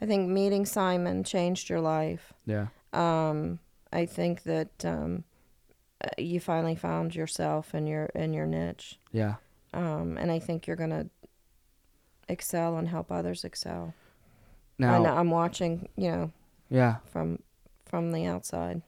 [0.00, 2.32] I think meeting Simon changed your life.
[2.46, 3.58] yeah, um,
[3.92, 5.24] I think that um,
[6.04, 9.36] uh, you finally found yourself and your and your niche, yeah,
[9.76, 11.06] um, and I think you're gonna
[12.28, 13.94] excel and help others excel.
[14.78, 16.32] now, and I'm watching, you know,
[16.70, 16.96] yeah.
[17.06, 17.42] from
[17.84, 18.82] from the outside.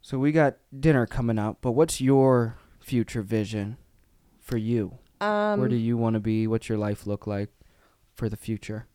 [0.00, 3.76] So we got dinner coming up, but what's your future vision
[4.40, 4.98] for you?
[5.20, 6.46] Um, Where do you want to be?
[6.46, 7.50] What's your life look like
[8.14, 8.86] for the future?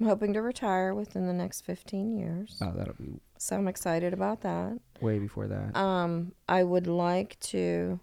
[0.00, 4.12] I'm hoping to retire within the next 15 years, Oh, that'll be so I'm excited
[4.12, 4.78] about that.
[5.00, 5.76] way before that.
[5.76, 7.98] Um, I would like to.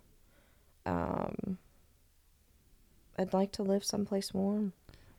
[0.86, 1.58] Um,
[3.20, 4.72] I'd like to live someplace warm.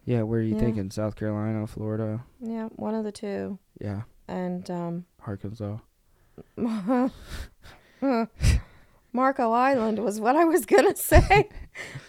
[0.06, 0.60] yeah, where are you yeah.
[0.60, 0.90] thinking?
[0.90, 2.24] South Carolina, Florida?
[2.40, 3.59] Yeah, one of the two.
[3.81, 5.77] Yeah, And um, Arkansas.
[9.12, 11.48] Marco Island was what I was gonna say,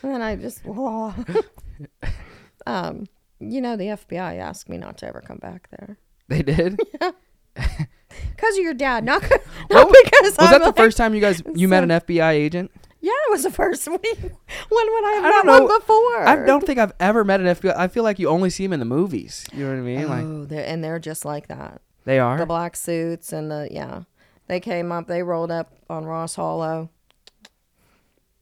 [0.03, 0.61] and then I just
[2.65, 3.05] um,
[3.39, 5.97] you know, the FBI asked me not to ever come back there
[6.27, 6.79] They did.
[7.01, 7.11] Yeah.
[7.55, 9.31] because of your dad, not, not
[9.69, 12.71] What- because Was I'm that the first time you guys you met an FBI agent?
[13.01, 13.87] Yeah, it was the first.
[13.91, 16.27] When, when would I have I met one before?
[16.27, 17.75] I don't think I've ever met an FBI.
[17.75, 19.45] I feel like you only see them in the movies.
[19.51, 20.07] You know what I mean?
[20.07, 21.81] Like Oh, they're, and they're just like that.
[22.05, 22.37] they are.
[22.37, 24.03] The black suits and the yeah,
[24.47, 25.07] they came up.
[25.07, 26.89] They rolled up on Ross Hollow.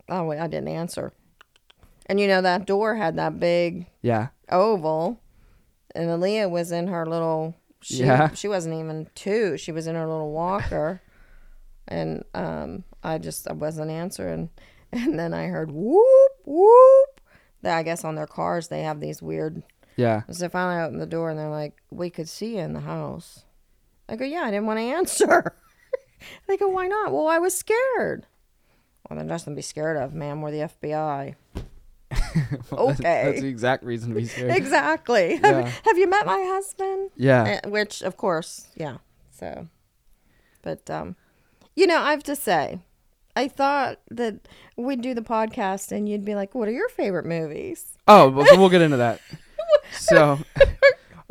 [0.09, 1.13] Oh wait, I didn't answer.
[2.07, 4.29] And you know that door had that big yeah.
[4.49, 5.21] oval,
[5.95, 7.55] and Aaliyah was in her little.
[7.81, 8.33] She, Yeah.
[8.33, 9.57] She wasn't even two.
[9.57, 11.01] She was in her little walker,
[11.87, 14.49] and um, I just I wasn't answering,
[14.91, 17.21] and then I heard whoop whoop.
[17.61, 19.63] That I guess on their cars they have these weird.
[19.97, 20.21] Yeah.
[20.31, 22.79] So finally I opened the door and they're like, "We could see you in the
[22.81, 23.43] house."
[24.07, 25.55] I go, "Yeah, I didn't want to answer."
[26.47, 28.25] they go, "Why not?" Well, I was scared.
[29.09, 30.41] Well, then nothing to be scared of, ma'am.
[30.41, 31.35] We're the FBI.
[32.71, 33.23] Well, that's- Okay.
[33.25, 34.51] That's the exact reason to be scared.
[34.51, 35.33] Exactly.
[35.41, 35.61] Yeah.
[35.63, 37.11] Have, have you met my husband?
[37.15, 37.59] Yeah.
[37.63, 38.97] Uh, which, of course, yeah.
[39.31, 39.67] So,
[40.61, 41.15] but um,
[41.75, 42.79] you know, I have to say,
[43.39, 47.25] I thought that we'd do the podcast and you'd be like, "What are your favorite
[47.25, 49.21] movies?" Oh, well, we'll get into that.
[49.91, 50.39] so,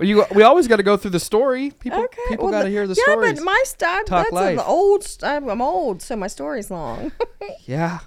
[0.01, 1.71] you we always got to go through the story.
[1.71, 3.09] People Okay, people well, got to hear the story.
[3.29, 3.39] yeah, stories.
[3.41, 4.61] but my stuff Talk that's life.
[4.65, 5.07] old.
[5.23, 7.13] I'm I'm old, so my story's long.
[7.67, 7.99] yeah,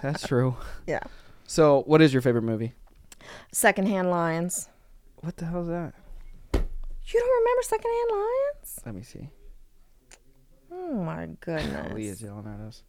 [0.00, 0.56] that's true.
[0.86, 1.00] yeah.
[1.46, 2.74] So, what is your favorite movie?
[3.52, 4.68] Secondhand Lions.
[5.22, 5.94] What the hell is that?
[6.54, 8.80] You don't remember Secondhand Lions?
[8.86, 9.28] Let me see.
[10.72, 11.92] Oh my goodness!
[11.92, 12.84] Lee is yelling at us.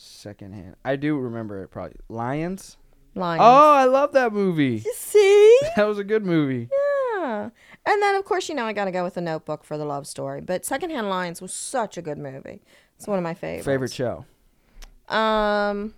[0.00, 0.76] Secondhand.
[0.84, 1.96] I do remember it probably.
[2.08, 2.76] Lions.
[3.16, 3.40] Lions.
[3.44, 4.80] Oh, I love that movie.
[4.84, 5.58] you see?
[5.76, 6.68] That was a good movie.
[7.16, 7.50] Yeah.
[7.84, 9.84] And then, of course, you know, I got to go with the notebook for the
[9.84, 10.40] love story.
[10.40, 12.62] But Secondhand Lions was such a good movie.
[12.96, 13.66] It's one of my favorites.
[13.66, 14.24] Favorite show.
[15.08, 15.94] Um,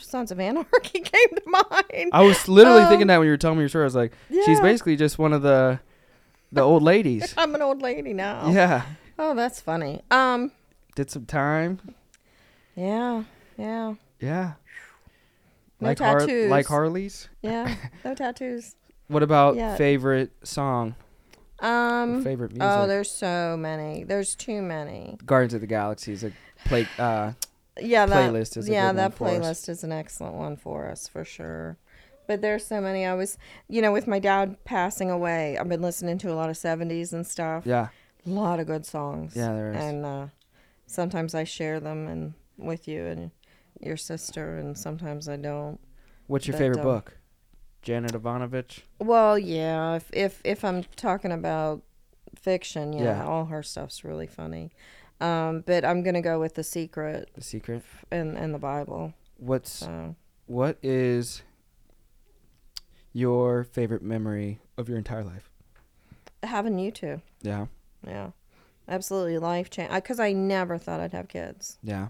[0.00, 2.10] Sons of Anarchy came to mind.
[2.12, 3.84] I was literally Um, thinking that when you were telling me your story.
[3.84, 5.80] I was like, she's basically just one of the
[6.50, 7.34] the old ladies.
[7.38, 8.48] I'm an old lady now.
[8.50, 8.84] Yeah.
[9.18, 10.02] Oh, that's funny.
[10.10, 10.52] Um,
[10.94, 11.80] Did some time.
[12.76, 13.24] yeah,
[13.58, 14.52] yeah, Yeah.
[15.80, 16.50] No like Har- tattoos.
[16.50, 17.28] like Harley's.
[17.42, 17.74] yeah.
[18.04, 18.76] No tattoos.
[19.08, 19.76] What about Yeah.
[19.76, 20.94] favorite song?
[21.60, 22.62] Um, favorite music?
[22.68, 24.04] oh, there's so many.
[24.04, 25.18] There's too many.
[25.26, 26.32] Guardians of the Galaxy is a
[26.64, 26.86] play.
[26.98, 27.32] Uh,
[27.80, 29.62] yeah, that playlist is a yeah, that one for us.
[29.64, 31.76] playlist is an excellent one for us for sure.
[32.26, 33.04] But there's so many.
[33.04, 33.36] I was,
[33.68, 37.12] you know, with my dad passing away, I've been listening to a lot of '70s
[37.12, 37.66] and stuff.
[37.66, 37.88] Yeah,
[38.26, 39.34] A lot of good songs.
[39.36, 39.76] yeah, there is.
[39.84, 40.26] And uh,
[40.86, 43.30] sometimes I share them and with you and
[43.80, 45.78] your sister, and sometimes I don't.
[46.26, 47.18] What's your favorite book?
[47.82, 48.82] Janet Evanovich.
[48.98, 49.96] Well, yeah.
[49.96, 51.82] If if if I'm talking about
[52.36, 53.26] fiction, yeah, Yeah.
[53.26, 54.70] all her stuff's really funny.
[55.20, 57.82] Um, but I'm gonna go with the Secret The Secret.
[58.10, 59.12] and and the Bible.
[59.36, 60.16] What's So
[60.46, 61.42] what is
[63.12, 65.50] your favorite memory of your entire life?
[66.42, 67.66] having you two, Yeah,
[68.06, 68.30] yeah,
[68.88, 69.92] absolutely life change.
[69.92, 71.78] Because I never thought I'd have kids.
[71.82, 72.08] yeah.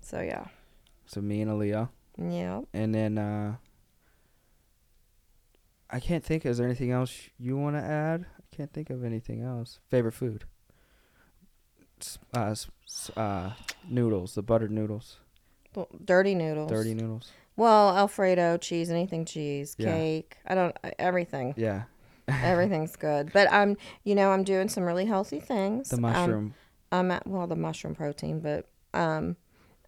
[0.00, 0.46] So yeah,
[1.06, 1.88] So me and Aaliyah,
[2.18, 2.60] yeah.
[2.74, 3.56] and then uh
[5.90, 6.44] I can't think.
[6.44, 8.26] Is there anything else you want to add?
[8.38, 9.78] I can't think of anything else.
[9.90, 10.44] Favorite food?
[12.34, 12.54] Uh,
[13.16, 13.50] uh,
[13.88, 14.34] noodles.
[14.34, 15.18] The buttered noodles.
[16.04, 16.70] Dirty noodles.
[16.70, 17.30] Dirty noodles.
[17.56, 19.92] Well, Alfredo cheese, anything cheese, Yeah.
[19.92, 20.36] cake.
[20.46, 21.54] I don't everything.
[21.56, 21.84] Yeah.
[22.28, 23.32] Everything's good.
[23.32, 25.90] But I'm, you know, I'm doing some really healthy things.
[25.90, 26.54] The Um, mushroom.
[26.92, 29.36] I'm at well the mushroom protein, but um,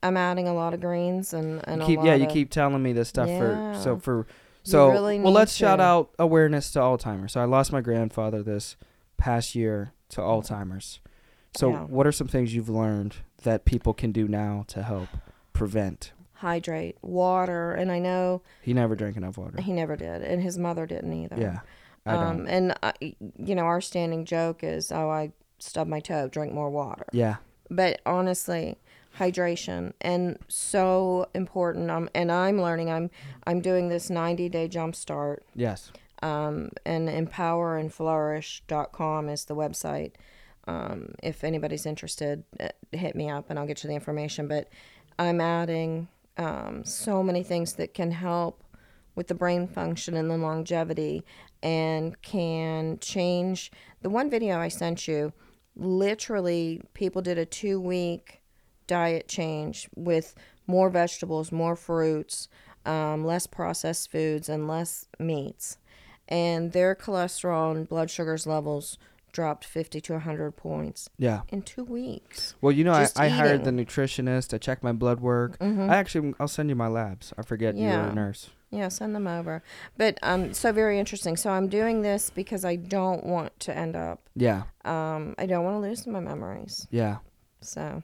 [0.03, 2.93] I'm adding a lot of greens and and keep yeah, you of- keep telling me
[2.93, 4.27] this stuff for so for
[4.65, 7.33] so really well let's shout out awareness to Alzheimer's.
[7.33, 8.77] So I lost my grandfather this
[9.17, 11.01] past year to Alzheimer's.
[11.57, 11.85] So Yeah.
[11.85, 15.09] what are some things you've learned that people can do now to help
[15.53, 16.13] prevent?
[16.41, 19.59] hydrate, water, and I know He never drank enough water.
[19.63, 21.37] he never did, and his mother didn't either.
[21.41, 21.61] Yeah.
[22.07, 26.29] Um, and I, you know, our standing joke is, "Oh, I stubbed my toe.
[26.29, 27.37] Drink more water." yeah.
[27.69, 28.77] But honestly,
[29.19, 31.91] hydration and so important.
[31.91, 32.91] Um, and I'm learning.
[32.91, 33.11] I'm
[33.47, 35.45] I'm doing this 90 day jump start.
[35.55, 35.91] Yes.
[36.23, 40.13] Um, and empowerandflourish.com is the website.
[40.67, 44.49] Um, if anybody's interested, uh, hit me up and I'll get you the information.
[44.49, 44.69] But
[45.19, 48.63] I'm adding um, so many things that can help
[49.15, 51.25] with the brain function and the longevity
[51.67, 53.73] and can change.
[54.03, 55.33] The one video I sent you,
[55.75, 58.41] literally, people did a two week
[58.87, 60.35] diet change with
[60.69, 62.49] more vegetables, more fruits,
[62.85, 65.79] um, less processed foods, and less meats.
[66.29, 68.97] And their cholesterol and blood sugars levels
[69.33, 71.43] dropped 50 to 100 points Yeah.
[71.49, 72.55] in two weeks.
[72.61, 74.55] Well, you know, I, Just I hired the nutritionist.
[74.55, 75.59] I checked my blood work.
[75.59, 75.91] Mhm.
[75.91, 77.33] I actually, I'll send you my labs.
[77.37, 78.11] I forget you were Yeah.
[78.11, 78.51] a nurse.
[78.71, 79.63] Yeah, send them over.
[79.97, 81.37] But um, so very interesting.
[81.37, 84.29] So I'm doing this because I don't want to end up.
[84.35, 84.65] Yeah.
[84.85, 86.87] Um, I don't want to lose my memories.
[86.91, 87.19] Yeah.
[87.61, 88.03] So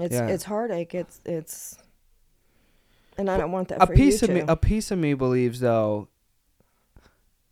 [0.00, 0.28] it's Yeah.
[0.28, 0.94] it's heartache.
[0.94, 1.78] It's it's,
[3.18, 6.08] and I don't want that a piece of me a piece of me believes though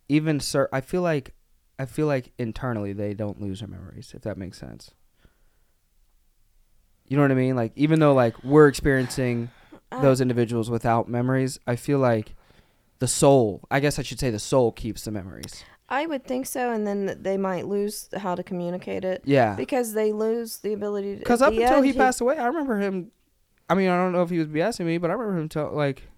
[0.09, 1.33] even sir i feel like
[1.77, 4.91] i feel like internally they don't lose their memories if that makes sense
[7.09, 9.49] you know what i mean like even though like we're experiencing
[9.91, 12.35] Uh, those individuals without memories i feel like
[12.99, 15.63] the soul i guess i should say the soul keeps the memories.
[15.89, 19.21] I would think so, and then they might lose how to communicate it.
[19.23, 19.55] Yeah.
[19.55, 21.19] Because they lose the ability to.
[21.19, 23.11] because up until end, he passed away i remember him
[23.69, 25.71] i mean i don't know if he was bsing me but i remember him tell
[25.71, 26.09] like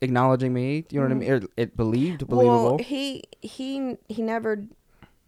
[0.00, 1.32] acknowledging me you know what i mean?
[1.32, 2.76] It, it believed believable.
[2.76, 4.62] Well, he he he never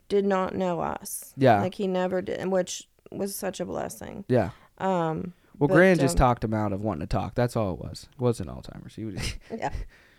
[0.08, 1.34] did not know us.
[1.36, 1.60] yeah.
[1.60, 4.24] Like he never did, which was such a blessing.
[4.28, 4.50] yeah.
[4.78, 7.34] Um, Well, But, Gran just um, talked him out of wanting to talk.
[7.34, 8.08] That's all it was.
[8.12, 8.94] It wasn't Alzheimer's.
[8.94, 9.72] He was, yeah,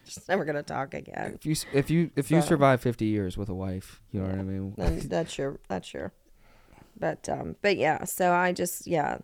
[0.06, 1.36] just never gonna talk again.
[1.36, 4.40] if you if you if you survive fifty years with a wife, you know what
[4.40, 4.74] I mean.
[4.78, 6.11] Then that's your that's your.
[6.99, 8.03] But um, but yeah.
[8.03, 9.20] So I just yeah.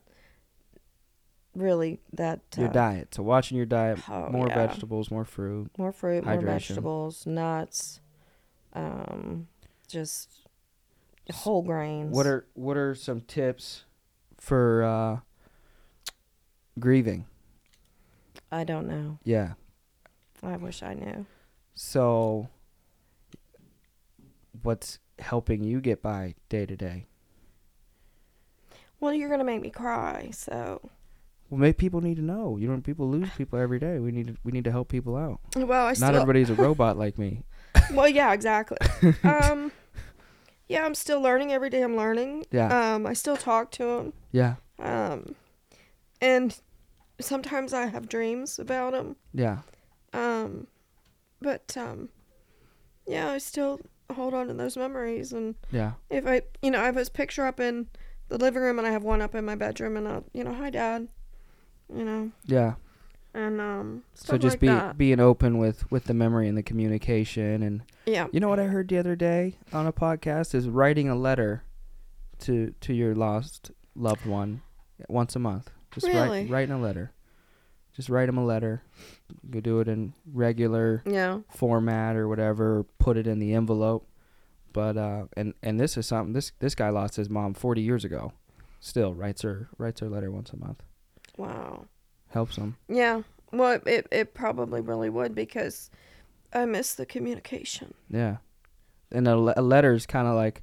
[1.54, 3.16] Really, that Your uh, diet.
[3.16, 4.68] So watching your diet, oh, more yeah.
[4.68, 5.72] vegetables, more fruit.
[5.78, 8.02] more fruit, more vegetables, nuts,
[8.74, 9.48] um,
[9.88, 10.46] just
[11.34, 12.14] whole grains.
[12.14, 13.86] What are what are some tips
[14.38, 15.20] for uh,
[16.80, 17.26] grieving?
[18.52, 19.20] I don't know.
[19.24, 19.54] Yeah.
[20.44, 21.26] I wish I knew.
[21.74, 22.50] So,
[24.62, 27.06] what's helping you get by day to day?
[29.00, 30.90] Well, you're gonna make me cry, so.
[31.50, 32.58] Well, maybe people need to know.
[32.58, 34.00] You know, people lose people every day.
[34.00, 35.40] We need to, we need to help people out.
[35.56, 36.08] Well, I still.
[36.08, 37.44] Not everybody's a robot like me.
[37.92, 38.78] well, yeah, exactly.
[39.24, 39.72] um,
[40.68, 41.82] yeah, I'm still learning every day.
[41.82, 42.46] I'm learning.
[42.52, 42.96] Yeah.
[42.96, 44.14] Um, I still talk to him.
[44.32, 44.56] Yeah.
[44.80, 45.36] Um,
[46.20, 46.60] and
[47.20, 49.16] sometimes I have dreams about him.
[49.34, 49.60] Yeah.
[50.14, 50.68] Um,
[51.42, 52.10] but um,
[53.08, 53.80] yeah, I still
[54.14, 55.34] hold on to those memories.
[55.34, 55.94] And Yeah.
[56.10, 57.88] if I, you know, I have his picture up in
[58.30, 60.54] the living room, and I have one up in my bedroom, and I'll, you know,
[60.54, 61.08] hi, Dad.
[61.96, 62.74] You know, Yeah.
[63.36, 64.98] and um, So just like be that.
[64.98, 68.26] being open with with the memory and the communication and yeah.
[68.32, 71.62] you know what I heard the other day on a podcast is writing a letter
[72.40, 74.62] to to your lost loved one
[75.08, 75.70] once a month.
[75.96, 76.42] Just Really?
[76.44, 77.12] write writing a letter.
[77.96, 78.84] Just write him a letter.
[79.52, 81.40] You do it in regular Yeah.
[81.50, 82.84] format or whatever.
[83.00, 84.08] Put it in the envelope.
[84.74, 86.34] But uh, and and this is something.
[86.34, 88.34] This this guy lost his mom 40 years ago.
[88.82, 90.84] Still writes her writes her letter once a month.
[91.38, 91.86] Wow.
[92.30, 92.76] Helps him.
[92.90, 93.22] Yeah.
[93.54, 95.90] Well, it it probably really would because
[96.54, 97.94] I miss the communication.
[98.10, 98.38] Yeah.
[99.12, 100.62] And a, a letter is kind of like,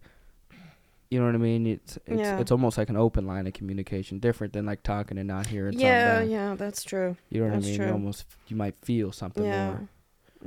[1.12, 1.66] you know what I mean?
[1.66, 2.39] It's it's Yeah.
[2.39, 5.78] it's almost like an open line of communication, different than like talking and not hearing
[5.78, 6.30] yeah, something.
[6.30, 7.16] yeah, that's true.
[7.28, 7.76] You know what That's I mean?
[7.78, 7.86] true.
[7.89, 9.66] You almost you might feel something Yeah.
[9.70, 9.89] more.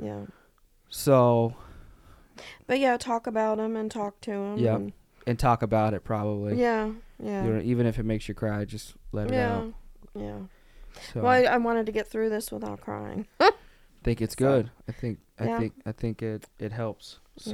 [0.02, 0.26] Yeah.
[0.88, 1.54] So
[2.66, 4.58] But yeah, talk about him and talk to him.
[4.58, 4.76] Yep.
[4.76, 4.92] and-
[5.28, 6.54] and talk about it probably.
[6.60, 6.90] Yeah.
[7.22, 7.44] Yeah.
[7.44, 9.54] You know, even if it makes you cry, just let it yeah.
[9.56, 9.74] out.
[10.14, 10.38] Yeah.
[11.12, 13.26] So Well, I, I wanted to get through this without crying.
[13.40, 13.50] I
[14.04, 14.70] think it's so- good.
[14.88, 15.58] I think I Yeah.
[15.58, 17.18] think I think it it helps.
[17.38, 17.52] Yeah.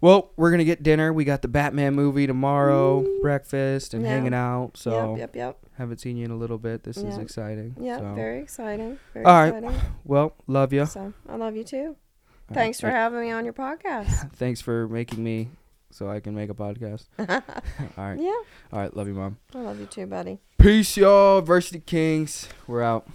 [0.00, 1.12] Well, we're gonna get dinner.
[1.12, 4.10] We got the Batman movie tomorrow, breakfast and Yeah.
[4.10, 4.72] hanging out.
[4.76, 5.34] So yep.
[5.34, 5.36] Yep.
[5.36, 5.58] Yep.
[5.78, 6.84] haven't seen you in a little bit.
[6.84, 7.74] This is exciting.
[7.80, 7.98] Yeah.
[7.98, 8.14] So.
[8.14, 8.98] Very exciting.
[9.14, 9.54] Very All right.
[9.54, 9.80] exciting.
[10.04, 10.86] Well, love you.
[10.86, 11.96] So I love you too.
[12.52, 14.32] Thanks for having me on your podcast.
[14.36, 15.50] Thanks for making me
[15.90, 17.04] so I can make a podcast.
[17.18, 17.26] All
[17.96, 18.18] right.
[18.18, 18.30] yeah.
[18.72, 18.96] All right.
[18.96, 19.36] Love you, mom.
[19.54, 20.38] I love you too, buddy.
[20.58, 21.40] Peace, y'all.
[21.42, 22.48] Varsity Kings.
[22.66, 23.06] We're out.